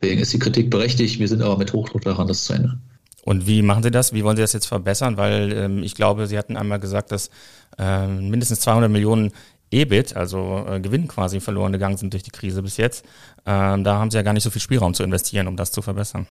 deswegen 0.00 0.20
ist 0.20 0.34
die 0.34 0.38
Kritik 0.38 0.68
berechtigt, 0.68 1.18
wir 1.18 1.28
sind 1.28 1.40
aber 1.40 1.56
mit 1.56 1.72
Hochdruck 1.72 2.02
daran, 2.02 2.28
das 2.28 2.44
zu 2.44 2.52
ändern. 2.52 2.82
Und 3.24 3.46
wie 3.46 3.62
machen 3.62 3.82
Sie 3.82 3.90
das? 3.90 4.12
Wie 4.12 4.24
wollen 4.24 4.36
Sie 4.36 4.42
das 4.42 4.52
jetzt 4.52 4.66
verbessern? 4.66 5.16
Weil 5.16 5.52
ähm, 5.52 5.82
ich 5.82 5.94
glaube, 5.94 6.26
Sie 6.26 6.36
hatten 6.36 6.58
einmal 6.58 6.80
gesagt, 6.80 7.12
dass 7.12 7.30
ähm, 7.78 8.28
mindestens 8.28 8.60
200 8.60 8.90
Millionen 8.90 9.32
EBIT, 9.70 10.16
also 10.16 10.64
äh, 10.68 10.80
Gewinn 10.80 11.08
quasi 11.08 11.40
verloren 11.40 11.72
gegangen 11.72 11.96
sind 11.96 12.12
durch 12.12 12.22
die 12.22 12.30
Krise 12.30 12.62
bis 12.62 12.76
jetzt. 12.76 13.04
Ähm, 13.44 13.84
da 13.84 13.98
haben 13.98 14.10
Sie 14.10 14.16
ja 14.16 14.22
gar 14.22 14.32
nicht 14.32 14.44
so 14.44 14.50
viel 14.50 14.62
Spielraum 14.62 14.94
zu 14.94 15.02
investieren, 15.02 15.48
um 15.48 15.56
das 15.56 15.72
zu 15.72 15.82
verbessern. 15.82 16.26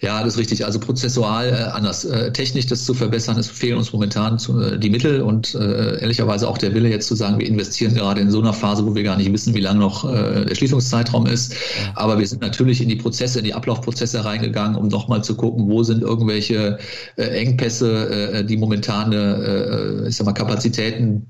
Ja, 0.00 0.22
das 0.22 0.34
ist 0.34 0.38
richtig. 0.38 0.64
Also 0.64 0.80
prozessual 0.80 1.48
äh, 1.48 1.70
anders. 1.70 2.04
Äh, 2.04 2.32
technisch 2.32 2.66
das 2.66 2.84
zu 2.84 2.94
verbessern, 2.94 3.38
es 3.38 3.48
fehlen 3.48 3.78
uns 3.78 3.92
momentan 3.92 4.38
zu, 4.38 4.60
äh, 4.60 4.78
die 4.78 4.90
Mittel 4.90 5.22
und 5.22 5.54
äh, 5.54 6.00
ehrlicherweise 6.00 6.48
auch 6.48 6.58
der 6.58 6.74
Wille 6.74 6.88
jetzt 6.88 7.06
zu 7.06 7.14
sagen, 7.14 7.38
wir 7.38 7.46
investieren 7.46 7.94
gerade 7.94 8.20
in 8.20 8.30
so 8.30 8.40
einer 8.40 8.52
Phase, 8.52 8.86
wo 8.86 8.94
wir 8.94 9.02
gar 9.02 9.16
nicht 9.16 9.32
wissen, 9.32 9.54
wie 9.54 9.60
lange 9.60 9.80
noch 9.80 10.04
äh, 10.04 10.44
der 10.44 10.54
Schließungszeitraum 10.54 11.26
ist. 11.26 11.54
Aber 11.94 12.18
wir 12.18 12.26
sind 12.26 12.42
natürlich 12.42 12.80
in 12.80 12.88
die 12.88 12.96
Prozesse, 12.96 13.38
in 13.38 13.44
die 13.44 13.54
Ablaufprozesse 13.54 14.24
reingegangen, 14.24 14.76
um 14.76 14.88
nochmal 14.88 15.22
zu 15.22 15.34
gucken, 15.34 15.68
wo 15.68 15.82
sind 15.82 16.02
irgendwelche 16.02 16.78
äh, 17.16 17.22
Engpässe, 17.22 18.44
die 18.48 18.56
momentane, 18.56 20.06
ich 20.08 20.16
sag 20.16 20.26
mal, 20.26 20.32
Kapazitäten 20.32 21.26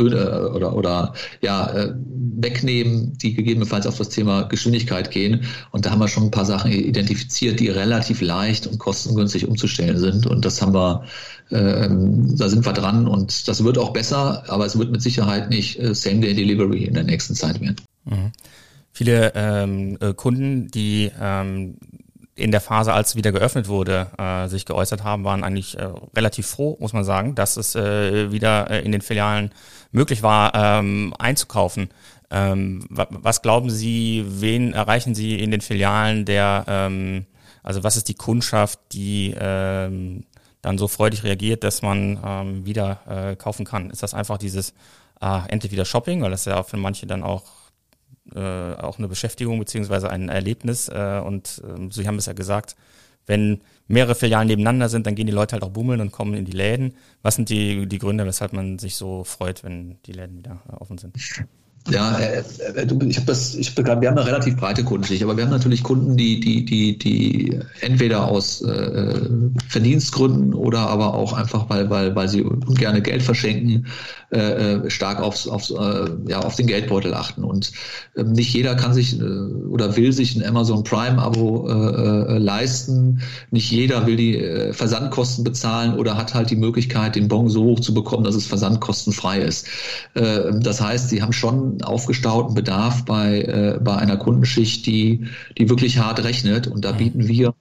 oder, 0.00 0.74
oder 0.74 1.14
ja, 1.42 1.94
wegnehmen, 2.36 3.16
die 3.18 3.34
gegebenenfalls 3.34 3.86
auf 3.86 3.98
das 3.98 4.08
Thema 4.08 4.42
Geschwindigkeit 4.42 5.10
gehen. 5.10 5.44
Und 5.70 5.86
da 5.86 5.90
haben 5.90 5.98
wir 5.98 6.08
schon 6.08 6.24
ein 6.24 6.30
paar 6.30 6.44
Sachen 6.44 6.72
identifiziert, 6.72 7.60
die 7.60 7.68
relativ 7.74 8.20
leicht 8.20 8.66
und 8.66 8.78
kostengünstig 8.78 9.46
umzustellen 9.46 9.98
sind. 9.98 10.26
Und 10.26 10.44
das 10.44 10.62
haben 10.62 10.74
wir, 10.74 11.04
ähm, 11.50 12.36
da 12.36 12.48
sind 12.48 12.64
wir 12.64 12.72
dran 12.72 13.06
und 13.06 13.48
das 13.48 13.64
wird 13.64 13.78
auch 13.78 13.92
besser, 13.92 14.44
aber 14.48 14.66
es 14.66 14.78
wird 14.78 14.90
mit 14.90 15.02
Sicherheit 15.02 15.50
nicht 15.50 15.78
äh, 15.78 15.94
Same-Day-Delivery 15.94 16.84
in 16.84 16.94
der 16.94 17.04
nächsten 17.04 17.34
Zeit 17.34 17.60
werden. 17.60 17.76
Mhm. 18.04 18.32
Viele 18.92 19.32
ähm, 19.34 19.98
äh, 20.00 20.14
Kunden, 20.14 20.68
die 20.68 21.10
ähm, 21.20 21.76
in 22.36 22.50
der 22.50 22.60
Phase, 22.60 22.92
als 22.92 23.16
wieder 23.16 23.32
geöffnet 23.32 23.68
wurde, 23.68 24.08
äh, 24.18 24.48
sich 24.48 24.66
geäußert 24.66 25.04
haben, 25.04 25.24
waren 25.24 25.44
eigentlich 25.44 25.78
äh, 25.78 25.88
relativ 26.16 26.46
froh, 26.46 26.76
muss 26.80 26.92
man 26.92 27.04
sagen, 27.04 27.34
dass 27.34 27.56
es 27.56 27.74
äh, 27.74 28.32
wieder 28.32 28.70
äh, 28.70 28.80
in 28.82 28.92
den 28.92 29.02
Filialen 29.02 29.50
möglich 29.92 30.22
war, 30.22 30.52
ähm, 30.54 31.14
einzukaufen. 31.18 31.90
Ähm, 32.30 32.86
was 32.88 33.42
glauben 33.42 33.70
Sie, 33.70 34.24
wen 34.26 34.72
erreichen 34.72 35.14
Sie 35.14 35.38
in 35.38 35.50
den 35.52 35.60
Filialen, 35.60 36.24
der 36.24 36.64
ähm, 36.66 37.26
also 37.64 37.82
was 37.82 37.96
ist 37.96 38.08
die 38.08 38.14
Kundschaft, 38.14 38.78
die 38.92 39.34
ähm, 39.36 40.24
dann 40.62 40.78
so 40.78 40.86
freudig 40.86 41.24
reagiert, 41.24 41.64
dass 41.64 41.82
man 41.82 42.20
ähm, 42.24 42.66
wieder 42.66 43.00
äh, 43.08 43.36
kaufen 43.36 43.64
kann? 43.64 43.90
Ist 43.90 44.02
das 44.02 44.14
einfach 44.14 44.38
dieses 44.38 44.74
äh, 45.20 45.48
endlich 45.48 45.72
wieder 45.72 45.84
Shopping, 45.84 46.22
weil 46.22 46.30
das 46.30 46.44
ja 46.44 46.62
für 46.62 46.76
manche 46.76 47.06
dann 47.06 47.22
auch 47.24 47.42
äh, 48.34 48.74
auch 48.74 48.98
eine 48.98 49.08
Beschäftigung 49.08 49.58
beziehungsweise 49.58 50.10
ein 50.10 50.28
Erlebnis 50.28 50.88
äh, 50.88 51.20
und 51.24 51.62
äh, 51.64 51.90
Sie 51.90 52.06
haben 52.06 52.16
es 52.16 52.26
ja 52.26 52.32
gesagt, 52.32 52.76
wenn 53.26 53.60
mehrere 53.88 54.14
Filialen 54.14 54.48
nebeneinander 54.48 54.88
sind, 54.88 55.06
dann 55.06 55.14
gehen 55.14 55.26
die 55.26 55.32
Leute 55.32 55.54
halt 55.54 55.62
auch 55.62 55.70
bummeln 55.70 56.00
und 56.00 56.12
kommen 56.12 56.34
in 56.34 56.44
die 56.44 56.52
Läden. 56.52 56.94
Was 57.22 57.36
sind 57.36 57.48
die, 57.48 57.86
die 57.86 57.98
Gründe, 57.98 58.26
weshalb 58.26 58.52
man 58.52 58.78
sich 58.78 58.96
so 58.96 59.24
freut, 59.24 59.64
wenn 59.64 59.98
die 60.04 60.12
Läden 60.12 60.38
wieder 60.38 60.60
offen 60.78 60.98
sind? 60.98 61.16
Ja, 61.90 62.18
äh, 62.18 62.42
äh 62.76 62.86
ich 63.06 63.16
habe 63.16 63.26
das, 63.26 63.54
ich 63.54 63.76
hab, 63.76 64.00
wir 64.00 64.08
haben 64.08 64.18
eine 64.18 64.26
relativ 64.26 64.56
breite 64.56 64.84
Kundenschicht, 64.84 65.22
aber 65.22 65.36
wir 65.36 65.44
haben 65.44 65.50
natürlich 65.50 65.82
Kunden, 65.82 66.16
die, 66.16 66.40
die, 66.40 66.64
die, 66.64 66.96
die 66.96 67.60
entweder 67.80 68.26
aus 68.26 68.62
äh, 68.62 69.20
Verdienstgründen 69.68 70.54
oder 70.54 70.78
aber 70.78 71.12
auch 71.12 71.34
einfach, 71.34 71.68
weil, 71.68 71.90
weil, 71.90 72.16
weil 72.16 72.28
sie 72.28 72.44
gerne 72.76 73.02
Geld 73.02 73.22
verschenken, 73.22 73.86
äh, 74.34 74.74
äh, 74.76 74.90
stark 74.90 75.20
aufs, 75.20 75.46
aufs, 75.46 75.70
äh, 75.70 76.10
ja, 76.26 76.40
auf 76.40 76.56
den 76.56 76.66
Geldbeutel 76.66 77.14
achten. 77.14 77.44
Und 77.44 77.70
äh, 78.16 78.24
nicht 78.24 78.52
jeder 78.52 78.74
kann 78.74 78.94
sich 78.94 79.20
äh, 79.20 79.22
oder 79.22 79.96
will 79.96 80.12
sich 80.12 80.34
ein 80.34 80.44
Amazon 80.44 80.82
Prime-Abo 80.84 81.68
äh, 81.68 82.34
äh, 82.34 82.38
leisten. 82.38 83.20
Nicht 83.50 83.70
jeder 83.70 84.06
will 84.06 84.16
die 84.16 84.38
äh, 84.38 84.72
Versandkosten 84.72 85.44
bezahlen 85.44 85.94
oder 85.94 86.16
hat 86.16 86.34
halt 86.34 86.50
die 86.50 86.56
Möglichkeit, 86.56 87.14
den 87.14 87.28
Bon 87.28 87.48
so 87.48 87.62
hoch 87.62 87.80
zu 87.80 87.94
bekommen, 87.94 88.24
dass 88.24 88.34
es 88.34 88.46
versandkostenfrei 88.46 89.40
ist. 89.40 89.68
Äh, 90.14 90.58
das 90.60 90.80
heißt, 90.80 91.10
sie 91.10 91.22
haben 91.22 91.32
schon 91.32 91.73
aufgestauten 91.82 92.54
Bedarf 92.54 93.04
bei, 93.04 93.42
äh, 93.42 93.78
bei 93.82 93.96
einer 93.96 94.16
Kundenschicht, 94.16 94.86
die, 94.86 95.26
die 95.58 95.68
wirklich 95.68 95.98
hart 95.98 96.22
rechnet. 96.22 96.66
Und 96.66 96.84
da 96.84 96.92
bieten 96.92 97.26
wir 97.26 97.54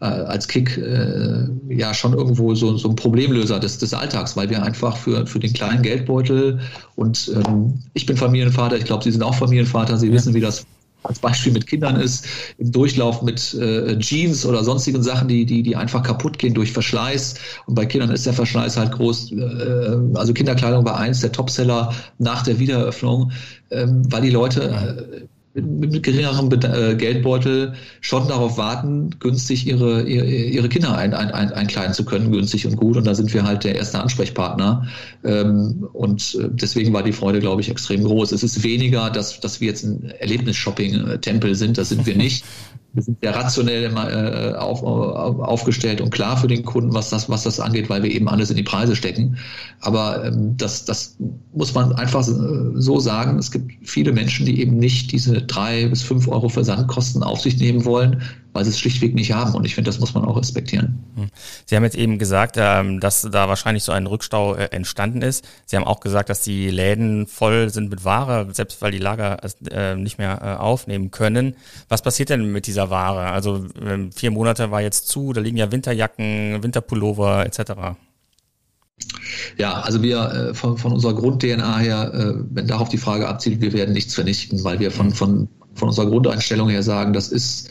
äh, 0.00 0.04
als 0.04 0.48
Kick 0.48 0.76
äh, 0.78 1.46
ja 1.68 1.94
schon 1.94 2.12
irgendwo 2.14 2.54
so, 2.54 2.76
so 2.76 2.88
ein 2.88 2.96
Problemlöser 2.96 3.60
des, 3.60 3.78
des 3.78 3.94
Alltags, 3.94 4.36
weil 4.36 4.50
wir 4.50 4.62
einfach 4.62 4.96
für, 4.96 5.26
für 5.26 5.38
den 5.38 5.52
kleinen 5.52 5.82
Geldbeutel 5.82 6.60
und 6.96 7.30
ähm, 7.34 7.80
ich 7.94 8.06
bin 8.06 8.16
Familienvater, 8.16 8.76
ich 8.76 8.84
glaube, 8.84 9.04
Sie 9.04 9.12
sind 9.12 9.22
auch 9.22 9.34
Familienvater, 9.34 9.96
Sie 9.96 10.08
ja. 10.08 10.12
wissen, 10.12 10.34
wie 10.34 10.40
das 10.40 10.66
als 11.02 11.18
Beispiel 11.18 11.52
mit 11.52 11.66
Kindern 11.66 11.96
ist, 11.96 12.26
im 12.58 12.72
Durchlauf 12.72 13.22
mit 13.22 13.54
äh, 13.54 13.98
Jeans 13.98 14.44
oder 14.44 14.64
sonstigen 14.64 15.02
Sachen, 15.02 15.28
die, 15.28 15.46
die, 15.46 15.62
die 15.62 15.76
einfach 15.76 16.02
kaputt 16.02 16.38
gehen 16.38 16.54
durch 16.54 16.72
Verschleiß. 16.72 17.34
Und 17.66 17.74
bei 17.74 17.86
Kindern 17.86 18.10
ist 18.10 18.26
der 18.26 18.32
Verschleiß 18.32 18.76
halt 18.76 18.92
groß. 18.92 19.32
Äh, 19.32 19.98
also 20.14 20.32
Kinderkleidung 20.32 20.84
war 20.84 20.98
eins 20.98 21.20
der 21.20 21.32
Topseller 21.32 21.94
nach 22.18 22.42
der 22.42 22.58
Wiedereröffnung, 22.58 23.32
ähm, 23.70 24.02
weil 24.10 24.22
die 24.22 24.30
Leute 24.30 25.16
äh, 25.20 25.26
mit, 25.54 26.02
geringerem 26.02 26.50
äh, 26.52 26.94
Geldbeutel 26.94 27.74
schon 28.00 28.28
darauf 28.28 28.56
warten, 28.56 29.10
günstig 29.18 29.66
ihre, 29.66 30.02
ihre, 30.02 30.26
ihre 30.26 30.68
Kinder 30.68 30.96
ein, 30.96 31.12
ein, 31.12 31.30
ein, 31.30 31.52
einkleiden 31.52 31.92
zu 31.94 32.04
können, 32.04 32.30
günstig 32.30 32.66
und 32.66 32.76
gut. 32.76 32.96
Und 32.96 33.06
da 33.06 33.14
sind 33.14 33.32
wir 33.34 33.44
halt 33.44 33.64
der 33.64 33.74
erste 33.74 34.00
Ansprechpartner. 34.00 34.86
Ähm, 35.24 35.88
und 35.92 36.36
äh, 36.40 36.48
deswegen 36.50 36.92
war 36.92 37.02
die 37.02 37.12
Freude, 37.12 37.40
glaube 37.40 37.60
ich, 37.60 37.68
extrem 37.68 38.04
groß. 38.04 38.32
Es 38.32 38.42
ist 38.42 38.62
weniger, 38.62 39.10
dass, 39.10 39.40
dass 39.40 39.60
wir 39.60 39.68
jetzt 39.68 39.84
ein 39.84 40.10
Erlebnis-Shopping-Tempel 40.20 41.54
sind, 41.54 41.78
das 41.78 41.88
sind 41.88 42.06
wir 42.06 42.16
nicht. 42.16 42.44
Wir 42.92 43.02
sind 43.02 43.18
sehr 43.22 43.34
rationell 43.34 43.84
äh, 43.84 44.54
auf, 44.56 44.82
auf, 44.82 45.38
aufgestellt 45.38 46.00
und 46.00 46.10
klar 46.10 46.36
für 46.36 46.48
den 46.48 46.64
Kunden, 46.64 46.92
was 46.92 47.10
das, 47.10 47.28
was 47.28 47.44
das 47.44 47.60
angeht, 47.60 47.88
weil 47.88 48.02
wir 48.02 48.10
eben 48.10 48.28
alles 48.28 48.50
in 48.50 48.56
die 48.56 48.62
Preise 48.62 48.96
stecken. 48.96 49.36
Aber 49.80 50.24
ähm, 50.24 50.56
das, 50.56 50.84
das 50.84 51.16
muss 51.52 51.74
man 51.74 51.92
einfach 51.92 52.24
so 52.24 53.00
sagen. 53.00 53.38
Es 53.38 53.50
gibt 53.50 53.72
viele 53.88 54.12
Menschen, 54.12 54.46
die 54.46 54.60
eben 54.60 54.76
nicht 54.76 55.12
diese 55.12 55.42
drei 55.42 55.86
bis 55.86 56.02
fünf 56.02 56.26
Euro 56.28 56.48
Versandkosten 56.48 57.22
auf 57.22 57.40
sich 57.40 57.58
nehmen 57.58 57.84
wollen, 57.84 58.22
weil 58.52 58.64
sie 58.64 58.70
es 58.70 58.78
schlichtweg 58.78 59.14
nicht 59.14 59.32
haben. 59.32 59.54
Und 59.54 59.64
ich 59.64 59.74
finde, 59.74 59.88
das 59.88 60.00
muss 60.00 60.14
man 60.14 60.24
auch 60.24 60.36
respektieren. 60.36 61.04
Hm. 61.14 61.28
Sie 61.66 61.76
haben 61.76 61.84
jetzt 61.84 61.96
eben 61.96 62.18
gesagt, 62.18 62.56
ähm, 62.58 63.00
dass 63.00 63.22
da 63.22 63.48
wahrscheinlich 63.48 63.84
so 63.84 63.92
ein 63.92 64.06
Rückstau 64.06 64.54
äh, 64.54 64.64
entstanden 64.66 65.22
ist. 65.22 65.46
Sie 65.66 65.76
haben 65.76 65.84
auch 65.84 66.00
gesagt, 66.00 66.28
dass 66.30 66.42
die 66.42 66.68
Läden 66.70 67.26
voll 67.26 67.70
sind 67.70 67.90
mit 67.90 68.04
Ware, 68.04 68.48
selbst 68.52 68.82
weil 68.82 68.90
die 68.90 68.98
Lager 68.98 69.38
es 69.42 69.56
äh, 69.70 69.94
nicht 69.94 70.18
mehr 70.18 70.40
äh, 70.42 70.60
aufnehmen 70.60 71.10
können. 71.10 71.54
Was 71.88 72.02
passiert 72.02 72.30
denn 72.30 72.50
mit 72.50 72.66
dieser 72.66 72.90
Ware? 72.90 73.30
Also 73.30 73.66
ähm, 73.80 74.10
vier 74.12 74.30
Monate 74.30 74.70
war 74.70 74.80
jetzt 74.80 75.08
zu, 75.08 75.32
da 75.32 75.40
liegen 75.40 75.56
ja 75.56 75.70
Winterjacken, 75.70 76.62
Winterpullover 76.62 77.46
etc. 77.46 77.72
Ja, 79.56 79.80
also 79.80 80.02
wir 80.02 80.52
von, 80.54 80.76
von 80.76 80.92
unserer 80.92 81.14
Grund-DNA 81.14 81.78
her, 81.78 82.44
wenn 82.50 82.66
darauf 82.66 82.90
die 82.90 82.98
Frage 82.98 83.26
abzielt, 83.26 83.62
wir 83.62 83.72
werden 83.72 83.94
nichts 83.94 84.14
vernichten, 84.14 84.62
weil 84.62 84.78
wir 84.78 84.90
von, 84.90 85.12
von, 85.12 85.48
von 85.74 85.88
unserer 85.88 86.06
Grundeinstellung 86.06 86.68
her 86.68 86.82
sagen, 86.82 87.14
das 87.14 87.28
ist 87.28 87.70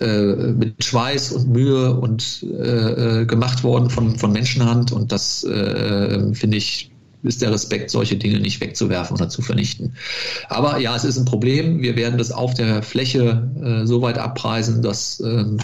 mit 0.00 0.82
Schweiß 0.82 1.32
und 1.32 1.48
Mühe 1.50 1.94
und 1.94 2.44
äh, 2.44 3.20
äh, 3.20 3.26
gemacht 3.26 3.62
worden 3.62 3.88
von, 3.88 4.18
von 4.18 4.32
Menschenhand. 4.32 4.90
Und 4.90 5.12
das 5.12 5.44
äh, 5.44 6.34
finde 6.34 6.56
ich 6.56 6.92
ist 7.22 7.40
der 7.40 7.52
Respekt, 7.52 7.90
solche 7.90 8.16
Dinge 8.16 8.40
nicht 8.40 8.60
wegzuwerfen 8.60 9.16
oder 9.16 9.28
zu 9.28 9.42
vernichten. 9.42 9.94
Aber 10.48 10.78
ja, 10.78 10.96
es 10.96 11.04
ist 11.04 11.18
ein 11.18 11.24
Problem. 11.24 11.80
Wir 11.80 11.96
werden 11.96 12.18
das 12.18 12.32
auf 12.32 12.54
der 12.54 12.82
Fläche 12.82 13.48
äh, 13.62 13.86
so 13.86 14.02
weit 14.02 14.18
abpreisen, 14.18 14.82
dass 14.82 15.20
ähm, 15.20 15.58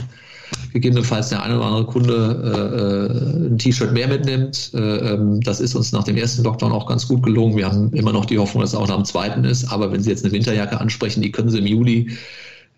gegebenenfalls 0.72 1.30
der 1.30 1.42
eine 1.42 1.56
oder 1.56 1.66
andere 1.66 1.86
Kunde 1.86 3.10
äh, 3.48 3.48
ein 3.48 3.58
T-Shirt 3.58 3.92
mehr 3.92 4.08
mitnimmt. 4.08 4.70
Äh, 4.74 4.78
ähm, 4.78 5.40
das 5.40 5.60
ist 5.60 5.74
uns 5.74 5.92
nach 5.92 6.04
dem 6.04 6.16
ersten 6.16 6.44
Lockdown 6.44 6.72
auch 6.72 6.86
ganz 6.86 7.08
gut 7.08 7.22
gelungen. 7.22 7.56
Wir 7.56 7.66
haben 7.66 7.92
immer 7.92 8.12
noch 8.12 8.24
die 8.24 8.38
Hoffnung, 8.38 8.62
dass 8.62 8.70
es 8.70 8.78
auch 8.78 8.88
nach 8.88 8.96
dem 8.96 9.04
zweiten 9.04 9.44
ist. 9.44 9.70
Aber 9.70 9.90
wenn 9.90 10.00
Sie 10.00 10.10
jetzt 10.10 10.24
eine 10.24 10.32
Winterjacke 10.32 10.80
ansprechen, 10.80 11.22
die 11.22 11.32
können 11.32 11.50
Sie 11.50 11.58
im 11.58 11.66
Juli 11.66 12.16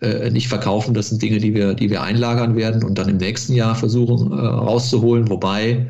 äh, 0.01 0.31
nicht 0.31 0.49
verkaufen. 0.49 0.95
Das 0.95 1.09
sind 1.09 1.23
Dinge, 1.23 1.39
die 1.39 1.55
wir, 1.55 1.75
die 1.75 1.91
wir 1.91 2.03
einlagern 2.03 2.57
werden 2.57 2.83
und 2.85 2.99
dann 2.99 3.09
im 3.09 3.19
nächsten 3.19 3.55
Jahr 3.55 3.75
versuchen 3.75 4.33
äh, 4.33 4.35
rauszuholen, 4.35 5.29
wobei 5.29 5.87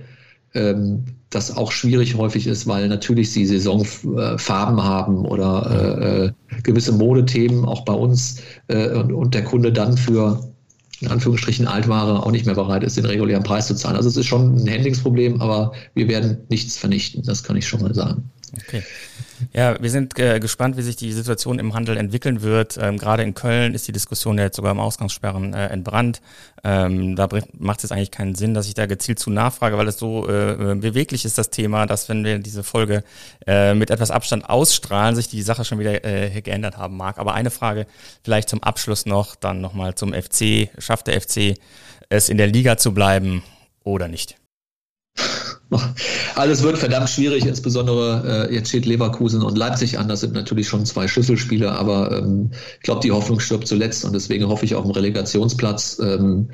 ähm, 0.54 1.04
das 1.30 1.56
auch 1.56 1.70
schwierig 1.70 2.16
häufig 2.16 2.46
ist, 2.48 2.66
weil 2.66 2.88
natürlich 2.88 3.30
sie 3.32 3.46
Saisonfarben 3.46 4.82
haben 4.82 5.24
oder 5.24 5.70
äh, 5.70 6.26
äh, 6.26 6.32
gewisse 6.62 6.92
Modethemen 6.92 7.64
auch 7.64 7.84
bei 7.84 7.92
uns 7.92 8.42
äh, 8.66 8.88
und, 8.90 9.12
und 9.12 9.34
der 9.34 9.44
Kunde 9.44 9.72
dann 9.72 9.96
für 9.96 10.40
in 11.00 11.08
Anführungsstrichen 11.08 11.66
Altware 11.66 12.26
auch 12.26 12.30
nicht 12.30 12.46
mehr 12.46 12.54
bereit 12.54 12.84
ist, 12.84 12.96
den 12.96 13.06
regulären 13.06 13.42
Preis 13.42 13.68
zu 13.68 13.74
zahlen. 13.74 13.96
Also 13.96 14.08
es 14.08 14.16
ist 14.16 14.26
schon 14.26 14.56
ein 14.56 14.68
Handlingsproblem, 14.68 15.40
aber 15.40 15.72
wir 15.94 16.08
werden 16.08 16.38
nichts 16.50 16.76
vernichten, 16.76 17.22
das 17.22 17.42
kann 17.42 17.56
ich 17.56 17.66
schon 17.66 17.80
mal 17.80 17.94
sagen. 17.94 18.28
Okay. 18.52 18.82
Ja, 19.52 19.80
wir 19.80 19.90
sind 19.90 20.18
äh, 20.18 20.40
gespannt, 20.40 20.76
wie 20.76 20.82
sich 20.82 20.96
die 20.96 21.12
Situation 21.12 21.58
im 21.58 21.74
Handel 21.74 21.96
entwickeln 21.96 22.42
wird. 22.42 22.78
Ähm, 22.80 22.98
Gerade 22.98 23.22
in 23.22 23.34
Köln 23.34 23.74
ist 23.74 23.88
die 23.88 23.92
Diskussion 23.92 24.38
ja 24.38 24.44
jetzt 24.44 24.56
sogar 24.56 24.72
im 24.72 24.80
Ausgangssperren 24.80 25.54
äh, 25.54 25.68
entbrannt. 25.68 26.20
Ähm, 26.62 27.16
da 27.16 27.28
macht 27.58 27.84
es 27.84 27.92
eigentlich 27.92 28.10
keinen 28.10 28.34
Sinn, 28.34 28.54
dass 28.54 28.68
ich 28.68 28.74
da 28.74 28.86
gezielt 28.86 29.18
zu 29.18 29.30
nachfrage, 29.30 29.78
weil 29.78 29.88
es 29.88 29.98
so 29.98 30.28
äh, 30.28 30.74
beweglich 30.76 31.24
ist, 31.24 31.38
das 31.38 31.50
Thema, 31.50 31.86
dass 31.86 32.08
wenn 32.08 32.24
wir 32.24 32.38
diese 32.38 32.62
Folge 32.62 33.02
äh, 33.46 33.74
mit 33.74 33.90
etwas 33.90 34.10
Abstand 34.10 34.48
ausstrahlen, 34.48 35.16
sich 35.16 35.28
die 35.28 35.42
Sache 35.42 35.64
schon 35.64 35.78
wieder 35.78 36.04
äh, 36.04 36.40
geändert 36.42 36.76
haben 36.76 36.96
mag. 36.96 37.18
Aber 37.18 37.34
eine 37.34 37.50
Frage 37.50 37.86
vielleicht 38.22 38.48
zum 38.48 38.62
Abschluss 38.62 39.06
noch, 39.06 39.36
dann 39.36 39.60
nochmal 39.60 39.94
zum 39.94 40.12
FC. 40.12 40.68
Schafft 40.78 41.06
der 41.06 41.20
FC 41.20 41.54
es 42.08 42.28
in 42.28 42.36
der 42.36 42.48
Liga 42.48 42.76
zu 42.76 42.92
bleiben 42.92 43.42
oder 43.84 44.08
nicht? 44.08 44.36
Alles 46.34 46.62
wird 46.62 46.78
verdammt 46.78 47.10
schwierig, 47.10 47.46
insbesondere 47.46 48.48
äh, 48.48 48.54
jetzt 48.54 48.68
steht 48.70 48.86
Leverkusen 48.86 49.42
und 49.42 49.56
Leipzig 49.56 49.98
an. 49.98 50.08
Das 50.08 50.20
sind 50.20 50.34
natürlich 50.34 50.68
schon 50.68 50.84
zwei 50.84 51.06
Schlüsselspiele, 51.06 51.70
aber 51.70 52.18
ähm, 52.18 52.50
ich 52.76 52.82
glaube, 52.82 53.00
die 53.00 53.12
Hoffnung 53.12 53.40
stirbt 53.40 53.68
zuletzt 53.68 54.04
und 54.04 54.12
deswegen 54.12 54.48
hoffe 54.48 54.64
ich 54.64 54.74
auf 54.74 54.84
einen 54.84 54.92
Relegationsplatz. 54.92 56.00
Ähm, 56.00 56.50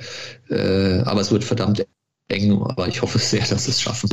äh, 0.51 1.01
aber 1.01 1.21
es 1.21 1.31
wird 1.31 1.45
verdammt 1.45 1.87
eng, 2.29 2.63
aber 2.63 2.89
ich 2.89 3.01
hoffe 3.03 3.19
sehr, 3.19 3.45
dass 3.47 3.69
es 3.69 3.81
schaffen. 3.81 4.11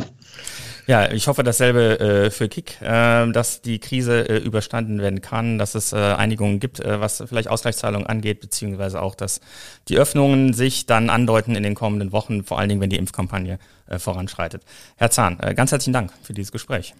Ja, 0.85 1.09
ich 1.11 1.27
hoffe 1.27 1.43
dasselbe 1.43 1.99
äh, 1.99 2.29
für 2.29 2.49
Kick, 2.49 2.81
äh, 2.81 3.31
dass 3.31 3.61
die 3.61 3.79
Krise 3.79 4.27
äh, 4.27 4.37
überstanden 4.37 5.01
werden 5.01 5.21
kann, 5.21 5.57
dass 5.57 5.75
es 5.75 5.93
äh, 5.93 5.97
Einigungen 5.97 6.59
gibt, 6.59 6.81
äh, 6.81 6.99
was 6.99 7.23
vielleicht 7.25 7.47
Ausgleichszahlungen 7.47 8.05
angeht, 8.05 8.41
beziehungsweise 8.41 9.01
auch, 9.01 9.15
dass 9.15 9.39
die 9.87 9.97
Öffnungen 9.97 10.53
sich 10.53 10.85
dann 10.85 11.09
andeuten 11.09 11.55
in 11.55 11.63
den 11.63 11.75
kommenden 11.75 12.11
Wochen, 12.11 12.43
vor 12.43 12.59
allen 12.59 12.67
Dingen, 12.67 12.81
wenn 12.81 12.89
die 12.89 12.97
Impfkampagne 12.97 13.59
äh, 13.87 13.97
voranschreitet. 13.97 14.63
Herr 14.97 15.09
Zahn, 15.09 15.39
äh, 15.39 15.53
ganz 15.53 15.71
herzlichen 15.71 15.93
Dank 15.93 16.11
für 16.21 16.33
dieses 16.33 16.51
Gespräch. 16.51 16.93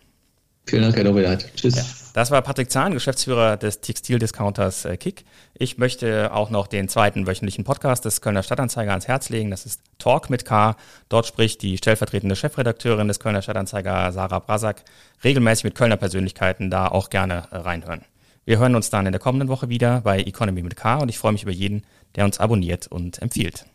Vielen 0.66 0.84
Dank, 0.84 0.96
Herr 0.96 1.04
Doppelheit. 1.04 1.52
Tschüss. 1.56 1.76
Ja, 1.76 1.84
das 2.14 2.32
war 2.32 2.42
Patrick 2.42 2.72
Zahn, 2.72 2.94
Geschäftsführer 2.94 3.58
des 3.58 3.82
Textildiscounters 3.82 4.86
äh, 4.86 4.98
Kick. 4.98 5.26
Ich 5.56 5.78
möchte 5.78 6.34
auch 6.34 6.50
noch 6.50 6.68
den 6.68 6.88
zweiten 6.88 7.28
wöchentlichen 7.28 7.64
Podcast 7.64 8.06
des 8.06 8.22
Kölner 8.22 8.44
Stadtanzeiger 8.44 8.92
ans 8.92 9.08
Herz 9.08 9.30
legen. 9.30 9.52
Das 9.52 9.66
ist 9.66 9.82
Talk 9.98 10.30
mit 10.30 10.46
K. 10.46 10.76
Dort 11.10 11.26
spricht 11.26 11.62
die 11.62 11.78
stellvertretende 11.78 12.36
Chefredakteurin 12.36 13.08
des 13.08 13.20
Kölner 13.20 13.42
Stadtanzeiger, 13.42 14.12
Sarah 14.12 14.40
Brasak, 14.40 14.84
regelmäßig 15.24 15.66
mit 15.66 15.76
Kölner 15.76 15.98
Persönlichkeiten. 15.98 16.70
Da 16.70 16.88
auch 16.88 17.10
gerne 17.10 17.44
äh, 17.52 17.58
reinhören. 17.58 18.06
Wir 18.46 18.60
hören 18.60 18.76
uns 18.76 18.90
dann 18.90 19.06
in 19.06 19.12
der 19.12 19.22
kommenden 19.22 19.50
Woche 19.50 19.70
wieder 19.70 20.02
bei 20.02 20.20
Economy 20.20 20.64
mit 20.64 20.76
K 20.76 20.98
und 20.98 21.10
ich 21.10 21.18
freue 21.18 21.34
mich 21.34 21.44
über 21.44 21.52
jeden, 21.52 21.84
der 22.16 22.26
uns 22.26 22.40
abonniert 22.40 22.88
und 22.88 23.22
empfiehlt. 23.22 23.66